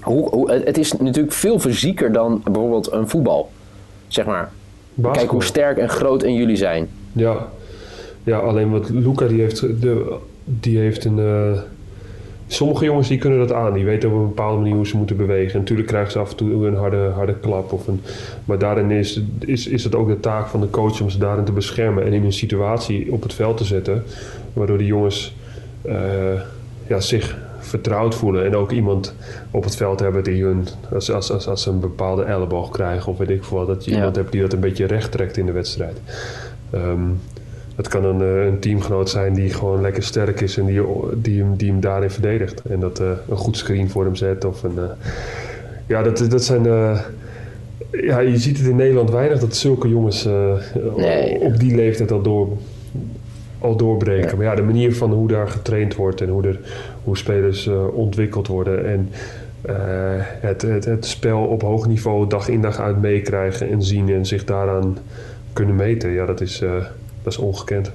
hoe, 0.00 0.28
hoe, 0.28 0.50
het 0.52 0.78
is 0.78 0.92
natuurlijk 0.92 1.34
veel 1.34 1.58
fysieker 1.58 2.12
dan 2.12 2.40
bijvoorbeeld 2.44 2.92
een 2.92 3.08
voetbal. 3.08 3.50
Zeg 4.08 4.24
maar. 4.24 4.50
Kijk 5.12 5.30
hoe 5.30 5.42
sterk 5.44 5.78
en 5.78 5.88
groot 5.88 6.22
en 6.22 6.34
jullie 6.34 6.56
zijn. 6.56 6.88
Ja. 7.12 7.48
Ja, 8.24 8.38
alleen 8.38 8.70
wat 8.70 8.88
Luca 8.90 9.26
die 9.26 9.40
heeft, 9.40 9.60
de, 9.60 10.16
die 10.44 10.78
heeft 10.78 11.04
een. 11.04 11.18
eh, 11.18 11.58
sommige 12.46 12.84
jongens 12.84 13.08
die 13.08 13.18
kunnen 13.18 13.38
dat 13.38 13.52
aan. 13.52 13.72
Die 13.72 13.84
weten 13.84 14.08
op 14.10 14.14
een 14.14 14.26
bepaalde 14.26 14.58
manier 14.60 14.74
hoe 14.74 14.86
ze 14.86 14.96
moeten 14.96 15.16
bewegen. 15.16 15.52
En 15.52 15.58
natuurlijk 15.58 15.88
krijgen 15.88 16.12
ze 16.12 16.18
af 16.18 16.30
en 16.30 16.36
toe 16.36 16.66
een 16.66 16.74
harde, 16.74 17.10
harde 17.14 17.34
klap. 17.40 17.72
Of 17.72 17.86
een, 17.86 18.00
maar 18.44 18.58
daarin 18.58 18.90
is, 18.90 19.20
is, 19.38 19.66
is 19.66 19.84
het 19.84 19.94
ook 19.94 20.08
de 20.08 20.20
taak 20.20 20.46
van 20.46 20.60
de 20.60 20.70
coach 20.70 21.00
om 21.00 21.10
ze 21.10 21.18
daarin 21.18 21.44
te 21.44 21.52
beschermen. 21.52 22.04
En 22.04 22.12
in 22.12 22.24
een 22.24 22.32
situatie 22.32 23.12
op 23.12 23.22
het 23.22 23.34
veld 23.34 23.56
te 23.56 23.64
zetten. 23.64 24.02
Waardoor 24.52 24.78
die 24.78 24.86
jongens 24.86 25.34
eh, 25.82 25.94
ja, 26.86 27.00
zich 27.00 27.38
vertrouwd 27.58 28.14
voelen. 28.14 28.44
En 28.44 28.56
ook 28.56 28.70
iemand 28.72 29.14
op 29.50 29.64
het 29.64 29.76
veld 29.76 30.00
hebben 30.00 30.24
die 30.24 30.42
hun. 30.44 30.66
Als, 30.92 31.12
als, 31.12 31.32
als, 31.32 31.48
als 31.48 31.62
ze 31.62 31.70
een 31.70 31.80
bepaalde 31.80 32.22
elleboog 32.22 32.70
krijgen. 32.70 33.12
Of 33.12 33.18
weet 33.18 33.30
ik 33.30 33.44
veel 33.44 33.56
wat. 33.58 33.66
Dat 33.66 33.84
je 33.84 33.90
Ja. 33.90 33.96
iemand 33.96 34.16
hebt 34.16 34.32
die 34.32 34.40
dat 34.40 34.52
een 34.52 34.60
beetje 34.60 34.86
recht 34.86 35.12
trekt 35.12 35.36
in 35.36 35.46
de 35.46 35.52
wedstrijd. 35.52 36.00
Ehm, 36.70 37.00
het 37.76 37.88
kan 37.88 38.04
een, 38.04 38.20
eh, 38.20 38.46
een 38.46 38.58
teamgenoot 38.58 39.10
zijn 39.10 39.34
die 39.34 39.50
gewoon 39.50 39.80
lekker 39.80 40.02
sterk 40.02 40.40
is 40.40 40.56
en 40.56 40.66
die, 40.66 40.80
die, 41.14 41.42
hem, 41.42 41.56
die 41.56 41.70
hem 41.70 41.80
daarin 41.80 42.10
verdedigt. 42.10 42.62
En 42.62 42.80
dat 42.80 43.00
eh, 43.00 43.10
een 43.28 43.36
goed 43.36 43.56
screen 43.56 43.90
voor 43.90 44.04
hem 44.04 44.14
zet. 44.14 44.44
Of 44.44 44.62
een, 44.62 44.78
eh, 44.78 44.84
ja, 45.86 46.02
dat, 46.02 46.26
dat 46.30 46.44
zijn. 46.44 46.62
ja, 47.90 48.18
je 48.18 48.38
ziet 48.38 48.58
het 48.58 48.66
in 48.66 48.76
Nederland 48.76 49.10
weinig 49.10 49.38
dat 49.38 49.56
zulke 49.56 49.88
jongens 49.88 50.28
Nee. 50.96 51.40
op 51.40 51.58
die 51.58 51.74
leeftijd 51.74 52.12
al, 52.12 52.22
door, 52.22 52.48
al 53.58 53.76
doorbreken. 53.76 54.30
Ja. 54.30 54.36
Maar 54.36 54.44
ja, 54.44 54.54
de 54.54 54.62
manier 54.62 54.94
van 54.94 55.12
hoe 55.12 55.28
daar 55.28 55.48
getraind 55.48 55.94
wordt 55.94 56.20
en 56.20 56.28
hoe, 56.28 56.46
er, 56.46 56.60
hoe 57.04 57.16
spelers 57.16 57.70
ontwikkeld 57.92 58.46
worden. 58.46 58.86
En 58.86 59.08
het, 60.40 60.62
het, 60.62 60.84
het 60.84 61.06
spel 61.06 61.44
op 61.44 61.62
hoog 61.62 61.86
niveau 61.86 62.28
dag 62.28 62.48
in 62.48 62.60
dag 62.60 62.80
uit 62.80 63.00
meekrijgen 63.00 63.70
en 63.70 63.82
zien 63.82 64.08
en 64.08 64.26
zich 64.26 64.44
daaraan 64.44 64.98
kunnen 65.52 65.76
meten. 65.76 66.10
Ja, 66.10 66.26
dat 66.26 66.40
is, 66.40 66.62
dat 67.22 67.32
is 67.32 67.38
ongekend. 67.38 67.92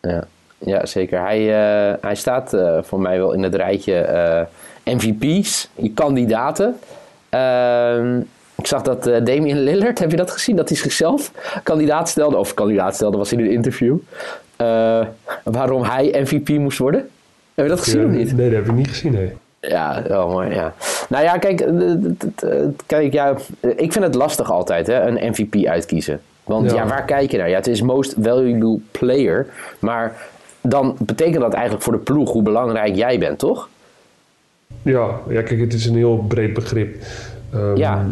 Ja, 0.00 0.26
ja 0.58 0.86
zeker. 0.86 1.20
Hij, 1.20 1.38
eh, 1.38 1.94
hij 2.00 2.14
staat 2.14 2.52
eh, 2.52 2.78
voor 2.82 3.00
mij 3.00 3.18
wel 3.18 3.32
in 3.32 3.42
het 3.42 3.54
rijtje 3.54 3.94
eh, 3.94 4.44
MVP's, 4.94 5.70
kandidaten. 5.94 6.76
Ehm, 7.28 8.18
ik 8.54 8.66
zag 8.66 8.82
dat 8.82 9.04
Damian 9.04 9.58
Lillard, 9.58 9.98
heb 9.98 10.10
je 10.10 10.16
dat 10.16 10.30
gezien? 10.30 10.56
Dat 10.56 10.68
hij 10.68 10.78
zichzelf 10.78 11.32
kandidaat 11.62 12.08
stelde, 12.08 12.36
of 12.36 12.54
kandidaat 12.54 12.94
stelde, 12.94 13.16
was 13.16 13.32
in 13.32 13.38
een 13.38 13.50
interview. 13.50 13.96
waarom 15.42 15.82
hij 15.82 16.14
MVP 16.22 16.48
moest 16.48 16.78
worden. 16.78 17.08
Heb 17.54 17.64
je 17.64 17.70
dat 17.70 17.80
gezien 17.80 18.00
Ja, 18.00 18.06
of 18.06 18.12
niet? 18.12 18.36
Nee, 18.36 18.50
dat 18.50 18.58
heb 18.58 18.68
ik 18.68 18.74
niet 18.74 18.88
gezien, 18.88 19.12
nee. 19.12 19.32
Ja, 19.60 20.02
wel 20.08 20.28
mooi, 20.28 20.54
ja. 20.54 20.74
Nou 21.08 21.24
ja, 21.24 21.38
kijk, 21.38 21.66
kijk 22.86 23.12
ja, 23.12 23.34
ik 23.60 23.92
vind 23.92 24.04
het 24.04 24.14
lastig 24.14 24.50
altijd, 24.50 24.86
hè, 24.86 25.00
een 25.00 25.30
MVP 25.30 25.66
uitkiezen. 25.66 26.20
Want 26.46 26.70
ja. 26.70 26.76
Ja. 26.76 26.86
waar 26.86 27.04
kijk 27.04 27.30
je 27.30 27.36
naar? 27.38 27.48
Ja, 27.48 27.56
het 27.56 27.66
is 27.66 27.82
most 27.82 28.14
valuable 28.22 28.78
player, 28.90 29.46
maar 29.78 30.16
dan 30.60 30.96
betekent 30.98 31.40
dat 31.40 31.52
eigenlijk 31.52 31.84
voor 31.84 31.92
de 31.92 31.98
ploeg 31.98 32.30
hoe 32.32 32.42
belangrijk 32.42 32.94
jij 32.94 33.18
bent, 33.18 33.38
toch? 33.38 33.68
Ja, 34.82 35.08
ja, 35.28 35.42
kijk, 35.42 35.60
het 35.60 35.72
is 35.74 35.86
een 35.86 35.96
heel 35.96 36.24
breed 36.28 36.54
begrip. 36.54 36.96
Ehm, 37.52 37.76
Ja. 37.76 38.06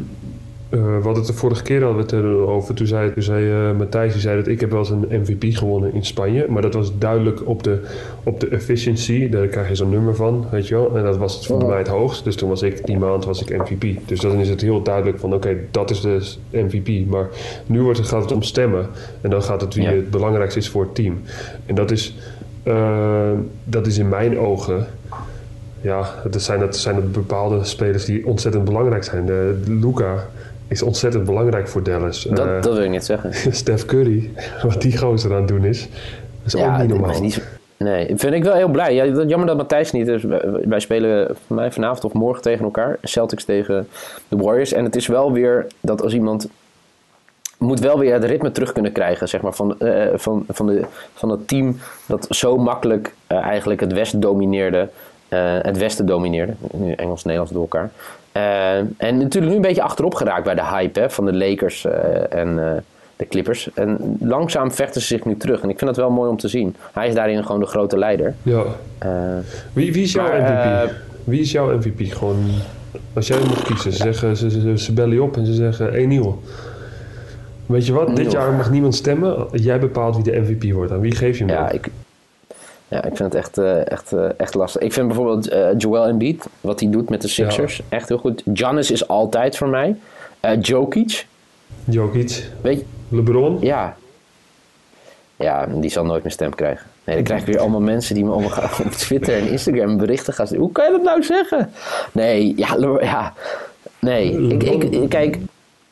Eh, 0.74 0.80
we 0.80 0.90
hadden 0.92 1.14
het 1.14 1.26
de 1.26 1.32
vorige 1.32 1.62
keer 1.62 1.82
hadden 1.82 1.96
we 1.96 2.02
het 2.02 2.24
erover. 2.24 2.74
Toen 2.74 2.87
zei, 2.87 3.12
toen 3.12 3.22
zei 3.22 3.50
eh, 3.50 3.76
Matthijs 3.78 4.12
die 4.12 4.20
zei 4.20 4.37
dat 4.37 4.46
ik 4.46 4.60
heb 4.60 4.70
wel 4.70 4.78
eens 4.78 4.90
een 4.90 5.06
MVP 5.08 5.56
gewonnen 5.56 5.94
in 5.94 6.04
Spanje. 6.04 6.46
Maar 6.48 6.62
dat 6.62 6.74
was 6.74 6.98
duidelijk 6.98 7.48
op 7.48 7.62
de, 7.62 7.78
op 8.22 8.40
de 8.40 8.48
efficiency. 8.48 9.28
Daar 9.28 9.46
krijg 9.46 9.68
je 9.68 9.74
zo'n 9.74 9.90
nummer 9.90 10.16
van, 10.16 10.46
weet 10.50 10.68
je 10.68 10.74
wel. 10.74 10.96
En 10.96 11.04
dat 11.04 11.16
was 11.16 11.34
het 11.34 11.46
voor 11.46 11.66
mij 11.66 11.78
het 11.78 11.88
hoogst. 11.88 12.24
Dus 12.24 12.37
toen 12.37 12.48
was 12.48 12.62
ik, 12.62 12.87
die 12.87 12.98
maand 12.98 13.24
was 13.24 13.42
ik 13.44 13.58
MVP. 13.58 14.08
Dus 14.08 14.20
dan 14.20 14.40
is 14.40 14.48
het 14.48 14.60
heel 14.60 14.82
duidelijk 14.82 15.18
van, 15.18 15.34
oké, 15.34 15.56
dat 15.70 15.90
is 15.90 16.00
dus 16.00 16.40
MVP. 16.50 17.06
Maar 17.06 17.28
nu 17.66 17.82
wordt 17.82 17.98
het, 17.98 18.08
gaat 18.08 18.22
het 18.22 18.32
om 18.32 18.42
stemmen. 18.42 18.87
En 19.20 19.30
dan 19.30 19.42
gaat 19.42 19.60
het 19.60 19.74
wie 19.74 19.84
Ja. 19.84 19.90
het 19.90 20.10
belangrijkste 20.10 20.58
is 20.58 20.68
voor 20.68 20.82
het 20.82 20.94
team. 20.94 21.20
En 21.66 21.74
dat 21.74 21.90
is, 21.90 22.16
eh, 22.62 23.30
dat 23.64 23.87
is 23.87 23.98
in 23.98 24.08
mijn 24.08 24.38
ogen 24.38 24.87
ja, 25.84 26.14
dat 26.30 26.42
zijn, 26.42 26.60
dat 26.60 26.76
zijn 26.76 27.10
bepaalde 27.12 27.64
spelers 27.64 28.04
die 28.04 28.26
ontzettend 28.26 28.64
belangrijk 28.64 29.04
zijn. 29.04 29.26
De, 29.26 29.60
Luca 29.66 30.26
is 30.68 30.83
ontzettend 30.83 31.24
belangrijk 31.24 31.68
voor 31.68 31.83
Dallas. 31.83 32.22
Dat, 32.22 32.46
Eh, 32.46 32.62
dat 32.62 32.74
wil 32.74 32.85
ik 32.85 32.90
niet 32.90 33.05
zeggen. 33.05 33.35
Steph 33.55 33.85
Curry, 33.85 34.31
wat 34.62 34.83
die 34.83 34.98
gozer 34.98 35.31
aan 35.31 35.37
het 35.37 35.48
doen 35.48 35.64
is, 35.64 35.88
is 36.44 36.57
ook 36.57 36.79
niet 36.79 36.88
normaal. 36.88 37.11
nee, 37.11 37.20
niet 37.20 37.42
nee, 37.77 38.07
vind 38.16 38.35
ik 38.35 38.44
wel 38.44 38.55
heel 38.55 38.68
blij. 38.68 38.94
Ja, 38.94 39.05
jammer 39.05 39.46
dat 39.46 39.57
Matthijs 39.57 39.92
niet 39.92 40.09
is. 40.09 40.22
Wij, 40.64 40.81
spelen 40.81 41.37
voor 41.46 41.57
mij 41.57 41.72
vanavond 41.72 42.05
of 42.05 42.12
morgen 42.12 42.42
tegen 42.42 42.64
elkaar. 42.64 42.98
Celtics 43.03 43.44
tegen 43.44 43.88
de 44.29 44.37
Warriors. 44.37 44.72
En 44.72 44.85
het 44.85 44.96
is 44.96 45.07
wel 45.07 45.33
weer 45.33 45.66
dat 45.81 46.03
als 46.03 46.12
iemand 46.12 46.48
moet 47.59 47.81
wel 47.81 47.98
weer 47.98 48.12
het 48.12 48.24
ritme 48.24 48.53
terug 48.53 48.72
kunnen 48.72 48.92
krijgen, 48.92 49.29
zeg 49.29 49.40
maar, 49.40 49.53
van, 49.55 49.79
eh, 49.79 50.07
van, 50.14 50.44
van, 50.48 50.66
de, 50.66 50.85
van 51.14 51.29
het 51.31 51.48
team 51.48 51.79
dat 52.07 52.27
zo 52.31 52.57
makkelijk 52.57 53.14
eh, 53.27 53.38
eigenlijk 53.38 53.81
het 53.81 53.92
West 53.92 54.20
domineerde. 54.20 54.88
het 55.62 55.79
Westen 55.79 56.07
domineerde. 56.07 56.53
Nu 56.72 56.92
Engels-Nederlands 56.92 57.53
door 57.53 57.62
elkaar. 57.62 57.90
Eh, 58.35 58.77
en 58.79 59.18
natuurlijk 59.18 59.53
nu 59.53 59.55
een 59.55 59.61
beetje 59.61 59.83
achterop 59.83 60.14
geraakt 60.14 60.44
bij 60.44 60.55
de 60.55 60.64
hype 60.64 61.01
hè, 61.01 61.11
van 61.11 61.25
de 61.25 61.35
Lakers 61.35 61.85
eh, 61.85 62.38
en 62.38 62.68
eh, 62.68 62.81
de 63.16 63.27
Clippers. 63.29 63.70
En 63.75 64.16
langzaam 64.20 64.73
vechten 64.73 65.01
ze 65.01 65.07
zich 65.07 65.25
nu 65.25 65.37
terug. 65.37 65.61
En 65.62 65.68
ik 65.68 65.79
vind 65.79 65.90
dat 65.90 66.05
wel 66.05 66.11
mooi 66.11 66.31
om 66.31 66.37
te 66.37 66.49
zien. 66.49 66.77
Hij 66.92 67.09
is 67.09 67.14
daarin 67.14 67.44
gewoon 67.44 67.61
de 67.61 67.66
grote 67.66 67.99
leider. 67.99 68.35
Ja. 68.42 68.62
Wie, 69.73 69.92
wie 69.92 70.03
is 70.03 70.12
jouw 70.12 70.29
Maar, 70.29 70.83
MVP? 70.83 70.94
wie 71.25 71.40
is 71.40 71.53
jouw 71.53 71.77
MVP? 71.77 72.12
Gewoon, 72.12 72.44
als 73.12 73.27
jij 73.27 73.38
moet 73.38 73.62
kiezen, 73.62 73.92
ze, 73.92 74.03
zeggen, 74.03 74.37
ze, 74.37 74.51
ze, 74.51 74.79
ze 74.79 74.92
bellen 74.92 75.14
je 75.14 75.23
op 75.23 75.37
en 75.37 75.47
ze 75.47 75.55
zeggen 75.55 75.92
één 75.92 76.09
nieuw. 76.09 76.42
Weet 77.66 77.87
je 77.87 77.92
wat, 77.92 78.16
dit 78.16 78.33
jaar 78.33 78.53
mag 78.53 78.70
niemand 78.70 78.94
stemmen. 78.94 79.47
Jij 79.53 79.79
bepaalt 79.79 80.14
wie 80.14 80.25
de 80.25 80.40
MVP 80.40 80.73
wordt. 80.73 80.92
Aan 80.92 81.01
wie 81.01 81.14
geef 81.14 81.38
je 81.38 81.44
hem 81.44 81.55
ja, 81.55 81.70
ik, 81.70 81.90
ja, 82.94 83.04
ik 83.04 83.16
vind 83.16 83.33
het 83.33 83.35
echt, 83.35 83.59
eh, 83.59 83.90
echt, 83.90 84.12
eh, 84.12 84.28
echt 84.37 84.54
lastig. 84.54 84.83
Ik 84.83 84.92
vind 84.92 85.07
bijvoorbeeld 85.07 85.48
eh, 85.48 85.66
Joel 85.78 86.07
Embiid, 86.07 86.46
wat 86.61 86.80
hij 86.80 86.90
doet 86.90 87.09
met 87.09 87.22
de 87.22 87.28
Sixers, 87.28 87.83
echt 87.88 88.09
heel 88.09 88.18
goed. 88.18 88.42
Giannis 88.54 88.90
is 88.90 89.09
altijd 89.09 89.57
voor 89.57 89.68
mij. 89.68 89.96
Jokic, 90.61 91.26
Jokic, 91.85 92.50
weet 92.61 92.78
je, 92.78 92.85
LeBron. 93.16 93.59
ja. 93.61 93.96
Ja, 95.37 95.66
die 95.66 95.90
zal 95.90 96.04
nooit 96.04 96.22
meer 96.22 96.33
stem 96.33 96.54
krijgen. 96.54 96.87
Nee, 97.04 97.14
dan 97.16 97.24
krijg 97.24 97.40
ik 97.40 97.46
weer 97.46 97.59
allemaal 97.59 97.80
mensen 97.80 98.14
die 98.14 98.24
me 98.24 98.33
op 98.33 98.52
Twitter 98.96 99.35
en 99.37 99.48
Instagram 99.50 99.96
berichten 99.96 100.35
gaan. 100.35 100.46
Hoe 100.57 100.72
kan 100.72 100.85
je 100.85 100.90
dat 100.90 101.02
nou 101.02 101.22
zeggen? 101.22 101.70
Nee, 102.12 102.52
ja, 102.57 102.76
Le- 102.76 103.00
ja. 103.04 103.33
Nee, 103.98 104.48
ik, 104.48 104.62
ik, 104.62 104.85
ik- 104.85 105.09
kijk, 105.09 105.38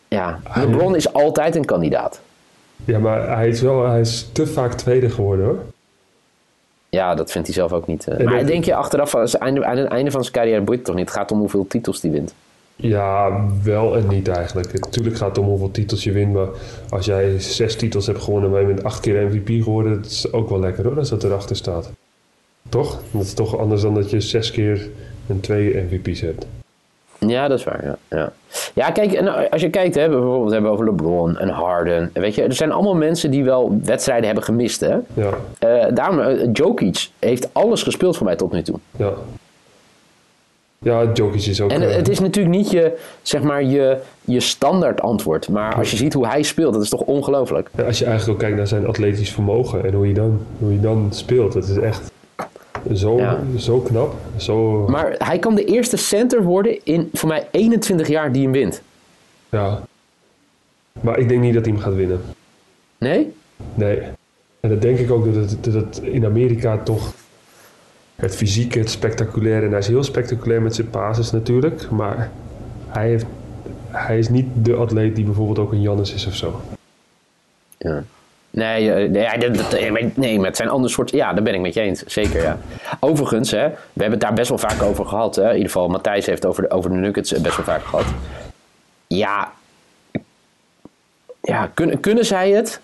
ja, 0.08 0.40
LeBron 0.54 0.96
is 0.96 1.12
altijd 1.12 1.56
een 1.56 1.64
kandidaat. 1.64 2.20
Ja, 2.84 2.98
maar 2.98 3.36
hij 3.36 3.48
is, 3.48 3.60
wel, 3.60 3.86
hij 3.86 4.00
is 4.00 4.28
te 4.32 4.46
vaak 4.46 4.72
tweede 4.72 5.10
geworden 5.10 5.44
hoor. 5.46 5.58
Ja, 6.96 7.14
dat 7.14 7.30
vindt 7.30 7.46
hij 7.46 7.56
zelf 7.56 7.72
ook 7.72 7.86
niet. 7.86 8.06
En 8.06 8.24
maar 8.24 8.46
denk 8.46 8.64
je 8.64 8.74
achteraf, 8.74 9.14
aan 9.14 9.22
het 9.22 9.34
einde, 9.34 9.64
aan 9.64 9.76
het 9.76 9.88
einde 9.88 10.10
van 10.10 10.22
zijn 10.22 10.34
carrière 10.34 10.60
boeit 10.60 10.78
het 10.78 10.86
toch 10.86 10.96
niet? 10.96 11.08
Het 11.08 11.16
gaat 11.16 11.32
om 11.32 11.38
hoeveel 11.38 11.66
titels 11.66 12.02
hij 12.02 12.10
wint. 12.10 12.34
Ja, 12.76 13.44
wel 13.62 13.96
en 13.96 14.08
niet 14.08 14.28
eigenlijk. 14.28 14.72
Natuurlijk 14.80 15.16
gaat 15.16 15.28
het 15.28 15.38
om 15.38 15.44
hoeveel 15.44 15.70
titels 15.70 16.04
je 16.04 16.12
wint. 16.12 16.32
Maar 16.32 16.48
als 16.88 17.06
jij 17.06 17.40
zes 17.40 17.76
titels 17.76 18.06
hebt 18.06 18.22
gewonnen, 18.22 18.50
maar 18.50 18.60
je 18.60 18.66
bent 18.66 18.84
acht 18.84 19.00
keer 19.00 19.26
MVP 19.26 19.62
geworden, 19.62 20.02
dat 20.02 20.10
is 20.10 20.32
ook 20.32 20.48
wel 20.48 20.60
lekker 20.60 20.84
hoor, 20.84 20.98
als 20.98 21.08
dat 21.08 21.24
erachter 21.24 21.56
staat. 21.56 21.90
Toch? 22.68 23.00
Dat 23.10 23.22
is 23.22 23.34
toch 23.34 23.58
anders 23.58 23.82
dan 23.82 23.94
dat 23.94 24.10
je 24.10 24.20
zes 24.20 24.50
keer 24.50 24.88
en 25.26 25.40
twee 25.40 25.74
MVP's 25.76 26.20
hebt. 26.20 26.46
Ja, 27.26 27.48
dat 27.48 27.58
is 27.58 27.64
waar. 27.64 27.84
Ja, 27.84 27.96
ja. 28.08 28.32
ja 28.74 28.90
kijk, 28.90 29.12
en 29.12 29.50
als 29.50 29.60
je 29.60 29.70
kijkt, 29.70 29.94
hè, 29.94 30.08
bijvoorbeeld 30.08 30.50
hebben 30.52 30.70
we 30.70 30.76
over 30.76 30.90
LeBron 30.90 31.38
en 31.38 31.48
Harden. 31.48 32.10
Weet 32.14 32.34
je, 32.34 32.42
er 32.42 32.52
zijn 32.54 32.72
allemaal 32.72 32.94
mensen 32.94 33.30
die 33.30 33.44
wel 33.44 33.78
wedstrijden 33.84 34.24
hebben 34.26 34.44
gemist. 34.44 34.80
Hè? 34.80 34.96
Ja, 35.14 35.30
Eh, 35.58 35.84
daarom, 35.94 36.20
eh, 36.20 36.48
Jokic 36.52 37.08
heeft 37.18 37.48
alles 37.52 37.82
gespeeld 37.82 38.16
voor 38.16 38.26
mij 38.26 38.36
tot 38.36 38.52
nu 38.52 38.62
toe. 38.62 38.78
ja. 38.96 39.10
Ja, 40.84 41.04
Jokic 41.14 41.46
is 41.46 41.60
ook... 41.60 41.70
En 41.70 41.82
eh, 41.82 41.94
het 41.96 42.08
is 42.08 42.20
natuurlijk 42.20 42.54
niet 42.56 42.70
je, 42.70 42.98
zeg 43.22 43.42
maar, 43.42 43.62
je, 43.64 43.96
je 44.24 44.40
standaard 44.40 45.00
antwoord. 45.00 45.48
Maar 45.48 45.74
als 45.74 45.90
je 45.90 45.96
ziet 45.96 46.12
hoe 46.12 46.26
hij 46.26 46.42
speelt, 46.42 46.72
dat 46.72 46.82
is 46.82 46.88
toch 46.88 47.00
ongelooflijk. 47.00 47.70
Ja, 47.76 47.84
als 47.84 47.98
je 47.98 48.04
eigenlijk 48.04 48.34
ook 48.34 48.42
kijkt 48.44 48.56
naar 48.56 48.66
zijn 48.66 48.86
atletisch 48.86 49.32
vermogen 49.32 49.84
en 49.84 49.92
hoe 49.94 50.06
je 50.08 50.14
dan, 50.14 50.40
hoe 50.58 50.72
je 50.72 50.80
dan 50.80 51.06
speelt, 51.10 51.52
dat 51.52 51.68
is 51.68 51.76
echt 51.76 52.10
zo, 52.94 53.16
Ja. 53.16 53.40
zo 53.58 53.78
knap. 53.80 54.14
Zo, 54.36 54.86
Maar 54.88 55.14
hij 55.18 55.38
kan 55.38 55.54
de 55.54 55.64
eerste 55.64 55.96
center 55.96 56.42
worden 56.42 56.84
in, 56.84 57.10
voor 57.12 57.28
mij, 57.28 57.46
21 57.50 58.08
jaar 58.08 58.32
die 58.32 58.42
hem 58.42 58.52
wint. 58.52 58.82
ja. 59.48 59.82
Maar 61.00 61.18
ik 61.18 61.28
denk 61.28 61.40
niet 61.40 61.54
dat 61.54 61.64
hij 61.64 61.72
hem 61.74 61.82
gaat 61.82 61.94
winnen. 61.94 62.20
Nee? 62.98 63.32
Nee. 63.74 64.00
En 64.60 64.68
dat 64.68 64.82
denk 64.82 64.98
ik 64.98 65.10
ook 65.10 65.24
dat 65.24 65.34
het, 65.50 65.64
dat 65.64 65.74
het 65.74 65.98
in 65.98 66.24
Amerika 66.24 66.78
toch 66.78 67.12
het 68.14 68.36
fysieke, 68.36 68.78
het 68.78 68.90
spectaculaire. 68.90 69.64
En 69.64 69.70
hij 69.70 69.78
is 69.80 69.86
heel 69.88 70.02
spectaculair 70.02 70.62
met 70.62 70.74
zijn 70.74 70.90
passes 70.90 71.30
natuurlijk. 71.30 71.90
Maar 71.90 72.30
hij, 72.88 73.08
heeft, 73.08 73.24
hij 73.88 74.18
is 74.18 74.28
niet 74.28 74.46
de 74.54 74.74
atleet 74.74 75.16
die 75.16 75.24
bijvoorbeeld 75.24 75.58
ook 75.58 75.72
een 75.72 75.80
Jannis 75.80 76.14
is 76.14 76.26
of 76.26 76.34
zo. 76.34 76.60
Ja. 77.78 78.04
Nee, 78.54 78.92
eh, 78.92 79.10
nee, 79.10 79.50
dat- 79.50 79.72
eh, 79.72 80.06
nee, 80.14 80.36
maar 80.38 80.46
het 80.46 80.56
zijn 80.56 80.68
andere 80.68 80.92
soorten. 80.92 81.16
Ja, 81.16 81.32
daar 81.32 81.42
ben 81.42 81.54
ik 81.54 81.60
met 81.60 81.74
je 81.74 81.80
eens. 81.80 82.02
Zeker, 82.02 82.42
ja. 82.42 82.58
Overigens, 83.00 83.50
hè, 83.50 83.68
we 83.68 83.74
hebben 84.02 84.10
het 84.10 84.20
daar 84.20 84.32
best 84.32 84.48
wel 84.48 84.58
vaak 84.58 84.82
over 84.82 85.06
gehad. 85.06 85.36
Hè. 85.36 85.42
In 85.48 85.52
ieder 85.56 85.66
geval, 85.70 85.88
Matthijs 85.88 86.26
heeft 86.26 86.46
over 86.46 86.62
de, 86.62 86.70
over 86.70 86.90
de 86.90 86.96
Nuggets 86.96 87.30
best 87.40 87.56
wel 87.56 87.64
vaak 87.66 87.84
gehad. 87.84 88.04
Ja, 89.06 89.52
ja 91.40 91.70
kunnen, 91.74 92.00
kunnen 92.00 92.24
zij 92.24 92.50
het 92.50 92.80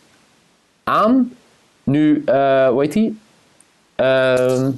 aan 0.85 1.33
nu, 1.83 2.23
eh 2.27 2.69
hoe 2.69 2.81
heet 2.83 2.93
die? 2.93 3.19
Ehm, 3.95 4.71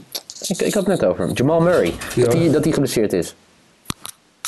ik, 0.49 0.61
ik 0.61 0.75
had 0.75 0.87
het 0.87 1.01
net 1.01 1.05
over 1.05 1.25
hem. 1.25 1.35
Jamal 1.35 1.61
Murray. 1.61 1.95
Ja. 2.15 2.25
Dat 2.25 2.33
hij 2.33 2.51
dat 2.51 2.63
die 2.63 2.73
geblesseerd 2.73 3.13
is. 3.13 3.35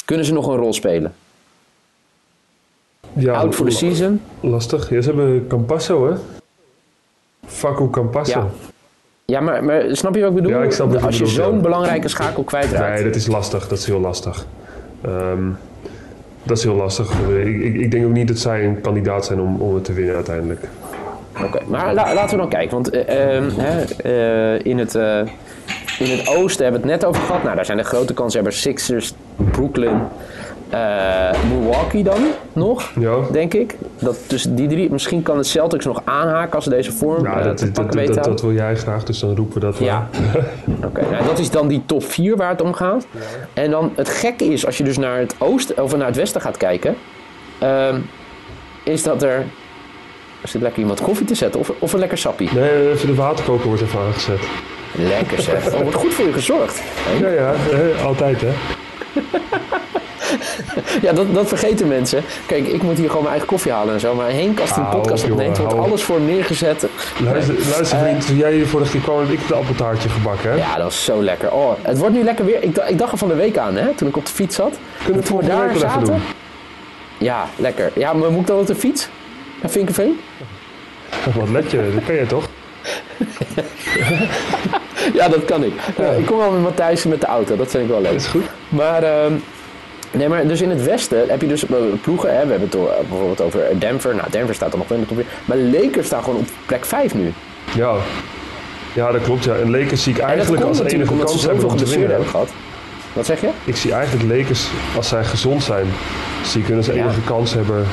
Kunnen 0.05 0.27
ze 0.27 0.33
nog 0.33 0.47
een 0.47 0.57
rol 0.57 0.73
spelen? 0.73 1.15
Ja, 3.13 3.33
Out 3.33 3.55
for 3.55 3.65
the 3.67 3.71
season? 3.73 4.21
Lastig. 4.41 4.91
Ja, 4.91 5.01
ze 5.01 5.09
hebben 5.09 5.47
Campasso, 5.49 6.09
hè? 6.11 6.15
Facu 7.47 7.91
Campasso. 7.91 8.39
Ja. 8.39 8.47
Ja, 9.25 9.41
maar, 9.41 9.65
maar 9.65 9.83
snap 9.91 10.15
je 10.15 10.21
wat 10.21 10.31
ik 10.31 10.37
bedoel? 10.37 10.51
Ja, 10.53 10.63
ik 10.63 10.73
snap 10.73 10.91
wat 10.91 11.01
je 11.01 11.07
Als 11.07 11.19
je 11.19 11.27
zo'n 11.27 11.61
belangrijke 11.61 12.09
schakel 12.09 12.43
kwijtraakt. 12.43 12.95
Nee, 12.95 13.05
dat 13.05 13.15
is 13.15 13.27
lastig. 13.27 13.69
Dat 13.69 13.79
is 13.79 13.87
heel 13.87 14.01
lastig. 14.01 14.47
Ehm, 15.05 15.43
dat 16.43 16.57
is 16.57 16.65
heel 16.65 16.75
lastig. 16.75 17.11
Ik, 17.45 17.63
ik, 17.63 17.75
ik 17.75 17.91
denk 17.91 18.05
ook 18.07 18.13
niet 18.13 18.29
dat 18.29 18.39
zij 18.39 18.65
een 18.65 18.81
kandidaat 18.81 19.25
zijn 19.25 19.41
om, 19.41 19.61
om 19.61 19.75
het 19.75 19.85
te 19.85 19.93
winnen 19.93 20.15
uiteindelijk. 20.15 20.69
Oké, 21.45 21.59
maar 21.67 21.95
la- 21.95 22.15
laten 22.15 22.31
we 22.31 22.37
dan 22.37 22.49
kijken. 22.51 22.71
Want 22.71 22.91
eh, 22.91 23.37
ehm, 23.37 23.51
eh, 23.97 24.65
in, 24.65 24.79
het, 24.79 24.95
eh, 24.95 25.19
in 25.99 26.17
het 26.19 26.29
oosten 26.37 26.63
hebben 26.65 26.83
we 26.83 26.91
het 26.91 27.01
net 27.01 27.05
over 27.09 27.23
gehad. 27.23 27.43
Nou, 27.43 27.57
daar 27.57 27.65
zijn 27.65 27.79
de 27.79 27.85
grote 27.85 28.15
kanshebbers 28.15 28.61
Sixers, 28.61 29.15
Brooklyn, 29.51 30.01
eh, 30.73 31.43
Milwaukee 31.51 32.03
dan 32.03 32.21
nog, 32.53 32.93
Ja. 33.01 33.17
denk 33.33 33.55
ik. 33.55 33.77
Dat 33.99 34.29
tussen 34.29 34.55
die 34.55 34.69
drie, 34.69 34.91
misschien 34.91 35.23
kan 35.23 35.37
de 35.37 35.43
Celtics 35.45 35.85
nog 35.85 36.03
aanhaken 36.05 36.55
als 36.55 36.65
ze 36.65 36.71
deze 36.71 36.93
vorm 36.93 37.25
Ja, 37.25 37.39
eh, 37.39 37.45
dat, 37.45 37.59
dat, 37.59 37.73
pakken 37.73 37.85
dat, 37.85 37.95
weten 37.95 38.15
dat, 38.15 38.25
houden. 38.25 38.45
wil 38.47 38.55
jij 38.55 38.77
graag, 38.77 39.05
dus 39.05 39.19
dan 39.19 39.37
roepen 39.37 39.55
we 39.55 39.61
dat 39.61 39.79
Ja. 39.79 40.09
wel. 40.33 40.43
Oké, 40.89 41.11
nou, 41.11 41.25
dat 41.25 41.39
is 41.39 41.51
dan 41.51 41.69
die 41.69 41.83
top 41.87 42.05
4 42.05 42.37
waar 42.37 42.51
het 42.51 42.61
om 42.63 42.73
gaat. 42.75 43.07
En 43.53 43.71
dan 43.71 43.93
het 43.95 44.09
gekke 44.09 44.45
is, 44.45 44.67
als 44.67 44.79
je 44.79 44.85
dus 44.85 44.99
naar 44.99 45.19
het 45.19 45.35
oosten 45.39 45.83
of 45.83 45.97
naar 45.97 46.07
het 46.07 46.17
westen 46.17 46.41
gaat 46.41 46.57
kijken, 46.57 46.97
ehm, 47.59 47.97
is 48.85 49.03
dat 49.03 49.23
er. 49.23 49.45
Er 50.41 50.49
zit 50.49 50.61
lekker 50.63 50.81
iemand 50.81 51.01
koffie 51.01 51.27
te 51.27 51.35
zetten 51.35 51.61
of, 51.61 51.73
of 51.79 51.93
een 51.93 51.99
lekker 51.99 52.19
sappie. 52.19 52.49
Nee, 52.55 52.91
even 52.91 53.07
de 53.07 53.15
waterkoker 53.15 53.67
wordt 53.67 53.83
even 53.83 54.01
aangezet. 54.01 54.41
Lekker 54.95 55.41
zeg. 55.43 55.75
Oh, 55.75 55.81
wordt 55.81 55.95
goed 55.97 56.15
voor 56.15 56.27
je 56.27 56.33
gezorgd. 56.33 56.83
Ja, 57.21 57.29
ja, 57.29 57.53
eh, 57.71 58.05
altijd 58.07 58.41
hè. 58.41 58.49
Ja, 61.03 61.13
dat, 61.13 61.35
dat 61.35 61.49
vergeten 61.49 61.89
mensen. 61.89 62.23
Kijk, 62.47 62.67
ik 62.67 62.83
moet 62.83 62.97
hier 62.97 63.07
gewoon 63.07 63.21
mijn 63.23 63.31
eigen 63.31 63.49
koffie 63.49 63.73
halen 63.73 63.95
en 63.95 64.01
zo. 64.01 64.15
Maar 64.15 64.31
Henk, 64.31 64.61
als 64.61 64.75
hij 64.75 64.85
een 64.85 64.91
podcast 64.91 65.31
opneemt, 65.31 65.59
wordt 65.59 65.75
alles 65.75 66.03
voor 66.03 66.21
neergezet. 66.21 66.87
Luister, 67.25 67.55
luister 67.71 67.99
vriend, 67.99 68.27
toen 68.27 68.37
jij 68.37 68.53
hier 68.53 68.67
vorige 68.67 68.91
keer 68.91 69.01
kwam, 69.01 69.19
heb 69.19 69.29
ik 69.31 69.39
het 69.43 69.53
appeltaartje 69.53 70.09
gebakken 70.09 70.51
hè. 70.51 70.57
Ja, 70.57 70.75
dat 70.75 70.85
was 70.85 71.05
zo 71.05 71.23
lekker. 71.23 71.53
Oh, 71.53 71.73
het 71.83 71.99
wordt 71.99 72.15
nu 72.15 72.23
lekker 72.23 72.45
weer. 72.45 72.63
Ik, 72.63 72.75
dacht- 72.75 72.91
ik 72.91 72.99
dacht 72.99 73.13
er 73.13 73.19
van 73.19 73.29
de 73.29 73.35
week 73.35 73.57
aan, 73.59 73.77
hè, 73.77 73.95
toen 73.95 74.09
ik 74.09 74.17
op 74.17 74.27
de 74.27 74.33
fiets 74.33 74.57
zat. 74.57 74.79
Kunnen 75.05 75.23
we 75.27 75.35
het 75.37 75.47
daar 75.47 75.69
even 75.69 75.81
zaten. 75.81 76.05
doen? 76.05 76.21
Ja, 77.19 77.47
lekker. 77.57 77.91
Ja, 77.95 78.13
maar 78.13 78.31
moet 78.31 78.41
ik 78.41 78.47
dan 78.47 78.59
op 78.59 78.67
de 78.67 78.75
fiets? 78.75 79.09
Naar 79.63 79.71
Vinkenveen? 79.71 80.21
Wat 81.39 81.49
let 81.49 81.71
je, 81.71 81.91
dat 81.95 82.05
kan 82.05 82.15
jij 82.15 82.27
toch? 82.27 82.49
Ja, 85.15 85.29
dat 85.29 85.45
kan 85.45 85.65
ik. 85.65 85.73
Eh, 85.97 86.19
ik 86.19 86.27
kom 86.27 86.39
wel 86.39 86.51
met 86.51 86.63
Matthijs 86.63 87.05
met 87.05 87.21
de 87.21 87.27
auto, 87.27 87.57
dat 87.57 87.71
vind 87.71 87.83
ik 87.85 87.89
wel 87.91 88.01
leuk. 88.01 88.13
Dat 88.13 88.21
is 88.21 88.27
goed. 88.27 88.45
Maar, 88.69 89.03
ehm, 89.03 89.33
nee, 90.13 90.29
maar 90.29 90.47
dus 90.47 90.61
in 90.61 90.71
het 90.71 90.85
westen 90.85 91.25
heb 91.29 91.41
je 91.41 91.47
dus 91.49 91.67
eh, 91.67 91.77
ploegen. 92.03 92.29
Hè? 92.29 92.43
We 92.45 92.51
hebben 92.51 92.61
het 92.61 92.73
door- 92.73 92.95
bijvoorbeeld 93.09 93.41
over 93.41 93.61
Denver. 93.79 94.15
Nou, 94.15 94.31
Denver 94.31 94.55
staat 94.55 94.71
dan 94.71 94.79
nog 94.79 94.89
wel 94.89 94.99
in 94.99 95.05
de 95.09 95.15
top 95.15 95.25
4. 95.25 95.27
Maar 95.45 95.57
Lakers 95.57 96.07
staan 96.07 96.23
gewoon 96.23 96.39
op 96.39 96.47
plek 96.67 96.85
5 96.85 97.15
nu. 97.15 97.33
Ja. 97.75 97.95
Ja, 98.95 99.13
dat 99.13 99.23
klopt 99.23 99.45
ja. 99.45 99.55
En 99.55 99.71
Lakers 99.71 100.03
zie 100.03 100.13
ik 100.13 100.19
En 100.19 100.27
dat 100.27 100.35
eigenlijk 100.37 100.65
als 100.65 100.79
enige 100.81 101.05
ze 101.15 101.25
kans 101.25 101.43
hebben 101.45 101.69
om 101.69 101.77
te 101.77 101.85
winnen. 101.89 102.09
hebben 102.09 102.29
gehad. 102.29 102.49
Wat 103.13 103.27
zeg 103.27 103.41
je? 103.41 103.49
Ik 103.65 103.77
zie 103.77 103.93
eigenlijk 103.93 104.39
Lakers, 104.39 104.67
als 104.97 105.09
zij 105.09 105.25
gezond 105.25 105.63
zijn, 105.63 105.87
zie 106.45 106.61
ik 106.61 106.67
hun 106.67 106.77
als 106.77 106.87
Ja. 106.87 106.93
enige 106.93 107.21
kans 107.25 107.55
hebben. 107.55 107.87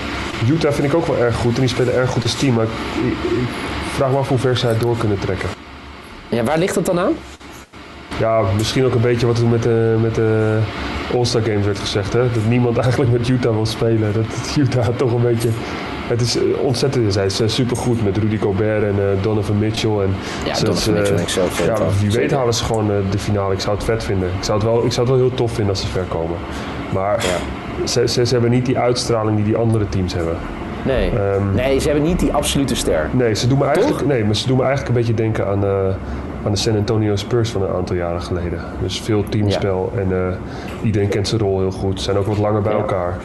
Utah 0.49 0.71
vind 0.71 0.88
ik 0.88 0.93
ook 0.93 1.05
wel 1.05 1.17
erg 1.17 1.36
goed 1.36 1.53
en 1.55 1.60
die 1.60 1.69
spelen 1.69 1.93
erg 1.93 2.10
goed 2.10 2.23
als 2.23 2.34
team. 2.34 2.53
Maar 2.53 2.63
ik, 2.63 2.69
ik- 3.05 3.32
ik 3.32 3.47
vraag 3.93 4.12
me 4.12 4.17
af 4.17 4.27
hoe 4.27 4.38
ver 4.38 4.58
zij 4.58 4.69
het 4.69 4.79
door 4.79 4.97
kunnen 4.97 5.19
trekken. 5.19 5.49
Ja, 6.29 6.43
waar 6.43 6.58
ligt 6.58 6.75
het 6.75 6.86
dan 6.86 6.99
aan? 6.99 7.13
Ja, 8.19 8.41
misschien 8.58 8.86
ook 8.86 8.93
een 8.93 9.01
beetje 9.01 9.27
wat 9.27 9.38
er 9.38 9.45
met 9.45 9.63
de, 9.63 9.97
met 10.01 10.15
de 10.15 10.58
All-Star 11.15 11.41
Games 11.41 11.65
werd 11.65 11.80
gezegd. 11.80 12.13
Hè? 12.13 12.19
Dat 12.19 12.45
niemand 12.48 12.78
eigenlijk 12.86 13.12
met 13.12 13.28
Utah 13.28 13.54
wil 13.54 13.65
spelen. 13.65 14.13
Dat 14.13 14.13
dat 14.13 14.56
Utah 14.58 14.88
toch 14.98 15.13
een 15.13 15.22
beetje... 15.22 15.50
Het 16.08 16.22
is 16.22 16.38
eh, 16.38 16.43
ontzettend, 16.62 17.13
zij 17.13 17.26
is 17.26 17.41
supergoed 17.45 18.04
met 18.04 18.17
Rudy 18.17 18.38
Gobert 18.38 18.84
en 18.84 18.89
eh, 19.00 19.24
Donovan 19.24 19.58
Mitchell. 19.60 19.89
En 20.00 20.15
Ja, 20.45 20.54
ze- 20.56 20.63
Donovan 20.65 20.84
ze- 20.84 20.91
Mitchell 21.13 21.43
ik 21.45 21.65
Ja, 21.65 21.78
wie 22.00 22.12
weet 22.12 22.32
halen 22.32 22.54
ze 22.54 22.63
gewoon 22.63 22.91
eh, 22.91 22.98
de 23.12 23.19
finale. 23.19 23.54
Ik 23.54 23.60
zou 23.60 23.76
het 23.76 23.86
vet 23.86 24.04
vinden. 24.04 24.30
Ik 24.38 24.43
zou 24.43 24.58
het 24.60 24.67
wel, 24.67 24.86
ik 24.86 24.91
zou 24.91 25.08
het 25.08 25.17
wel 25.17 25.28
heel 25.28 25.36
tof 25.38 25.52
vinden 25.52 25.69
als 25.74 25.82
ze 25.82 25.88
ver 25.88 26.04
komen. 26.08 26.38
Maar 26.93 27.24
ze, 27.86 28.08
ze, 28.08 28.26
ze 28.26 28.34
hebben 28.34 28.52
niet 28.52 28.65
die 28.65 28.78
uitstraling 28.80 29.36
die 29.36 29.45
die 29.45 29.56
andere 29.56 29.89
teams 29.89 30.13
hebben. 30.13 30.38
Nee. 30.86 31.10
Ehm, 31.10 31.54
nee, 31.56 31.80
ze 31.80 31.89
hebben 31.89 32.08
niet 32.08 32.19
die 32.19 32.34
absolute 32.34 32.76
ster. 32.76 33.10
Nee, 33.12 33.36
ze 33.36 33.48
doen 33.48 33.58
me 33.58 33.65
eigenlijk, 33.65 33.98
Toch? 33.98 34.08
nee, 34.08 34.26
maar 34.26 34.36
ze 34.36 34.48
doen 34.48 34.58
me 34.58 34.63
eigenlijk 34.63 34.89
een 34.95 35.00
beetje 35.06 35.13
denken 35.24 35.48
aan, 35.48 35.63
eh, 35.65 35.72
aan 36.45 36.52
de 36.52 36.58
San 36.58 36.75
Antonio 36.75 37.15
Spurs 37.15 37.49
van 37.49 37.62
een 37.63 37.69
aantal 37.73 37.95
jaren 37.95 38.21
geleden. 38.21 38.60
Dus 38.82 39.02
veel 39.02 39.23
teamspel 39.30 39.91
en 39.95 40.12
eh, 40.12 40.36
iedereen 40.86 41.10
kent 41.10 41.28
zijn 41.28 41.41
rol 41.41 41.60
heel 41.60 41.71
goed. 41.71 41.97
Ze 41.97 42.04
zijn 42.04 42.17
ook 42.17 42.25
wat 42.25 42.38
langer 42.38 42.62
bij 42.62 42.71
Ja. 42.73 42.78
elkaar. 42.80 43.17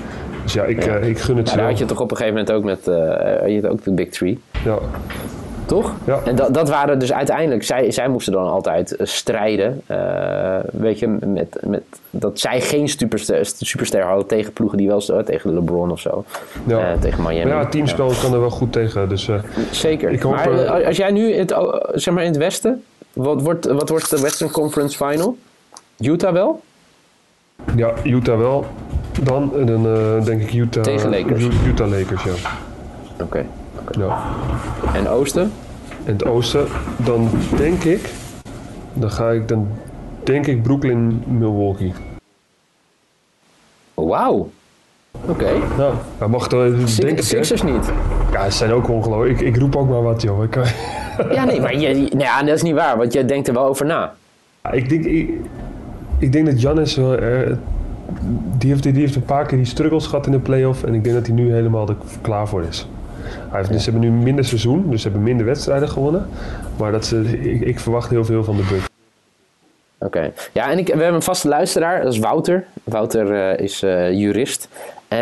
Dus 0.43 0.53
ja, 0.53 0.63
ik, 0.65 0.85
Ja. 0.85 0.97
eh, 0.97 1.09
ik 1.09 1.19
gun 1.19 1.37
het 1.37 1.45
Ja, 1.47 1.51
ze 1.51 1.57
daar 1.57 1.65
wel. 1.67 1.75
had 1.75 1.79
je 1.79 1.85
toch 1.95 2.01
op 2.01 2.11
een 2.11 2.17
gegeven 2.17 2.39
moment 2.39 2.57
ook 2.57 2.65
met 2.65 2.89
eh, 2.89 3.49
je 3.55 3.61
had 3.63 3.71
ook 3.71 3.85
de 3.85 3.93
Big 3.93 4.09
Three. 4.09 4.41
Ja. 4.65 4.79
Toch? 5.67 5.93
Ja. 6.07 6.19
En 6.25 6.35
dat, 6.37 6.55
dat 6.55 6.69
waren 6.69 6.99
dus 6.99 7.13
uiteindelijk, 7.13 7.63
zij, 7.63 7.91
zij 7.91 8.09
moesten 8.09 8.33
dan 8.33 8.47
altijd 8.49 8.95
strijden. 8.99 9.83
weet 10.73 10.99
je, 10.99 11.09
met, 11.09 11.59
met, 11.67 11.83
dat 12.11 12.41
zij 12.41 12.61
geen 12.61 12.89
superster, 12.89 13.47
superster 13.59 14.03
hadden 14.03 14.27
tegen 14.27 14.53
ploegen 14.53 14.79
die 14.79 14.87
wel 14.89 15.01
stonden, 15.01 15.25
tegen 15.25 15.55
LeBron 15.55 15.91
of 15.91 16.01
zo. 16.01 16.25
Ja. 16.67 16.97
Tegen 17.01 17.23
Miami. 17.23 17.51
Maar 17.51 17.63
ja, 17.63 17.67
teamspel 17.69 18.13
kan 18.23 18.33
er 18.33 18.41
wel 18.41 18.51
goed 18.51 18.73
tegen. 18.73 19.09
Dus 19.09 19.29
Zeker. 19.71 20.11
Ik 20.11 20.23
hoop, 20.23 20.35
maar 20.35 20.85
als 20.87 20.97
jij 20.97 21.11
nu 21.11 21.35
het, 21.35 21.55
zeg 21.95 22.15
maar 22.15 22.23
in 22.23 22.29
het 22.31 22.39
westen, 22.39 22.83
wat 23.15 23.43
wordt, 23.43 23.67
wat 23.67 23.89
wordt 23.89 24.11
de 24.11 24.21
Western 24.21 24.51
Conference 24.51 24.97
Final? 24.97 25.37
Utah 25.99 26.33
wel? 26.33 26.63
ja, 27.77 27.95
Utah 28.05 28.39
wel. 28.39 28.67
Dan, 29.23 29.57
en 29.57 29.67
dan 29.67 29.87
eh, 29.87 30.25
denk 30.25 30.43
ik 30.43 30.53
Utah... 30.53 30.83
Tegen 30.83 31.11
Lakers. 31.11 31.45
Utah 31.67 31.91
Lakers, 31.91 32.23
ja. 32.23 32.33
Oké. 33.21 33.47
ja. 33.99 34.23
En 34.95 35.09
Oosten? 35.09 35.53
En 36.05 36.13
het 36.13 36.25
oosten, 36.25 36.67
dan 36.97 37.31
denk 37.57 37.85
ik... 37.85 38.11
Dan 38.93 39.11
ga 39.11 39.31
ik, 39.31 39.49
dan 39.49 39.69
denk 40.25 40.47
ik 40.47 40.63
Brooklyn, 40.63 41.23
Milwaukee. 41.27 41.93
Wauw. 43.95 44.51
Oké. 45.21 45.51
Nou, 45.79 45.95
hij 46.19 46.29
mag 46.29 46.43
Six- 46.43 46.97
denken, 46.97 47.17
hè? 47.17 47.23
Sixers 47.23 47.63
niet. 47.63 47.93
Ja, 48.33 48.51
ze 48.51 48.57
zijn 48.57 48.73
ook 48.73 48.89
ongelooflijk. 48.89 49.41
Ik, 49.41 49.47
ik 49.47 49.57
roep 49.57 49.77
ook 49.77 49.89
maar 49.89 50.03
wat, 50.03 50.23
joh. 50.23 50.43
Ik, 50.43 50.55
Ja, 51.33 51.45
nee, 51.45 51.61
maar 51.61 51.77
je, 51.79 51.95
nou 51.95 52.19
ja, 52.19 52.43
dat 52.43 52.55
is 52.55 52.63
niet 52.63 52.75
waar, 52.75 52.97
want 52.97 53.13
jij 53.13 53.25
denkt 53.27 53.49
er 53.49 53.55
wel 53.55 53.65
over 53.67 53.87
na. 53.87 54.15
ik, 54.73 54.89
denk, 54.89 55.05
ik, 55.05 55.31
ik 56.19 56.33
denk 56.33 56.47
dat 56.47 56.61
Giannis 56.61 56.97
wel... 56.97 57.15
eh, 57.17 57.53
die, 58.59 58.71
heeft, 58.71 58.83
die 58.83 58.93
heeft 58.93 59.15
een 59.17 59.25
paar 59.25 59.47
keer 59.47 59.57
die 59.59 59.67
struggles 59.67 60.07
gehad 60.07 60.27
in 60.27 60.33
de 60.33 60.39
playoff. 60.39 60.83
En 60.85 60.95
ik 60.95 61.05
denk 61.05 61.17
dat 61.17 61.27
hij 61.27 61.35
nu 61.35 61.53
helemaal 61.53 61.89
er 61.89 61.97
klaar 62.21 62.49
voor 62.49 62.63
is. 62.63 62.89
Hij 63.23 63.59
heeft, 63.59 63.73
dus 63.73 63.85
Ze 63.85 63.91
hebben 63.91 64.11
nu 64.11 64.17
minder 64.23 64.45
seizoen, 64.45 64.91
dus 64.91 65.03
ze 65.03 65.09
hebben 65.09 65.27
minder 65.27 65.47
wedstrijden 65.47 65.89
gewonnen. 65.89 66.29
Maar 66.77 66.93
dat 66.93 67.07
ze, 67.07 67.41
ik, 67.41 67.61
ik 67.61 67.81
verwacht 67.81 68.11
heel 68.11 68.25
veel 68.25 68.45
van 68.45 68.57
de 68.57 68.63
Bucks. 68.71 68.87
Oké. 69.99 70.33
Ja, 70.53 70.71
en 70.71 70.79
ik, 70.79 70.87
we 70.87 70.93
hebben 70.93 71.15
een 71.15 71.23
vaste 71.23 71.49
luisteraar, 71.49 72.03
dat 72.03 72.13
is 72.13 72.19
Wouter. 72.19 72.65
Wouter 72.85 73.33
eh, 73.51 73.65
is 73.65 73.83
eh, 73.83 74.13
jurist. 74.13 74.69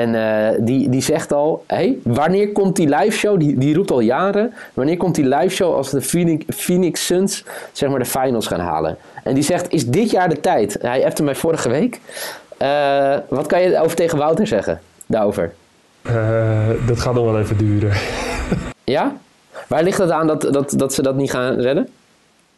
En 0.01 0.15
eh, 0.15 0.59
die, 0.61 0.89
die 0.89 1.03
zegt 1.03 1.33
al, 1.33 1.65
hey, 1.67 1.99
wanneer 2.03 2.53
komt 2.53 2.77
die 2.77 2.89
live 2.89 3.17
show? 3.17 3.39
Die, 3.39 3.59
die 3.59 3.75
roept 3.75 3.91
al 3.91 4.01
jaren. 4.01 4.53
Wanneer 4.75 4.97
komt 4.97 5.15
die 5.15 5.29
live 5.29 5.55
show 5.55 5.75
als 5.75 5.91
de 5.91 6.01
Phoenix, 6.03 6.45
Phoenix 6.49 7.07
Suns 7.07 7.45
zeg 7.73 7.91
maar 7.91 7.99
de 7.99 8.05
finals 8.05 8.47
gaan 8.47 8.61
halen? 8.61 8.97
En 9.25 9.35
die 9.35 9.43
zegt, 9.43 9.73
is 9.73 9.87
dit 9.87 10.11
jaar 10.11 10.29
de 10.29 10.41
tijd? 10.41 10.79
Hij 10.81 11.05
appte 11.05 11.23
mij 11.23 11.35
vorige 11.35 11.69
week. 11.69 12.01
Eh, 12.59 13.17
wat 13.29 13.47
kan 13.47 13.63
je 13.63 13.81
over 13.81 13.97
tegen 13.97 14.19
Wouter 14.19 14.47
zeggen 14.47 14.81
daarover? 15.07 15.53
Eh, 16.03 16.69
dat 16.87 17.01
gaat 17.01 17.15
nog 17.15 17.25
wel 17.25 17.39
even 17.39 17.57
duren. 17.57 17.93
Ja? 18.85 19.17
Waar 19.67 19.83
ligt 19.83 19.99
het 19.99 20.11
aan 20.11 20.27
dat, 20.27 20.43
dat, 20.43 20.75
dat 20.77 20.95
ze 20.95 21.03
dat 21.03 21.15
niet 21.15 21.31
gaan 21.31 21.55
redden? 21.61 21.89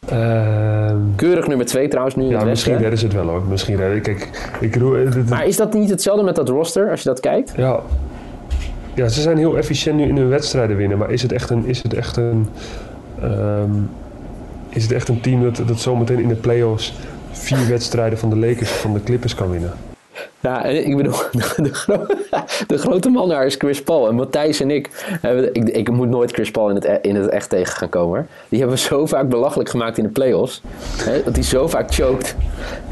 Ehm, 0.09 0.97
Keurig 1.15 1.47
nummer 1.47 1.65
2 1.65 1.87
trouwens 1.87 2.15
nu 2.15 2.23
in 2.23 2.29
ja, 2.29 2.43
misschien 2.43 2.77
redden 2.77 2.99
ze 2.99 3.05
het 3.05 3.13
wel 3.13 3.27
hoor. 3.27 3.43
Misschien 3.49 3.75
redden. 3.75 4.01
Kijk, 4.01 4.29
ik 4.59 4.75
roe- 4.75 5.03
eh, 5.03 5.11
dit- 5.11 5.29
Maar 5.29 5.45
is 5.45 5.57
dat 5.57 5.73
niet 5.73 5.89
hetzelfde 5.89 6.23
met 6.23 6.35
dat 6.35 6.49
roster 6.49 6.89
als 6.89 7.01
je 7.01 7.09
dat 7.09 7.19
kijkt? 7.19 7.53
Ja. 7.57 7.79
ja, 8.93 9.07
ze 9.07 9.21
zijn 9.21 9.37
heel 9.37 9.57
efficiënt 9.57 9.97
nu 9.97 10.03
in 10.07 10.17
hun 10.17 10.29
wedstrijden 10.29 10.77
winnen. 10.77 10.97
Maar 10.97 11.11
is 11.11 11.21
het 11.21 11.31
echt 11.31 11.49
een, 11.49 11.65
is 11.65 11.83
het 11.83 11.93
echt 11.93 12.17
een, 12.17 12.47
ehm, 13.21 13.71
is 14.69 14.83
het 14.83 14.91
echt 14.91 15.07
een 15.09 15.21
team 15.21 15.43
dat, 15.43 15.61
dat 15.67 15.79
zometeen 15.79 16.19
in 16.19 16.27
de 16.27 16.35
playoffs 16.35 16.93
vier 17.31 17.67
wedstrijden 17.69 18.17
van 18.19 18.29
de 18.29 18.37
Lakers 18.37 18.69
of 18.69 18.79
van 18.81 18.93
de 18.93 19.03
Clippers 19.03 19.35
kan 19.35 19.49
winnen? 19.51 19.71
Ja, 20.39 20.63
en 20.65 20.87
ik 20.87 20.97
bedoel, 20.97 21.13
de, 21.31 21.53
de, 21.63 21.73
gro- 21.73 22.05
de 22.67 22.77
grote 22.77 23.09
man 23.09 23.29
daar 23.29 23.45
is 23.45 23.55
Chris 23.55 23.83
Paul. 23.83 24.07
En 24.07 24.15
Matthijs 24.15 24.59
en 24.61 24.71
ik, 24.71 24.89
hebben, 25.21 25.53
ik, 25.53 25.69
ik 25.69 25.91
moet 25.91 26.09
nooit 26.09 26.31
Chris 26.31 26.51
Paul 26.51 26.69
in 26.69 26.75
het, 26.75 26.85
e- 26.85 26.97
in 27.01 27.15
het 27.15 27.29
echt 27.29 27.49
tegen 27.49 27.75
gaan 27.75 27.89
komen. 27.89 28.17
hoor. 28.17 28.25
Die 28.49 28.59
hebben 28.59 28.77
we 28.77 28.83
zo 28.83 29.05
vaak 29.05 29.29
belachelijk 29.29 29.69
gemaakt 29.69 29.97
in 29.97 30.03
de 30.03 30.09
playoffs. 30.09 30.61
Hè, 30.97 31.23
dat 31.23 31.35
hij 31.35 31.43
zo 31.43 31.67
vaak 31.67 31.93
choked. 31.93 32.35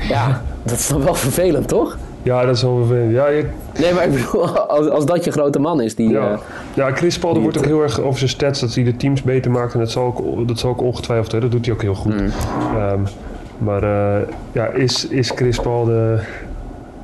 Ja, 0.10 0.42
dat 0.64 0.78
is 0.78 0.88
dan 0.88 1.04
wel 1.04 1.14
vervelend, 1.16 1.68
toch? 1.68 1.98
Ja, 2.24 2.46
dat 2.46 2.56
is 2.56 2.62
wel 2.62 2.78
vervelend. 2.86 3.12
Ja, 3.14 3.28
je, 3.28 3.46
Nee, 3.80 3.94
maar 3.94 4.04
ik 4.06 4.12
bedoel, 4.12 4.48
als, 4.58 4.90
als 4.90 5.06
dat 5.06 5.24
je 5.24 5.32
grote 5.32 5.60
man 5.60 5.82
is, 5.82 5.96
die... 5.96 6.10
ja. 6.10 6.32
eh, 6.32 6.38
ja, 6.74 6.92
Chris 6.92 7.20
Paul 7.20 7.36
er 7.36 7.42
wordt 7.42 7.58
ook 7.58 7.66
heel 7.66 7.82
erg 7.82 8.02
over 8.02 8.18
zijn 8.18 8.30
stats 8.30 8.60
dat 8.60 8.74
hij 8.76 8.84
de 8.84 8.96
teams 8.96 9.22
beter 9.22 9.52
maakt. 9.52 9.74
En 9.74 9.80
dat 9.80 9.92
zal 9.92 10.04
ook, 10.06 10.48
dat 10.48 10.60
zal 10.60 10.70
ook 10.70 10.82
ongetwijfeld, 10.82 11.32
hè. 11.32 11.40
dat 11.40 11.52
doet 11.52 11.66
hij 11.66 11.74
ook 11.76 11.82
heel 11.82 11.96
goed. 11.96 12.22
Mm. 12.22 12.32
Ehm, 12.78 13.00
maar 13.58 13.84
eh, 13.84 14.22
ja, 14.52 14.66
is, 14.66 15.08
is 15.08 15.30
Chris 15.36 15.60
Paul 15.60 15.86
de... 15.86 16.20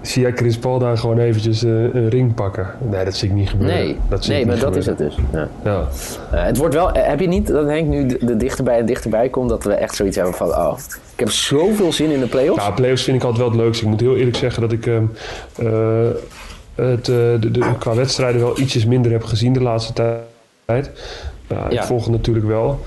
Zie 0.02 0.22
jij 0.22 0.32
Chris 0.32 0.58
Paul 0.58 0.80
daar 0.80 0.98
gewoon 0.98 1.18
eventjes 1.18 1.64
eh, 1.64 1.72
een 1.72 2.10
ring 2.10 2.34
pakken? 2.34 2.68
Nee, 2.90 3.06
dat 3.06 3.16
zie 3.16 3.30
ik 3.30 3.36
niet 3.36 3.50
gebeuren. 3.50 3.76
nee, 3.76 3.98
dat 4.10 4.24
zie 4.24 4.34
nee 4.34 4.46
maar 4.46 4.60
dat 4.60 4.76
is 4.76 4.86
het 4.86 4.98
dus. 4.98 5.16
Ja. 5.34 5.48
Ja. 5.64 5.88
Eh, 6.32 6.44
het 6.44 6.58
wordt 6.58 6.74
wel, 6.76 6.92
eh, 6.92 7.08
heb 7.08 7.20
je 7.20 7.28
niet 7.28 7.48
dat 7.48 7.66
Henk 7.66 7.88
nu 7.88 8.06
de, 8.06 8.26
de 8.26 8.38
dichterbij 8.38 8.78
en 8.80 8.86
dichterbij 8.86 9.30
komt, 9.30 9.50
dat 9.50 9.64
we 9.64 9.74
echt 9.74 9.96
zoiets 9.96 10.16
hebben 10.16 10.34
van, 10.34 10.48
oh, 10.48 10.78
ik 11.14 11.20
heb 11.20 11.30
zoveel 11.30 11.94
zin 11.94 12.12
in 12.12 12.20
de 12.20 12.28
playoffs. 12.28 12.66
Ja, 12.66 12.72
playoffs 12.72 13.04
vind 13.04 13.18
ik 13.18 13.24
altijd 13.24 13.42
wel 13.42 13.52
het 13.52 13.62
leukste. 13.62 13.84
Ik 13.84 13.90
moet 13.90 14.00
heel 14.00 14.16
eerlijk 14.16 14.38
zeggen 14.38 14.62
dat 14.62 14.72
ik 14.72 14.86
ehm, 14.88 15.04
eh, 15.56 16.10
het, 16.76 17.06
de, 17.06 17.38
de, 17.52 17.76
qua 17.80 17.96
wedstrijden 17.96 18.42
wel 18.42 18.60
ietsjes 18.60 18.86
minder 18.86 19.12
heb 19.12 19.24
gezien 19.24 19.54
de 19.54 19.62
laatste 19.62 19.94
tijd. 20.66 20.92
Ja, 21.48 21.66
ik 21.66 21.72
Ja. 21.72 21.86
volg 21.86 22.04
het 22.04 22.12
natuurlijk 22.12 22.46
wel. 22.46 22.80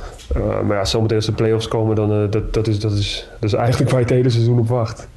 Maar 0.66 0.76
ja, 0.76 0.84
zometeen 0.84 1.16
als 1.16 1.26
de 1.26 1.32
playoffs 1.32 1.68
komen, 1.68 1.96
dan 1.96 2.30
dat, 2.30 2.54
dat, 2.54 2.66
is, 2.66 2.80
dat, 2.80 2.92
is, 2.92 3.28
dat 3.40 3.50
is 3.50 3.56
eigenlijk 3.56 3.90
waar 3.90 4.00
je 4.00 4.06
het 4.06 4.14
hele 4.14 4.30
seizoen 4.30 4.58
op 4.58 4.68
wacht. 4.68 5.08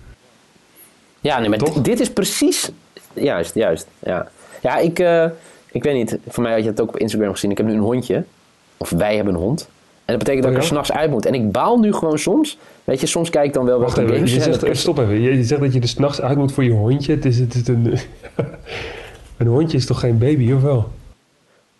Ja, 1.25 1.39
nee, 1.39 1.49
maar 1.49 1.57
Toch? 1.57 1.81
dit 1.81 1.99
is 1.99 2.09
precies... 2.09 2.71
Juist, 3.13 3.55
juist. 3.55 3.87
Ja, 3.99 4.27
ja 4.61 4.77
ik, 4.77 4.99
eh, 4.99 5.25
ik 5.71 5.83
weet 5.83 5.93
niet. 5.93 6.17
Voor 6.27 6.43
mij 6.43 6.53
had 6.53 6.63
je 6.63 6.69
het 6.69 6.81
ook 6.81 6.87
op 6.87 6.97
Instagram 6.97 7.31
gezien. 7.31 7.51
Ik 7.51 7.57
heb 7.57 7.65
nu 7.65 7.73
een 7.73 7.79
hondje. 7.79 8.23
Of 8.77 8.89
wij 8.89 9.15
hebben 9.15 9.33
een 9.33 9.39
hond. 9.39 9.69
En 10.05 10.13
dat 10.13 10.17
betekent 10.17 10.43
dat 10.43 10.51
Oh 10.51 10.57
ik 10.57 10.63
er 10.63 10.69
s'nachts 10.69 10.91
uit 10.91 11.11
moet. 11.11 11.25
En 11.25 11.33
ik 11.33 11.51
baal 11.51 11.79
nu 11.79 11.93
gewoon 11.93 12.19
soms. 12.19 12.57
Weet 12.83 12.99
je, 12.99 13.05
soms 13.05 13.29
kijk 13.29 13.45
ik 13.45 13.53
dan 13.53 13.65
wel 13.65 13.87
games 13.87 14.33
je 14.33 14.41
zegt, 14.41 14.63
even, 14.63 14.77
stop 14.77 14.97
even. 14.97 15.21
Je, 15.21 15.43
zegt 15.43 15.61
dat 15.61 15.73
je 15.73 15.79
er 15.79 15.87
s'nachts 15.87 16.21
uit 16.21 16.37
moet 16.37 16.51
voor 16.51 16.63
je 16.63 16.71
hondje. 16.71 17.15
Het 17.15 17.25
is, 17.25 17.39
het 17.39 17.55
is 17.55 17.67
een, 17.67 17.97
een 19.37 19.47
hondje 19.47 19.77
is 19.77 19.85
toch 19.85 19.99
geen 19.99 20.17
baby, 20.17 20.51
of 20.51 20.61
wel? 20.61 20.89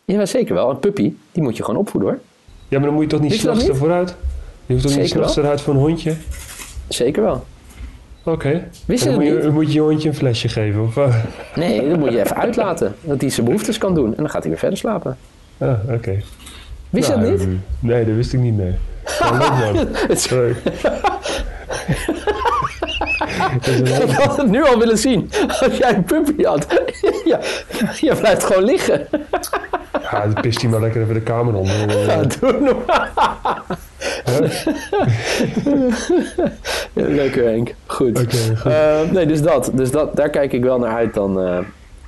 Ja, 0.06 0.26
zeker 0.26 0.54
wel. 0.54 0.70
Een 0.70 0.80
puppy, 0.80 1.14
die 1.32 1.44
moet 1.44 1.58
je 1.58 1.64
gewoon 1.64 1.80
opvoeden 1.80 2.10
hoor. 2.10 2.20
Ja, 2.68 2.78
maar 2.78 2.86
dan 2.86 2.94
moet 2.94 3.04
je 3.04 3.10
toch 3.10 3.22
niet 3.22 3.34
s'nachts 3.34 3.68
ervoor 3.68 3.92
uit? 3.92 4.16
Je 4.66 4.74
hoeft 4.74 4.88
toch 4.88 4.98
niet 4.98 5.10
s'nachts 5.10 5.36
eruit 5.36 5.62
voor 5.62 5.74
een 5.74 5.80
hondje? 5.80 6.16
Zeker 6.88 7.24
wel. 7.24 7.44
Oké. 8.26 8.50
Je 8.86 8.98
dat 9.06 9.14
moet 9.14 9.24
je, 9.26 9.50
moet 9.52 9.68
je 9.68 9.74
je 9.74 9.80
hondje 9.80 10.10
een 10.10 10.16
flesje 10.16 10.48
geven, 10.50 10.82
of? 10.82 10.96
Nee, 11.56 11.90
dan 11.90 12.00
moet 12.00 12.12
je 12.12 12.20
even 12.20 12.38
uitlaten. 12.38 12.96
Dat 13.02 13.22
hij 13.22 13.30
zijn 13.30 13.46
behoeftes 13.46 13.78
kan 13.78 13.94
doen. 13.94 14.08
En 14.08 14.16
dan 14.18 14.30
gaat 14.30 14.42
hij 14.42 14.50
weer 14.50 14.60
verder 14.60 14.78
slapen. 14.78 15.18
Ah, 15.58 15.74
oké. 15.90 16.22
Wist 16.90 17.08
je 17.10 17.16
Nou, 17.16 17.38
dat 17.38 17.48
niet? 17.48 17.58
Nee, 17.80 18.06
dat 18.06 18.16
wist 18.16 18.34
ik 18.34 18.40
niet, 18.40 18.58
nee. 18.58 18.76
Sorry. 20.18 20.56
Dat 23.62 24.02
Ik 24.02 24.10
had 24.10 24.38
het 24.38 24.50
nu 24.50 24.64
al 24.66 24.80
willen 24.80 24.98
zien. 24.98 25.32
Als 25.48 25.78
jij 25.78 25.96
een 25.96 26.04
puppy 26.04 26.44
had. 26.44 26.68
Ja, 27.26 27.40
je 28.00 28.16
blijft 28.16 28.44
gewoon 28.44 28.64
liggen. 28.64 29.08
Ja, 30.12 30.28
dan 30.28 30.42
pist 30.42 30.62
hij 30.62 30.70
maar 30.70 30.80
lekker 30.82 31.02
even 31.02 31.14
de 31.14 31.22
kamer 31.22 31.56
onder. 31.56 32.06
Ja, 32.06 32.22
doe 32.40 32.52
normaal. 32.60 33.66
Ja, 36.94 37.08
lekker 37.08 37.44
Henk. 37.44 37.74
Goed. 37.86 38.20
Goed. 38.20 38.54
Eh, 38.66 39.00
nee, 39.12 39.26
dus 39.26 39.42
dat. 39.42 39.70
Dus 39.74 39.92
dat, 39.92 40.16
daar 40.16 40.30
kijk 40.30 40.54
ik 40.54 40.64
wel 40.64 40.80
naar 40.80 40.96
uit 40.96 41.14
dan. 41.14 41.42
eh, 41.42 41.58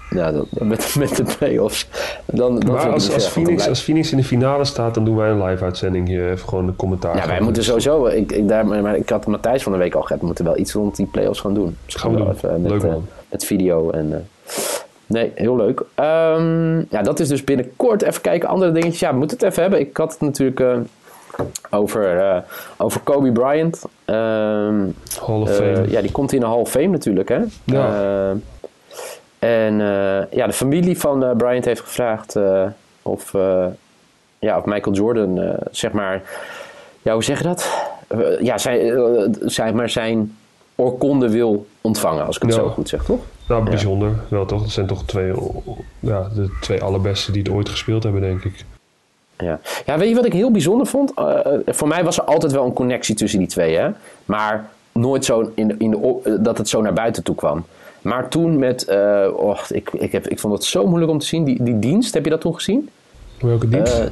ja, 0.09 0.31
dat, 0.31 0.45
met, 0.51 0.95
met 0.99 1.15
de 1.15 1.23
play-offs. 1.37 1.87
Dan, 2.25 2.59
dan 2.59 2.73
Maar 2.73 2.89
als, 2.89 3.13
als, 3.13 3.27
Phoenix, 3.27 3.53
blijft- 3.53 3.69
als 3.69 3.81
Phoenix 3.81 4.11
in 4.11 4.17
de 4.17 4.23
finale 4.23 4.65
staat, 4.65 4.93
dan 4.93 5.05
doen 5.05 5.15
wij 5.15 5.29
een 5.29 5.43
live 5.43 5.63
uitzending 5.63 6.07
hier. 6.07 6.31
Even 6.31 6.47
gewoon 6.49 6.67
een 6.67 6.75
commentaar. 6.75 7.15
Ja, 7.17 7.27
wij 7.27 7.41
moeten 7.41 7.63
sowieso. 7.63 8.05
Ik, 8.05 8.31
ik, 8.31 8.47
daar, 8.47 8.65
maar 8.65 8.95
ik 8.95 9.09
had 9.09 9.25
Matthijs 9.25 9.63
van 9.63 9.71
de 9.71 9.77
week 9.77 9.95
al 9.95 10.01
gehad. 10.01 10.19
We 10.19 10.25
moeten 10.25 10.45
wel 10.45 10.57
iets 10.57 10.73
rond 10.73 10.95
die 10.95 11.05
play-offs 11.05 11.39
gaan 11.39 11.53
doen. 11.53 11.77
Dus 11.85 11.95
Gaan 11.95 12.11
we 12.11 12.17
doen. 12.17 12.31
even 12.31 12.61
met, 12.61 12.71
Leuk, 12.71 12.83
eh, 12.83 12.89
man. 12.89 13.05
met 13.29 13.45
video 13.45 13.89
en. 13.89 14.13
eh, 14.13 14.19
nee, 15.05 15.31
heel 15.35 15.55
leuk. 15.55 15.81
Ehm, 15.95 16.77
ja, 16.89 17.01
dat 17.01 17.19
is 17.19 17.27
dus 17.27 17.43
binnenkort. 17.43 18.01
Even 18.01 18.21
kijken, 18.21 18.49
andere 18.49 18.71
dingetjes. 18.71 18.99
Ja, 18.99 19.11
we 19.11 19.17
moeten 19.17 19.37
het 19.37 19.45
even 19.47 19.61
hebben. 19.61 19.79
Ik 19.79 19.97
had 19.97 20.11
het 20.11 20.21
natuurlijk 20.21 20.59
eh, 20.59 20.75
over, 21.69 22.19
eh, 22.19 22.41
over 22.77 23.01
Kobe 23.01 23.31
Bryant. 23.31 23.83
Ehm, 24.05 24.85
Hall 25.25 25.41
of 25.41 25.49
eh, 25.49 25.55
Fame. 25.55 25.89
ja, 25.89 26.01
die 26.01 26.11
komt 26.11 26.33
in 26.33 26.39
de 26.39 26.45
Hall 26.45 26.59
of 26.59 26.69
Fame 26.69 26.87
natuurlijk, 26.87 27.29
hè? 27.29 27.39
Ja. 27.63 27.87
Eh, 28.01 28.29
en 29.39 29.81
eh, 29.81 30.31
ja, 30.31 30.47
de 30.47 30.53
familie 30.53 30.99
van 30.99 31.33
Bryant 31.37 31.65
heeft 31.65 31.81
gevraagd 31.81 32.35
of, 33.01 33.31
ja, 34.39 34.57
of 34.57 34.65
Michael 34.65 34.95
Jordan, 34.95 35.55
zeg 35.71 35.91
maar, 35.91 36.21
ja, 37.01 37.13
hoe 37.13 37.23
zeg 37.23 37.37
je 37.37 37.43
dat? 37.43 37.87
Ja, 38.39 38.57
zijn, 38.57 39.35
zeg 39.45 39.73
maar 39.73 39.89
zijn 39.89 40.35
oorkonde 40.75 41.29
wil 41.29 41.67
ontvangen, 41.81 42.25
als 42.25 42.35
ik 42.35 42.41
het 42.41 42.51
Ja. 42.51 42.57
zo 42.59 42.69
goed 42.69 42.89
zeg, 42.89 43.03
toch? 43.03 43.19
Nou, 43.47 43.63
bijzonder. 43.63 44.11
Wel 44.29 44.45
toch? 44.45 44.61
Dat 44.61 44.69
zijn 44.71 44.87
toch 44.87 45.03
twee, 45.05 45.33
ja, 45.99 46.29
de 46.35 46.57
twee 46.61 46.81
allerbeste 46.81 47.31
die 47.31 47.41
het 47.41 47.51
ooit 47.51 47.69
gespeeld 47.69 48.03
hebben, 48.03 48.21
denk 48.21 48.43
ik. 48.43 48.65
Ja. 49.37 49.59
ja, 49.85 49.97
weet 49.97 50.09
je 50.09 50.15
wat 50.15 50.25
ik 50.25 50.33
heel 50.33 50.51
bijzonder 50.51 50.87
vond? 50.87 51.11
Eh, 51.15 51.39
eh, 51.45 51.59
voor 51.65 51.87
mij 51.87 52.03
was 52.03 52.17
er 52.17 52.23
altijd 52.23 52.51
wel 52.51 52.65
een 52.65 52.73
connectie 52.73 53.15
tussen 53.15 53.39
die 53.39 53.47
twee, 53.47 53.75
hè? 53.77 53.89
Maar 54.25 54.69
nooit 54.91 55.25
zo 55.25 55.51
in 55.55 55.67
de, 55.67 55.75
in 55.77 55.91
de, 55.91 56.19
eh, 56.23 56.31
dat 56.39 56.57
het 56.57 56.69
zo 56.69 56.81
naar 56.81 56.93
buiten 56.93 57.23
toe 57.23 57.35
kwam. 57.35 57.65
Maar 58.01 58.27
toen 58.27 58.59
met, 58.59 58.87
oh, 59.35 59.59
ik, 59.69 59.89
ik, 59.93 60.11
heb, 60.11 60.27
ik 60.27 60.39
vond 60.39 60.53
het 60.53 60.63
zo 60.63 60.87
moeilijk 60.87 61.11
om 61.11 61.17
te 61.19 61.25
zien, 61.25 61.43
die, 61.43 61.63
die 61.63 61.79
dienst, 61.79 62.13
heb 62.13 62.23
je 62.23 62.29
dat 62.29 62.41
toen 62.41 62.55
gezien? 62.55 62.89
Welke 63.41 63.69
dienst? 63.69 64.09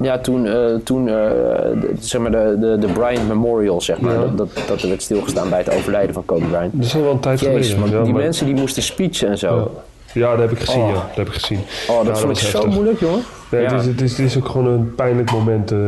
Ja, 0.00 0.18
toen, 0.18 0.48
toen 0.84 1.04
de, 1.04 1.90
zeg 2.00 2.20
maar 2.20 2.30
de, 2.30 2.56
de, 2.60 2.76
de 2.78 2.92
Bryant 2.92 3.28
Memorial, 3.28 3.80
zeg 3.80 4.00
maar, 4.00 4.12
Ja. 4.14 4.20
dat, 4.20 4.36
dat, 4.36 4.48
dat 4.68 4.82
er 4.82 4.88
werd 4.88 5.02
stilgestaan 5.02 5.48
bij 5.48 5.58
het 5.58 5.74
overlijden 5.74 6.14
van 6.14 6.24
Kobe 6.24 6.44
Bryant. 6.46 6.72
dat 6.72 6.84
is 6.84 6.94
al 6.94 7.02
wel 7.02 7.12
een 7.12 7.20
tijd 7.20 7.40
Jezus, 7.40 7.72
geleden. 7.72 7.96
Ja, 7.98 8.02
die 8.04 8.12
maar- 8.12 8.22
mensen 8.22 8.46
die 8.46 8.54
moesten 8.54 8.82
speechen 8.82 9.28
en 9.28 9.38
zo. 9.38 9.72
Ja. 10.14 10.20
ja, 10.20 10.30
dat 10.30 10.38
heb 10.40 10.50
ik 10.50 10.58
gezien, 10.58 10.82
Oh. 10.82 10.88
ja. 10.88 10.94
Dat 10.94 11.16
heb 11.16 11.26
ik 11.26 11.32
gezien. 11.32 11.60
Oh, 11.88 12.04
dat 12.04 12.20
vond 12.20 12.36
ik 12.36 12.44
zo 12.44 12.66
moeilijk, 12.66 13.00
jongen. 13.00 13.22
Nee, 13.52 13.62
Ja. 13.62 13.72
het, 13.72 13.80
is, 13.80 13.86
het, 13.86 14.00
is, 14.00 14.10
het 14.16 14.26
is 14.26 14.36
ook 14.36 14.48
gewoon 14.48 14.66
een 14.66 14.94
pijnlijk 14.94 15.30
moment. 15.32 15.70
eh. 15.72 15.78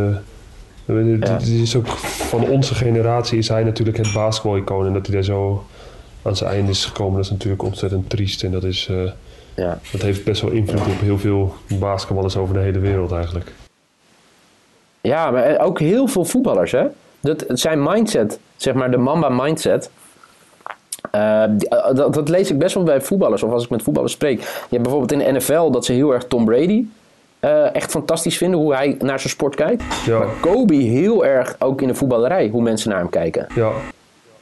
Het, 0.86 1.42
is 1.48 1.76
ook 1.76 1.86
van 1.98 2.48
onze 2.48 2.74
generatie 2.74 3.38
is 3.38 3.48
hij 3.48 3.64
natuurlijk 3.64 3.96
het 3.96 4.12
basketbal-icoon. 4.12 4.86
En 4.86 4.92
dat 4.92 5.06
hij 5.06 5.14
daar 5.14 5.24
zo 5.24 5.64
aan 6.22 6.36
zijn 6.36 6.50
einde 6.50 6.70
is 6.70 6.84
gekomen, 6.84 7.16
dat 7.16 7.24
is 7.24 7.30
natuurlijk 7.30 7.62
ontzettend 7.62 8.10
triest. 8.10 8.42
En 8.42 8.50
dat, 8.50 8.64
is, 8.64 8.88
eh, 8.90 9.10
Ja. 9.56 9.78
dat 9.92 10.02
heeft 10.02 10.24
best 10.24 10.40
wel 10.42 10.50
invloed 10.50 10.80
op 10.80 11.00
heel 11.00 11.18
veel 11.18 11.54
basketballers 11.78 12.36
over 12.36 12.54
de 12.54 12.60
hele 12.60 12.78
wereld 12.78 13.12
eigenlijk. 13.12 13.52
Ja, 15.00 15.30
maar 15.30 15.60
ook 15.60 15.78
heel 15.80 16.06
veel 16.06 16.24
voetballers, 16.24 16.72
hè? 16.72 16.84
Dat, 17.20 17.44
zijn 17.48 17.82
mindset, 17.82 18.38
zeg 18.56 18.74
maar 18.74 18.90
de 18.90 18.96
Mamba 18.96 19.28
mindset. 19.28 19.90
eh, 21.10 21.44
die- 21.50 21.68
eh, 21.68 21.94
dat, 21.94 22.14
dat 22.14 22.28
lees 22.28 22.50
ik 22.50 22.58
best 22.58 22.74
wel 22.74 22.84
bij 22.84 23.00
voetballers, 23.00 23.42
of 23.42 23.50
als 23.52 23.64
ik 23.64 23.70
met 23.70 23.82
voetballers 23.82 24.12
spreek. 24.12 24.40
Je 24.40 24.46
hebt 24.68 24.82
bijvoorbeeld 24.82 25.12
in 25.12 25.18
de 25.18 25.32
NFL 25.38 25.70
dat 25.70 25.84
ze 25.84 25.92
heel 25.92 26.12
erg 26.14 26.24
Tom 26.24 26.44
Brady 26.44 26.84
eh, 27.44 27.74
echt 27.74 27.90
fantastisch 27.90 28.36
vinden 28.36 28.60
hoe 28.60 28.74
hij 28.74 28.96
naar 28.98 29.18
zijn 29.20 29.30
sport 29.32 29.54
kijkt. 29.54 29.82
Ja. 30.06 30.18
Maar 30.18 30.28
Kobe 30.40 30.74
heel 30.74 31.24
erg 31.24 31.56
ook 31.58 31.82
in 31.82 31.88
de 31.88 31.94
voetballerij, 31.94 32.48
hoe 32.48 32.62
mensen 32.62 32.90
naar 32.90 32.98
hem 32.98 33.08
kijken. 33.08 33.46
Ja, 33.54 33.70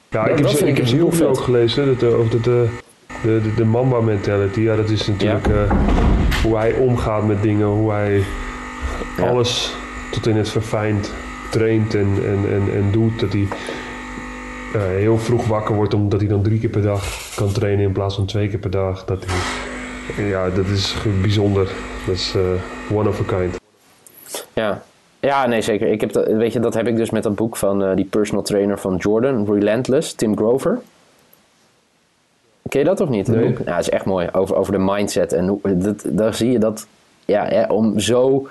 ja 0.08 0.26
ik 0.26 0.42
dat 0.42 0.58
heb, 0.58 0.68
ik 0.68 0.76
heb 0.76 0.86
heel 0.86 1.12
veel 1.12 1.28
ook 1.28 1.38
gelezen 1.40 1.86
dat, 1.86 2.02
eh, 2.10 2.18
over 2.18 2.30
de, 2.30 2.40
de, 2.40 2.68
de, 3.22 3.40
de, 3.42 3.54
de 3.54 3.64
Mamba 3.64 4.00
mentality. 4.00 4.60
Ja, 4.60 4.76
dat 4.76 4.90
is 4.90 5.06
natuurlijk 5.06 5.46
eh, 5.46 5.72
hoe 6.42 6.56
hij 6.56 6.72
omgaat 6.72 7.26
met 7.26 7.42
dingen, 7.42 7.66
hoe 7.66 7.90
hij 7.90 8.22
Ja. 9.16 9.26
alles 9.28 9.74
tot 10.10 10.26
in 10.26 10.36
het 10.36 10.48
verfijnd 10.48 11.10
traint 11.50 11.94
en, 11.94 12.08
en, 12.24 12.52
en, 12.52 12.74
en 12.74 12.90
doet. 12.90 13.20
Dat 13.20 13.32
hij, 13.32 13.46
eh, 14.74 14.80
heel 14.80 15.18
vroeg 15.18 15.46
wakker 15.46 15.74
wordt 15.74 15.94
omdat 15.94 16.20
hij 16.20 16.28
dan 16.28 16.42
drie 16.42 16.58
keer 16.60 16.70
per 16.70 16.82
dag 16.82 17.04
kan 17.34 17.52
trainen 17.52 17.84
in 17.84 17.92
plaats 17.92 18.14
van 18.14 18.26
twee 18.26 18.48
keer 18.48 18.58
per 18.58 18.70
dag. 18.70 19.04
Dat 19.04 19.24
hij, 19.26 20.24
ja, 20.24 20.50
dat 20.50 20.66
is 20.66 20.96
bijzonder. 21.20 21.68
Dat 22.06 22.14
is 22.14 22.34
eh, 22.34 22.96
one 22.98 23.08
of 23.08 23.20
a 23.20 23.36
kind. 23.36 23.56
Ja. 24.52 24.82
Ja, 25.20 25.46
nee, 25.46 25.62
zeker. 25.62 25.88
Ik 25.88 26.00
heb 26.00 26.12
dat, 26.12 26.26
weet 26.26 26.52
je, 26.52 26.60
dat 26.60 26.74
heb 26.74 26.86
ik 26.86 26.96
dus 26.96 27.10
met 27.10 27.22
dat 27.22 27.34
boek 27.34 27.56
van 27.56 27.84
eh, 27.84 27.96
die 27.96 28.04
personal 28.04 28.42
trainer 28.42 28.78
van 28.78 28.96
Jordan, 28.96 29.46
Relentless, 29.54 30.12
Tim 30.14 30.36
Grover. 30.36 30.80
Ken 32.68 32.80
je 32.80 32.86
dat 32.86 33.00
of 33.00 33.08
niet? 33.08 33.28
Nee. 33.28 33.56
Ja, 33.64 33.72
het 33.76 33.80
is 33.86 33.90
echt 33.90 34.04
mooi. 34.04 34.28
Over, 34.32 34.56
over 34.56 34.72
de 34.72 34.78
mindset. 34.78 35.32
En 35.32 35.46
hoe, 35.48 35.60
dat, 35.78 36.04
daar 36.06 36.34
zie 36.34 36.50
je 36.52 36.58
dat, 36.58 36.86
ja, 37.24 37.44
hè, 37.46 37.64
om 37.72 37.98
zo 37.98 38.48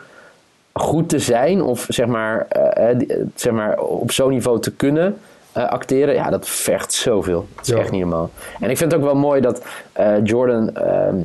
goed 0.73 1.09
te 1.09 1.19
zijn, 1.19 1.61
of 1.63 1.85
zeg 1.89 2.05
maar, 2.05 2.45
eh, 2.47 2.97
zeg 3.35 3.53
maar 3.53 3.79
op 3.79 4.11
zo'n 4.11 4.29
niveau 4.29 4.59
te 4.59 4.71
kunnen 4.71 5.17
acteren, 5.53 6.13
ja, 6.13 6.29
dat 6.29 6.47
vergt 6.47 6.93
zoveel. 6.93 7.47
Dat 7.55 7.67
is 7.67 7.73
Ja. 7.73 7.79
echt 7.79 7.91
niet 7.91 8.01
normaal. 8.01 8.29
En 8.59 8.69
ik 8.69 8.77
vind 8.77 8.91
het 8.91 9.01
ook 9.01 9.05
wel 9.07 9.15
mooi 9.15 9.41
dat 9.41 9.63
Jordan. 10.23 10.75
ehm, 10.75 11.15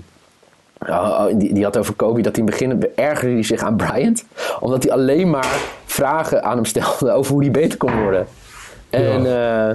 Oh, 0.88 1.26
oh, 1.26 1.38
die, 1.38 1.54
die 1.54 1.64
had 1.64 1.76
over 1.76 1.94
Kobe 1.94 2.22
dat 2.22 2.36
hij 2.36 2.44
in 2.44 2.50
het 2.50 2.58
begin 2.58 2.90
ergerde 2.94 3.34
hij 3.34 3.42
zich 3.42 3.62
aan 3.62 3.76
Bryant. 3.76 4.24
Omdat 4.60 4.82
hij 4.82 4.92
alleen 4.92 5.30
maar 5.30 5.60
vragen 5.84 6.42
aan 6.44 6.54
hem 6.54 6.64
stelde 6.64 7.10
over 7.10 7.32
hoe 7.32 7.42
hij 7.42 7.50
beter 7.50 7.78
kon 7.78 8.02
worden. 8.02 8.26
En, 8.90 9.26
eh, 9.26 9.70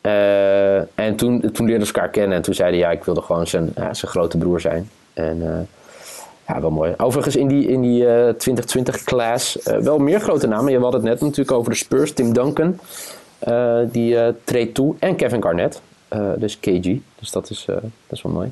eh, 0.00 0.84
en 0.94 1.16
toen, 1.16 1.50
toen 1.52 1.66
leerden 1.66 1.86
ze 1.86 1.92
elkaar 1.92 2.10
kennen. 2.10 2.36
En 2.36 2.42
toen 2.42 2.54
zeiden 2.54 2.78
ja, 2.78 2.90
ik 2.90 3.04
wilde 3.04 3.22
gewoon 3.22 3.46
zijn, 3.46 3.72
ja, 3.76 3.94
zijn 3.94 4.10
grote 4.10 4.38
broer 4.38 4.60
zijn. 4.60 4.90
En 5.12 5.42
eh, 5.42 5.60
ja, 6.46 6.60
wel 6.60 6.70
mooi. 6.70 6.94
Overigens 6.96 7.36
in 7.36 7.48
die, 7.48 7.66
in 7.66 7.80
die 7.80 8.06
eh 8.06 8.34
2020-class 8.34 9.58
wel 9.80 9.98
meer 9.98 10.20
grote 10.20 10.46
namen. 10.46 10.72
Je 10.72 10.78
had 10.78 10.92
het 10.92 11.02
net 11.02 11.20
natuurlijk 11.20 11.52
over 11.52 11.70
de 11.70 11.76
Spurs. 11.76 12.12
Tim 12.12 12.32
Duncan, 12.32 12.78
die 13.90 14.16
treedt 14.44 14.74
toe. 14.74 14.94
En 14.98 15.16
Kevin 15.16 15.42
Garnett, 15.42 15.80
dus 16.36 16.60
KG. 16.60 16.96
Dus 17.18 17.30
dat 17.30 17.50
is, 17.50 17.64
dat 17.66 17.82
is 18.10 18.22
wel 18.22 18.32
mooi. 18.32 18.50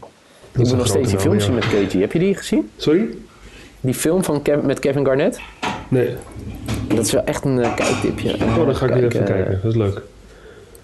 Ik 0.53 0.59
moet 0.59 0.77
nog 0.77 0.87
steeds 0.87 1.11
die 1.11 1.19
film 1.19 1.41
zien 1.41 1.55
met 1.55 1.65
KG. 1.67 1.93
Heb 1.93 2.13
je 2.13 2.19
die 2.19 2.35
gezien? 2.35 2.71
Sorry? 2.77 3.09
Die 3.81 3.95
film 3.95 4.25
van 4.25 4.43
Kev- 4.43 4.63
met 4.63 4.79
Kevin 4.79 5.05
Garnett? 5.07 5.41
Nee. 5.89 6.15
Dat 6.95 7.07
is 7.07 7.13
wel 7.13 7.25
echt 7.25 7.45
een 7.45 7.63
eh, 7.63 7.75
kijktipje. 7.75 8.35
Oh, 8.35 8.57
dan 8.57 8.77
ga 8.77 8.87
ik 8.87 8.93
weer 8.95 9.05
even 9.05 9.21
eh, 9.21 9.27
kijken. 9.27 9.61
Dat 9.63 9.71
is 9.71 9.77
leuk. 9.79 10.01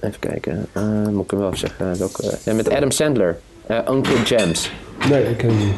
Even 0.00 0.18
kijken. 0.18 0.66
Eh, 0.72 0.83
moet 1.09 1.24
ik 1.24 1.31
hem 1.31 1.38
wel 1.40 1.48
even 1.48 1.59
zeggen. 1.61 1.98
Welke, 1.98 2.38
ja, 2.44 2.53
met 2.55 2.70
Adam 2.70 2.90
Sandler. 2.90 3.38
Eh, 3.66 3.79
Uncle 3.90 4.22
James. 4.24 4.70
Nee, 5.09 5.24
ik 5.24 5.37
ken 5.37 5.48
hem 5.48 5.59
niet. 5.59 5.74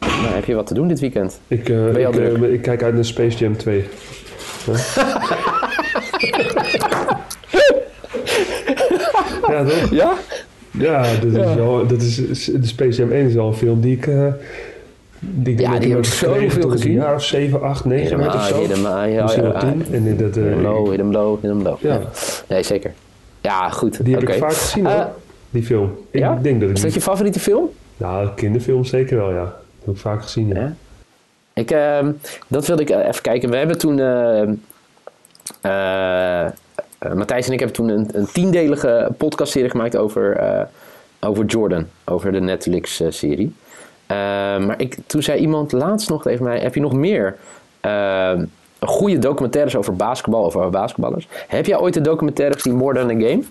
Nou, 0.00 0.34
heb 0.34 0.44
je 0.44 0.54
wat 0.54 0.66
te 0.66 0.74
doen 0.74 0.88
dit 0.88 1.00
weekend? 1.00 1.38
Ik, 1.48 1.68
eh, 1.68 1.84
Ben 1.84 2.00
je 2.00 2.06
al 2.06 2.12
ik, 2.12 2.18
eh, 2.20 2.34
druk? 2.34 2.52
ik 2.52 2.62
kijk 2.62 2.82
uit 2.82 2.94
naar 2.94 3.04
Space 3.04 3.38
Jam 3.38 3.56
2. 3.56 3.84
ja, 9.48 9.64
toch? 9.64 9.90
Ja? 9.90 10.12
Ja, 10.72 11.02
dat 11.02 11.24
is 11.24 11.36
Ja. 11.36 11.54
wel, 11.54 11.86
dat 11.86 12.00
is, 12.02 12.14
de 12.44 12.66
Space 12.66 12.98
Jam 13.00 13.10
1 13.12 13.26
is 13.26 13.34
wel 13.34 13.46
een 13.46 13.54
film 13.54 13.80
die 13.80 13.96
ik... 13.96 14.06
eh 14.06 14.26
die 15.24 15.54
ik 15.54 15.60
Ja, 15.60 15.78
die 15.78 15.88
heb 15.90 15.98
ik 15.98 16.04
zoveel 16.04 16.70
gezien. 16.70 17.04
Of 17.14 17.22
7, 17.24 17.62
8, 17.62 17.84
9 17.84 18.18
werd 18.18 18.34
of 18.34 18.46
zo. 18.46 18.60
helemaal. 18.60 19.04
Ja, 19.04 19.22
Misschien 19.22 19.44
ja, 19.44 19.52
wel 19.52 19.64
ja. 19.66 19.72
10. 19.72 19.86
En 20.06 20.16
dat, 20.16 20.36
eh, 20.36 20.42
Hit 20.42 20.52
hem 20.52 20.62
low, 20.62 20.88
hit 20.88 20.98
hem 20.98 21.12
low, 21.12 21.40
hit 21.40 21.50
hem 21.50 21.62
low. 21.62 21.76
Ja. 21.80 22.00
Nee, 22.48 22.62
zeker. 22.62 22.92
Ja, 23.40 23.70
goed. 23.70 24.04
die 24.04 24.14
heb 24.14 24.28
ik 24.28 24.34
vaak 24.38 24.52
gezien 24.52 24.86
Eh, 24.86 24.94
hoor, 24.94 25.08
die 25.50 25.62
film. 25.62 25.90
Ik 26.10 26.20
ja? 26.20 26.38
denk 26.42 26.60
dat 26.60 26.68
ik 26.70 26.76
Is 26.76 26.82
dat 26.82 26.94
je 26.94 27.00
favoriete 27.00 27.40
film? 27.40 27.68
Nou, 27.96 28.28
kinderfilm 28.34 28.84
zeker 28.84 29.16
wel, 29.16 29.30
ja. 29.32 29.44
Dat 29.44 29.54
heb 29.84 29.94
ik 29.94 30.00
vaak 30.00 30.22
gezien, 30.22 30.48
ja. 30.48 30.54
Ja. 30.60 30.74
Ik, 31.54 31.70
ehm, 31.70 32.10
dat 32.48 32.66
wilde 32.66 32.82
ik 32.82 32.90
eh, 32.90 33.06
even 33.08 33.22
kijken. 33.22 33.50
We 33.50 33.56
hebben 33.56 33.78
toen. 33.78 33.98
eh, 34.00 34.42
eh, 34.42 34.48
eh, 36.46 36.50
Matthijs 37.14 37.46
en 37.46 37.52
ik 37.52 37.58
hebben 37.58 37.76
toen 37.76 37.88
een, 37.88 38.08
een 38.12 38.26
tiendelige 38.32 39.08
podcastserie 39.18 39.70
gemaakt 39.70 39.96
over, 39.96 40.36
eh, 40.36 40.62
over 41.20 41.44
Jordan. 41.44 41.86
Over 42.04 42.32
de 42.32 42.40
Netflix-serie. 42.40 43.52
maar 44.08 44.80
ik, 44.80 44.96
toen 45.06 45.22
zei 45.22 45.40
iemand 45.40 45.72
laatst 45.72 46.08
nog 46.08 46.22
tegen 46.22 46.44
mij: 46.44 46.58
Heb 46.58 46.74
je 46.74 46.80
nog 46.80 46.92
meer 46.92 47.36
eh, 47.80 48.32
goede 48.80 49.18
documentaires 49.18 49.76
over 49.76 49.96
basketbal, 49.96 50.44
over 50.44 50.70
basketballers? 50.70 51.28
Heb 51.48 51.66
jij 51.66 51.78
ooit 51.78 51.94
de 51.94 52.00
documentaire 52.00 52.54
gezien 52.54 52.74
More 52.76 52.94
Than 52.94 53.10
a 53.10 53.28
Game? 53.28 53.42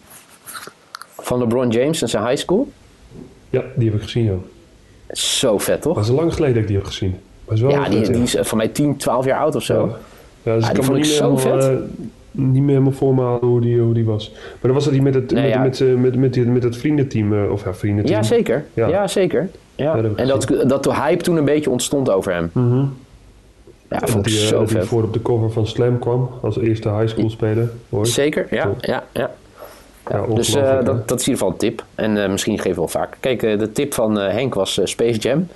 Van 1.17 1.39
LeBron 1.39 1.69
James 1.69 2.01
en 2.01 2.09
zijn 2.09 2.27
high 2.27 2.41
school? 2.41 2.71
Ja, 3.49 3.63
die 3.75 3.89
heb 3.89 3.97
ik 3.97 4.03
gezien, 4.03 4.23
ja. 4.23 4.35
Zo 5.15 5.57
vet, 5.57 5.81
toch? 5.81 5.95
Dat 5.95 6.03
is 6.03 6.11
lang 6.11 6.33
geleden 6.33 6.53
dat 6.53 6.61
ik 6.63 6.67
die 6.69 6.77
heb 6.77 6.85
gezien. 6.85 7.19
Wel 7.45 7.69
Ja, 7.69 7.89
die, 7.89 8.05
vet, 8.05 8.13
die 8.13 8.23
is 8.23 8.35
eh, 8.35 8.43
van 8.43 8.57
mij 8.57 8.67
10, 8.67 8.97
12 8.97 9.25
jaar 9.25 9.39
oud 9.39 9.55
of 9.55 9.63
zo. 9.63 9.85
Ja. 9.85 9.97
Ja, 10.43 10.55
dus 10.55 10.63
Ah, 10.63 10.69
ik 10.69 10.75
die 10.75 10.83
kan 10.83 10.93
me 10.93 10.99
niet 10.99 11.09
meer, 11.09 11.17
zo 11.17 11.37
vet. 11.37 11.71
Eh, 12.35 12.41
niet 12.41 12.61
meer 12.61 12.69
helemaal 12.71 12.91
voor 12.91 13.15
me 13.15 13.21
halen 13.21 13.47
hoe 13.47 13.61
die, 13.61 13.79
hoe 13.79 13.93
die 13.93 14.05
was. 14.05 14.31
Maar 14.33 14.59
dan 14.61 14.73
was 14.73 14.83
dat 14.83 14.93
die 14.93 15.01
met 15.01 15.13
het, 15.13 15.31
Nee, 15.31 15.43
met, 15.43 15.51
ja. 15.53 15.61
met, 15.61 15.81
eh, 15.81 15.93
met, 15.95 16.15
met, 16.15 16.47
met 16.47 16.63
het 16.63 16.77
vriendenteam, 16.77 17.33
eh, 17.33 17.51
of 17.51 17.63
ja, 17.63 17.73
vriendenteam. 17.73 18.17
Ja, 18.21 18.23
zeker. 18.23 18.65
Ja. 18.73 18.87
Ja, 18.87 19.07
zeker. 19.07 19.49
Ja. 19.75 20.01
dat 20.01 20.15
en 20.15 20.27
dat, 20.27 20.53
dat 20.67 20.83
de 20.83 20.93
hype 20.93 21.23
toen 21.23 21.37
een 21.37 21.45
beetje 21.45 21.69
ontstond 21.69 22.09
over 22.09 22.33
hem. 22.33 22.49
Mhm. 22.53 22.85
Ja, 23.89 24.01
En 24.01 24.07
vond 24.07 24.23
dat 24.23 24.33
ik 24.33 24.39
hij, 24.39 24.41
eh, 24.41 24.47
zo 24.53 24.59
dat 24.59 24.69
hij 24.69 24.83
voor 24.83 25.03
op 25.03 25.13
de 25.13 25.21
cover 25.21 25.51
van 25.51 25.67
Slam 25.67 25.99
kwam, 25.99 26.29
als 26.41 26.59
eerste 26.59 26.89
high 26.89 27.07
school 27.07 27.29
speler. 27.29 27.69
Hoor. 27.89 28.05
Zeker, 28.07 28.47
ja. 28.49 28.57
Ja. 28.57 28.73
ja, 28.81 29.03
ja. 29.13 29.31
Ja, 30.09 30.25
Dus 30.33 30.55
eh, 30.55 30.83
dat, 30.83 31.07
dat 31.07 31.19
is 31.19 31.27
in 31.27 31.31
ieder 31.33 31.45
geval 31.45 31.49
een 31.49 31.57
tip. 31.57 31.83
En 31.95 32.23
eh, 32.23 32.29
misschien 32.29 32.55
geven 32.57 32.69
we 32.71 32.75
wel 32.75 32.87
vaak. 32.87 33.17
Kijk, 33.19 33.43
eh, 33.43 33.59
de 33.59 33.71
tip 33.71 33.93
van 33.93 34.19
eh, 34.19 34.33
Henk 34.33 34.53
was 34.53 34.79
eh, 34.79 34.85
Space 34.85 35.19
Jam. 35.19 35.47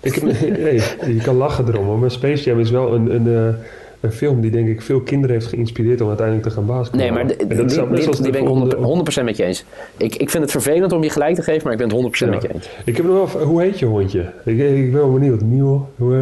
Ik 0.00 0.14
hey, 0.40 0.82
je 1.06 1.20
kan 1.22 1.36
lachen 1.36 1.68
erom, 1.68 1.84
hoor, 1.84 1.98
maar 1.98 2.10
Space 2.10 2.44
Jam 2.44 2.60
is 2.60 2.70
wel 2.70 2.94
een, 2.94 3.14
een, 3.14 3.26
eh, 3.26 3.54
een 4.00 4.12
film 4.12 4.40
die 4.40 4.50
denk 4.50 4.68
ik 4.68 4.82
veel 4.82 5.00
kinderen 5.00 5.36
heeft 5.36 5.48
geïnspireerd 5.48 6.00
om 6.00 6.08
uiteindelijk 6.08 6.46
te 6.48 6.52
gaan 6.54 6.66
basketballen. 6.66 7.14
Nee, 7.14 7.24
maar 7.24 7.32
En 7.32 7.38
dat 7.38 7.48
dit, 7.68 8.22
die 8.22 8.30
ben 8.30 8.40
ik 8.40 8.46
volgende- 8.46 8.76
100%, 8.76 9.22
100% 9.22 9.24
met 9.24 9.36
je 9.36 9.44
eens. 9.44 9.64
Ik, 9.96 10.14
ik 10.16 10.30
vind 10.30 10.42
het 10.42 10.52
vervelend 10.52 10.92
om 10.92 11.02
je 11.02 11.10
gelijk 11.10 11.34
te 11.34 11.42
geven, 11.42 11.62
maar 11.62 11.72
ik 11.72 11.78
ben 11.78 11.86
het 11.88 11.96
100% 11.96 12.30
Ja. 12.30 12.34
met 12.36 12.42
je 12.42 12.54
eens. 12.54 12.68
Ik 12.84 12.96
heb 12.96 13.06
nog 13.06 13.32
wel, 13.32 13.42
hoe 13.44 13.62
heet 13.62 13.78
je 13.78 13.86
hondje? 13.86 14.20
Ik, 14.44 14.58
ik 14.58 14.92
ben 14.92 15.00
wel 15.00 15.12
benieuwd. 15.12 15.40
Miel, 15.42 15.88
hoe, 15.96 16.14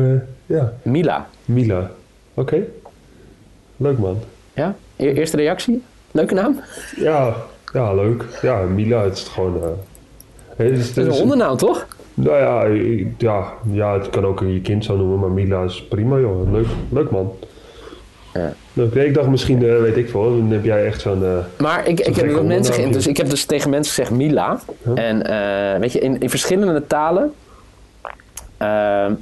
eh, 0.46 0.56
ja, 0.56 0.72
Mila. 0.82 1.28
Mila. 1.44 1.90
Oké. 2.34 2.62
Leuk 3.76 3.98
man. 3.98 4.16
Ja? 4.54 4.74
E- 4.96 5.12
eerste 5.12 5.36
reactie? 5.36 5.82
Leuke 6.10 6.34
naam? 6.34 6.60
Ja, 6.96 7.34
ja, 7.72 7.94
leuk. 7.94 8.24
Ja, 8.42 8.62
Mila, 8.62 9.02
het 9.04 9.16
is 9.16 9.22
gewoon... 9.24 9.56
eh, 9.62 9.68
het 10.56 10.78
is, 10.78 10.94
Dat 10.94 11.06
is 11.06 11.12
een 11.14 11.18
hondennaam, 11.20 11.56
toch? 11.56 11.86
Nou 12.14 12.36
ja, 12.38 12.64
ja, 13.18 13.52
ja, 13.72 13.98
het 13.98 14.10
kan 14.10 14.24
ook 14.26 14.40
je 14.40 14.60
kind 14.60 14.84
zo 14.84 14.96
noemen, 14.96 15.18
maar 15.18 15.30
Mila 15.30 15.62
is 15.62 15.84
prima, 15.88 16.18
joh. 16.18 16.52
Leuk, 16.52 16.66
leuk 16.92 17.10
man. 17.10 17.32
Ja. 18.38 18.52
Ik 19.02 19.14
dacht 19.14 19.28
misschien, 19.28 19.62
eh, 19.68 19.80
weet 19.80 19.96
ik 19.96 20.10
veel, 20.10 20.22
dan 20.38 20.50
heb 20.50 20.64
jij 20.64 20.86
echt 20.86 21.00
zo'n... 21.00 21.24
eh, 21.24 21.38
Maar 21.58 21.86
ik, 21.88 22.00
ik 22.00 22.16
heb 22.16 22.30
wat 22.32 22.44
mensen 22.44 22.50
hondennaam. 22.74 22.84
ge- 22.84 22.90
dus 22.92 23.06
ik 23.06 23.16
heb 23.16 23.28
dus 23.30 23.44
tegen 23.44 23.70
mensen 23.70 23.94
gezegd 23.94 24.10
Mila. 24.16 24.58
Huh? 24.84 24.98
En 25.08 25.22
eh, 25.74 25.80
weet 25.80 25.92
je, 25.92 25.98
in, 25.98 26.20
in 26.20 26.30
verschillende 26.30 26.86
talen 26.86 27.32
eh, 28.56 29.04
eh, 29.04 29.12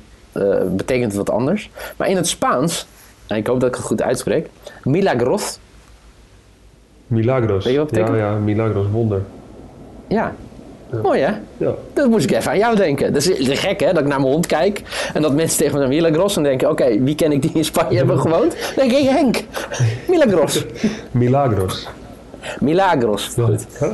betekent 0.77 1.07
het 1.07 1.17
wat 1.17 1.31
anders. 1.31 1.71
Maar 1.97 2.09
in 2.09 2.17
het 2.17 2.27
Spaans, 2.29 2.87
en 3.27 3.37
ik 3.37 3.47
hoop 3.47 3.61
dat 3.61 3.69
ik 3.69 3.75
het 3.75 3.85
goed 3.85 4.03
uitspreek, 4.03 4.49
Milagros. 4.85 5.59
Milagros. 7.07 7.65
Weet 7.65 7.73
je 7.73 7.79
wat 7.79 7.91
het 7.91 7.99
ja, 7.99 8.05
betekent? 8.05 8.31
ja, 8.33 8.39
Milagros, 8.39 8.87
wonder. 8.93 9.23
Ja. 10.09 10.35
Mooi 11.03 11.21
hè? 11.21 11.31
Ja. 11.57 11.71
Dat 11.93 12.09
moest 12.09 12.25
ik 12.31 12.37
even 12.37 12.51
aan 12.51 12.59
jou 12.59 12.77
denken. 12.77 13.13
Dat 13.13 13.27
is 13.27 13.59
gek 13.59 13.81
hè, 13.81 13.93
dat 13.93 14.03
ik 14.03 14.09
naar 14.09 14.21
mijn 14.21 14.33
hond 14.33 14.47
kijk 14.47 14.83
en 15.15 15.23
dat 15.23 15.35
mensen 15.35 15.59
tegen 15.59 15.73
me 15.79 15.79
zeggen 15.85 16.03
Milagros 16.03 16.37
en 16.37 16.43
denken, 16.43 16.71
oké, 16.71 17.03
wie 17.03 17.15
ken 17.15 17.33
ik 17.33 17.43
die 17.43 17.51
in 17.55 17.65
Spanje 17.65 17.97
hebben 18.07 18.19
gewoond? 18.19 18.57
Dan 18.75 18.89
denk 18.89 18.91
ik, 19.01 19.09
hey, 19.09 19.15
Henk, 19.15 19.37
Milagros. 20.09 20.65
Milagros. 21.11 21.89
Milagros. 22.61 23.35
Goed. 23.41 23.67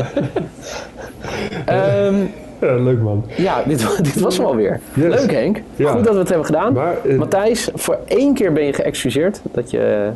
Ehm, 1.65 2.15
Ja, 2.61 2.75
leuk 2.77 3.01
man. 3.01 3.25
Ja, 3.37 3.63
dit, 3.67 3.97
dit 4.03 4.21
was 4.21 4.37
hem 4.37 4.47
alweer. 4.47 4.81
Yes. 4.95 5.21
Leuk 5.21 5.31
Henk. 5.33 5.61
Ja. 5.77 5.91
Goed 5.91 6.05
dat 6.05 6.13
we 6.13 6.19
het 6.19 6.29
hebben 6.29 6.47
gedaan. 6.47 6.73
Maar 6.73 6.95
eh, 7.09 7.19
Matthijs, 7.19 7.69
voor 7.75 7.99
één 8.07 8.35
keer 8.35 8.53
ben 8.53 8.65
je 8.65 8.73
geëxcuseerd 8.73 9.41
dat 9.53 9.71
je, 9.71 10.11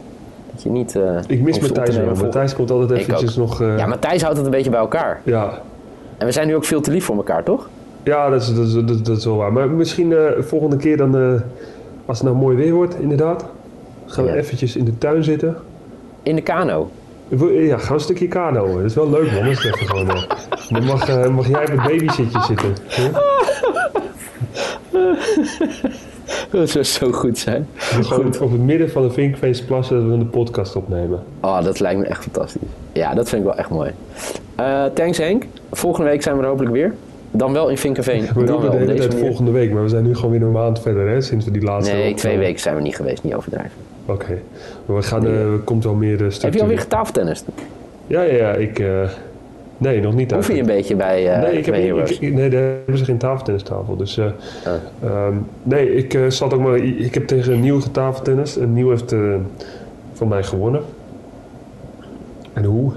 dat 0.52 0.62
je 0.62 0.68
niet... 0.68 0.96
eh, 0.96 1.02
ik 1.26 1.40
mis 1.42 1.58
Matthijs 1.60 1.96
wel. 1.96 2.14
Matthijs 2.14 2.54
komt 2.54 2.70
altijd 2.70 3.00
eventjes 3.00 3.36
nog... 3.36 3.60
eh, 3.62 3.78
Ja, 3.78 3.86
Matthijs 3.86 4.22
houdt 4.22 4.36
het 4.36 4.46
een 4.46 4.52
beetje 4.52 4.70
bij 4.70 4.78
elkaar. 4.80 5.20
ja, 5.24 5.60
En 6.18 6.26
we 6.26 6.32
zijn 6.32 6.46
nu 6.46 6.54
ook 6.56 6.64
veel 6.64 6.80
te 6.80 6.90
lief 6.90 7.04
voor 7.04 7.16
elkaar, 7.16 7.42
toch? 7.44 7.68
Ja, 8.02 8.28
dat 8.30 8.40
is, 8.42 8.54
dat, 8.54 8.66
is, 8.66 8.72
dat, 8.74 8.90
is- 8.90 9.02
dat 9.02 9.16
is 9.16 9.24
wel 9.24 9.36
waar. 9.36 9.52
Maar 9.52 9.68
misschien 9.70 10.12
eh 10.12 10.18
volgende 10.40 10.76
keer 10.76 10.96
dan, 10.96 11.16
eh, 11.18 11.40
als 12.06 12.18
het 12.18 12.26
nou 12.28 12.38
mooi 12.40 12.56
weer 12.56 12.72
wordt, 12.72 13.00
inderdaad, 13.00 13.44
gaan 14.06 14.24
we 14.24 14.30
Ja. 14.30 14.36
eventjes 14.36 14.76
in 14.76 14.84
de 14.84 14.98
tuin 14.98 15.24
zitten. 15.24 15.56
In 16.22 16.34
de 16.34 16.42
kano. 16.42 16.90
Ja, 17.28 17.36
we 17.76 17.82
een 17.92 18.00
stukje 18.00 18.28
kano. 18.28 18.74
Dat 18.76 18.84
is 18.84 18.94
wel 18.94 19.10
leuk 19.10 19.32
man. 19.32 19.42
Dat 19.42 19.50
is 19.52 19.64
even 19.64 19.86
gewoon, 19.86 20.08
eh, 20.10 20.22
dan 20.70 20.84
mag, 20.84 21.30
mag 21.30 21.48
jij 21.48 21.60
op 21.60 21.66
het 21.68 21.82
babyzitje 21.82 22.40
zitten. 22.42 22.74
hè? 22.88 23.10
Dat 26.50 26.70
zou 26.70 26.84
zo 26.84 27.12
goed 27.12 27.38
zijn. 27.38 27.68
Gewoon 27.74 28.26
op 28.40 28.50
het 28.50 28.60
midden 28.60 28.90
van 28.90 29.02
de 29.02 29.10
Vinkfeestplassen 29.10 30.00
dat 30.00 30.10
we 30.10 30.18
de 30.18 30.24
podcast 30.24 30.76
opnemen. 30.76 31.22
Oh, 31.40 31.62
dat 31.64 31.80
lijkt 31.80 32.00
me 32.00 32.06
echt 32.06 32.22
fantastisch. 32.22 32.60
Ja, 32.92 33.14
dat 33.14 33.28
vind 33.28 33.40
ik 33.42 33.48
wel 33.48 33.56
echt 33.56 33.70
mooi. 33.70 33.90
Eh, 34.56 34.84
thanks 34.84 35.18
Henk. 35.18 35.44
Volgende 35.72 36.10
week 36.10 36.22
zijn 36.22 36.36
we 36.36 36.42
er 36.42 36.48
hopelijk 36.48 36.72
weer. 36.72 36.94
Dan 37.30 37.52
wel 37.52 37.68
in 37.68 37.78
Vinkerveen. 37.78 38.26
We 38.34 38.44
Dan 38.44 38.60
wel 38.60 38.70
de 38.70 38.76
hele 38.78 39.12
volgende 39.12 39.50
week, 39.50 39.72
maar 39.72 39.82
we 39.82 39.88
zijn 39.88 40.04
nu 40.04 40.14
gewoon 40.14 40.30
weer 40.30 40.42
een 40.42 40.52
maand 40.52 40.80
verder 40.80 41.08
hè, 41.08 41.20
sinds 41.20 41.44
we 41.44 41.50
die 41.50 41.62
laatste... 41.62 41.92
Nee, 41.92 42.02
twee 42.02 42.14
opnamen. 42.14 42.38
weken 42.38 42.60
zijn 42.60 42.76
we 42.76 42.82
niet 42.82 42.96
geweest. 42.96 43.22
Niet 43.22 43.34
overdrijven. 43.34 43.72
Oké. 44.06 44.38
Maar 44.86 44.96
we 44.96 45.02
gaan, 45.02 45.26
eh, 45.26 45.52
er 45.52 45.58
komt 45.58 45.84
wel 45.84 45.94
meer 45.94 46.20
uh, 46.20 46.32
Heb 46.40 46.54
je 46.54 46.60
alweer 46.60 46.78
getafeltennist? 46.78 47.44
Ja, 48.06 48.22
ja, 48.22 48.34
ja. 48.34 48.52
Ik, 48.52 48.78
eh, 48.78 49.08
Nee, 49.78 50.00
nog 50.00 50.14
niet 50.14 50.32
Hoef 50.32 50.48
je 50.48 50.58
een 50.60 50.66
beetje 50.66 50.96
bij, 50.96 51.38
nee, 51.40 51.58
ik 51.58 51.64
heb, 51.64 51.74
bij 51.74 51.82
ik, 51.84 51.88
Heroes? 51.88 52.18
ik- 52.18 52.32
nee, 52.32 52.50
daar 52.50 52.62
hebben 52.62 52.98
ze 52.98 53.04
geen 53.04 53.18
tafeltennistafel. 53.18 53.96
Dus, 53.96 54.18
eh, 54.18 54.26
ehm, 55.02 55.34
nee, 55.62 55.94
ik 55.94 56.14
eh, 56.14 56.26
zat 56.28 56.54
ook 56.54 56.60
maar... 56.60 56.76
Ik 56.76 57.14
heb 57.14 57.26
tegen 57.26 57.52
een 57.52 57.60
nieuw 57.60 57.80
getafeltennis. 57.80 58.56
Een 58.56 58.72
nieuw 58.72 58.88
heeft 58.90 59.12
eh, 59.12 59.34
van 60.12 60.28
mij 60.28 60.42
gewonnen. 60.42 60.80
En 62.52 62.64
hoe? 62.64 62.92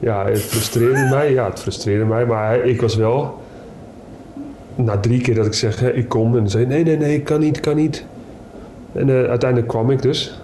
Ja, 0.00 0.26
het 0.26 0.40
frustreerde 0.40 1.08
mij. 1.10 1.32
Ja, 1.32 1.50
het 1.50 1.60
frustreerde 1.60 2.04
mij. 2.04 2.26
Maar 2.26 2.64
ik 2.64 2.80
was 2.80 2.96
wel... 2.96 3.38
Na 4.74 4.98
drie 4.98 5.20
keer 5.20 5.34
dat 5.34 5.46
ik 5.46 5.54
zeg, 5.54 5.92
ik 5.92 6.08
kom. 6.08 6.36
En 6.36 6.48
zei 6.50 6.66
nee, 6.66 6.84
nee, 6.84 6.96
nee, 6.96 7.14
ik 7.14 7.24
kan 7.24 7.40
niet, 7.40 7.60
kan 7.60 7.76
niet. 7.76 8.04
En 8.92 9.08
eh, 9.08 9.28
uiteindelijk 9.28 9.68
kwam 9.70 9.90
ik 9.90 10.02
dus. 10.02 10.40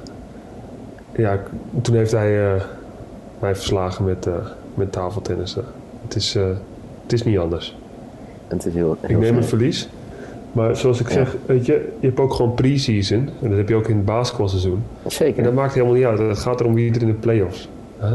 Ja, 1.16 1.42
toen 1.82 1.94
heeft 1.94 2.12
hij 2.12 2.54
eh, 2.54 2.62
mij 3.38 3.54
verslagen 3.54 4.04
met, 4.04 4.26
eh 4.26 4.32
met 4.74 4.92
tafeltennissen. 4.92 5.64
Het 6.02 6.14
is, 6.14 6.34
het 7.02 7.12
is 7.12 7.22
niet 7.22 7.38
anders. 7.38 7.76
Het 8.48 8.66
is 8.66 8.74
heel, 8.74 8.96
heel 9.00 9.10
Ik 9.10 9.18
neem 9.22 9.36
het 9.36 9.46
verlies. 9.46 9.88
Maar 10.52 10.76
zoals 10.76 11.00
ik 11.00 11.06
Ja. 11.08 11.12
zeg, 11.12 11.36
weet 11.46 11.66
je, 11.66 11.92
je 12.00 12.06
hebt 12.06 12.20
ook 12.20 12.34
gewoon 12.34 12.54
pre-season. 12.54 13.28
En 13.42 13.48
dat 13.48 13.58
heb 13.58 13.68
je 13.68 13.74
ook 13.74 13.88
in 13.88 13.96
het 13.96 14.04
basketbalseizoen. 14.04 14.82
En 15.02 15.10
Zeker. 15.10 15.42
dat 15.42 15.52
maakt 15.52 15.74
helemaal 15.74 15.94
niet 15.94 16.04
uit. 16.04 16.18
Het 16.18 16.38
gaat 16.38 16.60
erom 16.60 16.74
wie 16.74 16.94
er 16.94 17.00
in 17.00 17.06
de 17.06 17.12
playoffs. 17.12 17.68
Huh? 18.00 18.12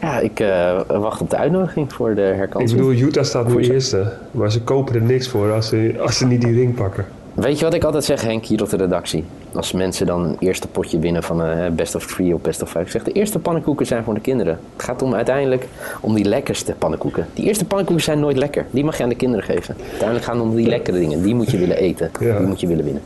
Ja, 0.00 0.18
ik 0.18 0.40
eh, 0.40 0.80
wacht 0.86 1.20
op 1.20 1.30
de 1.30 1.36
uitnodiging 1.36 1.92
voor 1.92 2.14
de 2.14 2.28
Ik 2.30 2.36
herkansing. 2.36 2.80
bedoel, 2.80 2.92
Utah 2.94 3.24
staat 3.24 3.48
nu 3.48 3.62
eerste. 3.62 4.12
Maar 4.30 4.50
ze 4.52 4.62
kopen 4.62 4.94
er 4.94 5.02
niks 5.02 5.28
voor 5.28 5.52
als 5.52 5.68
ze, 5.68 5.94
als 6.00 6.18
ze 6.18 6.26
niet 6.26 6.40
die 6.40 6.52
ring 6.54 6.74
pakken. 6.74 7.04
Weet 7.34 7.58
je 7.58 7.64
wat 7.64 7.74
ik 7.74 7.84
altijd 7.84 8.04
zeg, 8.04 8.22
Henk, 8.22 8.44
hier 8.44 8.62
op 8.62 8.70
de 8.70 8.76
redactie? 8.76 9.24
Als 9.54 9.72
mensen 9.72 10.06
dan 10.06 10.24
een 10.24 10.36
eerste 10.38 10.68
potje 10.68 10.98
winnen 10.98 11.22
van 11.22 11.42
eh 11.42 11.70
best 11.70 11.94
of 11.94 12.06
three 12.06 12.34
of 12.34 12.40
best 12.40 12.62
of 12.62 12.68
five. 12.68 12.80
Ik 12.84 12.88
zeg, 12.90 13.02
de 13.02 13.12
eerste 13.12 13.38
pannenkoeken 13.38 13.86
zijn 13.86 14.04
voor 14.04 14.14
de 14.14 14.20
kinderen. 14.20 14.58
Het 14.76 14.82
gaat 14.84 15.02
om 15.02 15.14
uiteindelijk 15.14 15.66
om 16.00 16.14
die 16.14 16.24
lekkerste 16.24 16.74
pannenkoeken. 16.78 17.26
Die 17.34 17.44
eerste 17.44 17.64
pannenkoeken 17.64 18.04
zijn 18.04 18.20
nooit 18.20 18.36
lekker. 18.36 18.66
Die 18.70 18.84
mag 18.84 18.96
je 18.96 19.02
aan 19.02 19.08
de 19.08 19.14
kinderen 19.14 19.44
geven. 19.44 19.74
Uiteindelijk 19.80 20.24
gaan 20.24 20.38
het 20.38 20.48
om 20.48 20.54
die 20.56 20.66
lekkere 20.68 20.98
dingen. 20.98 21.22
Die 21.22 21.34
moet 21.34 21.50
je 21.50 21.58
willen 21.58 21.76
eten. 21.76 22.10
Ja. 22.20 22.38
Die 22.38 22.46
moet 22.46 22.60
je 22.60 22.66
willen 22.66 22.84
winnen. 22.84 23.02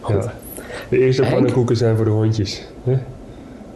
Goed. 0.00 0.24
Ja. 0.24 0.32
De 0.88 0.98
eerste 0.98 1.22
Henk? 1.22 1.34
pannenkoeken 1.34 1.76
zijn 1.76 1.96
voor 1.96 2.04
de 2.04 2.10
hondjes. 2.10 2.66
Hè? 2.84 2.98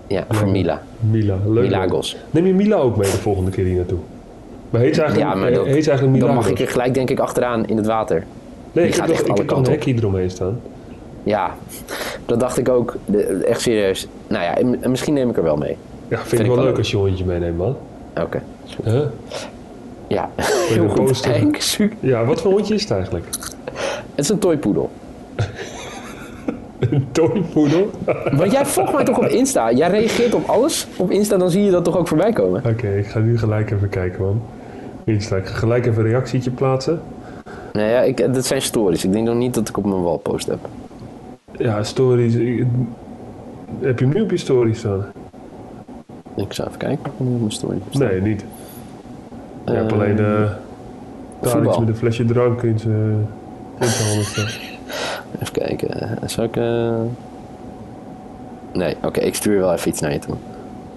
Ja, 0.06 0.24
voor 0.28 0.48
Mila. 0.48 0.82
Mila, 1.10 1.36
leuk. 1.48 1.62
Milagos. 1.64 2.16
Neem 2.30 2.46
je 2.46 2.54
Mila 2.54 2.76
ook 2.76 2.96
mee 2.96 3.10
de 3.10 3.16
volgende 3.16 3.50
keer 3.50 3.64
hier 3.64 3.74
naartoe? 3.76 3.98
Maar 4.70 4.80
heet 4.80 4.94
ze 4.94 5.00
eigenlijk, 5.02 5.30
Ja, 5.32 5.38
maar 5.38 5.52
dat, 5.52 5.64
heet 5.66 5.84
ze 5.84 5.90
eigenlijk 5.90 6.00
dan 6.20 6.28
Milagros? 6.28 6.50
mag 6.50 6.60
ik 6.60 6.66
er 6.66 6.72
gelijk 6.72 6.94
denk 6.94 7.10
ik 7.10 7.18
achteraan 7.18 7.66
in 7.66 7.76
het 7.76 7.86
water. 7.86 8.24
Nee, 8.72 8.84
die 8.84 8.92
ik 8.94 8.94
gaat 8.94 9.06
heb, 9.06 9.16
echt 9.16 9.26
nog, 9.26 9.38
ik 9.38 9.42
alle 9.42 9.46
heb 9.48 9.56
nog 9.56 9.66
een 9.66 9.72
op. 9.74 9.84
hekje 9.84 9.94
eromheen 10.02 10.30
staan. 10.30 10.60
Ja, 11.22 11.54
dat 12.26 12.40
dacht 12.40 12.58
ik 12.58 12.68
ook. 12.68 12.96
Echt 13.44 13.60
serieus. 13.60 14.08
Nou 14.26 14.44
ja, 14.44 14.78
misschien 14.88 15.14
neem 15.14 15.30
ik 15.30 15.36
er 15.36 15.42
wel 15.42 15.56
mee. 15.56 15.76
Ja, 16.08 16.18
vind, 16.18 16.40
ik 16.42 16.46
wel 16.46 16.64
leuk 16.64 16.78
als 16.78 16.90
je 16.90 16.96
hondje 16.96 17.24
meeneemt, 17.24 17.56
man. 17.56 17.76
Oké. 18.22 18.42
Huh? 18.84 19.00
Ja, 20.08 20.30
heel 20.36 20.88
goed. 20.96 21.78
Ja, 22.00 22.24
wat 22.24 22.40
voor 22.40 22.52
hondje 22.52 22.74
is 22.74 22.82
het 22.82 22.90
eigenlijk? 22.90 23.24
Het 24.14 24.24
is 24.24 24.28
een 24.28 24.38
toypoedel. 24.38 24.90
Een 26.90 27.06
toypoedel? 27.12 27.90
Want 28.32 28.52
jij 28.52 28.66
volgt 28.66 28.92
mij 28.92 29.04
toch 29.04 29.18
op 29.18 29.24
Insta? 29.24 29.72
Jij 29.72 29.88
reageert 29.90 30.34
op 30.34 30.48
alles 30.48 30.86
op 30.96 31.10
Insta, 31.10 31.36
dan 31.36 31.50
zie 31.50 31.62
je 31.64 31.70
dat 31.70 31.84
toch 31.84 31.96
ook 31.98 32.08
voorbij 32.08 32.32
komen? 32.32 32.62
Oké, 32.66 32.88
ik 32.96 33.06
ga 33.06 33.18
nu 33.18 33.38
gelijk 33.38 33.70
even 33.70 33.88
kijken, 33.88 34.24
man. 34.24 34.42
Insta, 35.04 35.36
ik 35.36 35.46
ga 35.46 35.54
gelijk 35.54 35.86
even 35.86 36.04
een 36.04 36.10
reactietje 36.10 36.50
plaatsen. 36.50 37.00
Nee, 37.72 37.90
ja, 37.90 38.00
ik, 38.00 38.34
dat 38.34 38.46
zijn 38.46 38.62
stories. 38.62 39.04
Ik 39.04 39.12
denk 39.12 39.26
nog 39.26 39.34
niet 39.36 39.54
dat 39.54 39.68
ik 39.68 39.76
op 39.76 39.84
mijn 39.84 40.02
wall 40.02 40.16
post 40.18 40.46
heb. 40.46 40.58
Ja, 41.58 41.82
stories. 41.82 42.34
ik- 42.34 42.64
heb 43.80 43.98
je 43.98 44.04
hem 44.04 44.14
nu 44.14 44.20
op 44.20 44.30
je 44.30 44.36
story 44.36 44.74
staan? 44.74 45.04
Ik 46.36 46.52
zou 46.52 46.68
even 46.68 46.80
kijken 46.80 47.04
of 47.04 47.12
ik 47.12 47.26
nu 47.26 47.34
op 47.34 47.38
mijn 47.40 47.52
story 47.52 47.74
heb 47.84 47.94
staan. 47.94 48.08
Nee, 48.08 48.20
niet. 48.20 48.44
Je 49.66 49.72
hebt 49.72 49.92
Eh, 49.92 49.98
alleen 49.98 50.18
eh 50.18 50.50
daar 51.40 51.64
iets 51.66 51.78
met 51.78 51.88
een 51.88 51.96
flesje 51.96 52.24
drank 52.24 52.62
in 52.62 52.78
zijn 52.78 53.26
handen 53.78 54.24
staan. 54.24 54.48
Eh, 56.20 56.28
Zou 56.28 56.46
ik... 56.46 56.56
eh, 56.56 57.00
Nee, 58.72 58.96
oké. 59.02 59.20
ik 59.20 59.34
stuur 59.34 59.58
wel 59.58 59.72
even 59.72 59.88
iets 59.88 60.00
naar 60.00 60.12
je 60.12 60.18
toe. 60.18 60.34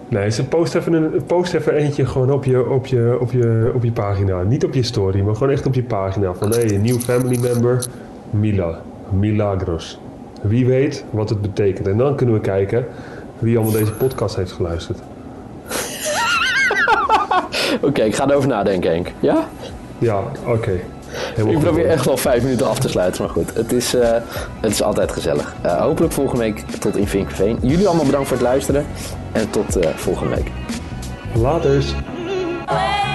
Nee, 0.07 0.32
ze 0.32 0.45
post 0.47 0.76
even, 0.76 0.93
een, 0.93 1.24
post 1.28 1.53
even 1.53 1.74
eentje 1.74 2.05
gewoon 2.05 2.32
op 2.32 2.45
je, 2.45 2.70
op, 2.70 2.86
je, 2.86 3.18
op, 3.20 3.32
je, 3.32 3.72
op 3.76 3.84
je 3.84 3.91
pagina. 3.91 4.41
Niet 4.41 4.64
op 4.66 4.74
je 4.74 4.84
story, 4.84 5.22
maar 5.22 5.36
gewoon 5.36 5.53
echt 5.53 5.66
op 5.66 5.74
je 5.74 5.84
pagina. 5.84 6.34
Van 6.34 6.51
hé, 6.51 6.74
een 6.74 6.82
nieuw 6.82 6.99
family 6.99 7.39
member, 7.39 7.86
Mila. 8.30 8.80
Milagros. 9.10 9.99
Wie 10.41 10.66
weet 10.66 11.05
wat 11.10 11.30
het 11.30 11.41
betekent. 11.41 11.88
En 11.88 11.97
dan 11.97 12.16
kunnen 12.16 12.36
we 12.36 12.41
kijken 12.41 12.86
wie 13.39 13.55
allemaal 13.57 13.74
deze 13.80 13.91
podcast 13.93 14.36
heeft 14.36 14.51
geluisterd. 14.51 14.99
Oké, 17.82 18.01
ik 18.01 18.16
ga 18.16 18.30
erover 18.30 18.49
nadenken, 18.49 18.91
Henk. 18.91 19.12
Ja? 19.20 19.47
Ja, 19.97 20.20
oké. 20.45 20.72
Ik 21.36 21.59
probeer 21.59 21.86
echt 21.86 22.05
wel 22.05 22.17
vijf 22.17 22.43
minuten 22.43 22.67
af 22.67 22.80
te 22.80 22.89
sluiten, 22.89 23.21
maar 23.21 23.32
goed. 23.32 23.53
Het 23.53 23.71
is, 23.71 23.93
eh, 23.95 24.11
het 24.59 24.71
is 24.71 24.82
altijd 24.82 25.11
gezellig. 25.11 25.55
Eh, 25.61 25.82
hopelijk 25.82 26.13
volgende 26.13 26.43
week 26.43 26.59
tot 26.59 26.97
in 26.97 27.07
Vinkerveen. 27.07 27.57
Jullie 27.61 27.88
allemaal 27.88 28.05
bedankt 28.05 28.27
voor 28.27 28.38
het 28.38 28.45
luisteren. 28.45 28.86
En 29.32 29.49
tot 29.49 29.75
eh, 29.75 29.89
volgende 29.95 30.36
week. 30.36 30.51
Laters. 31.34 31.93
Way 32.65 33.09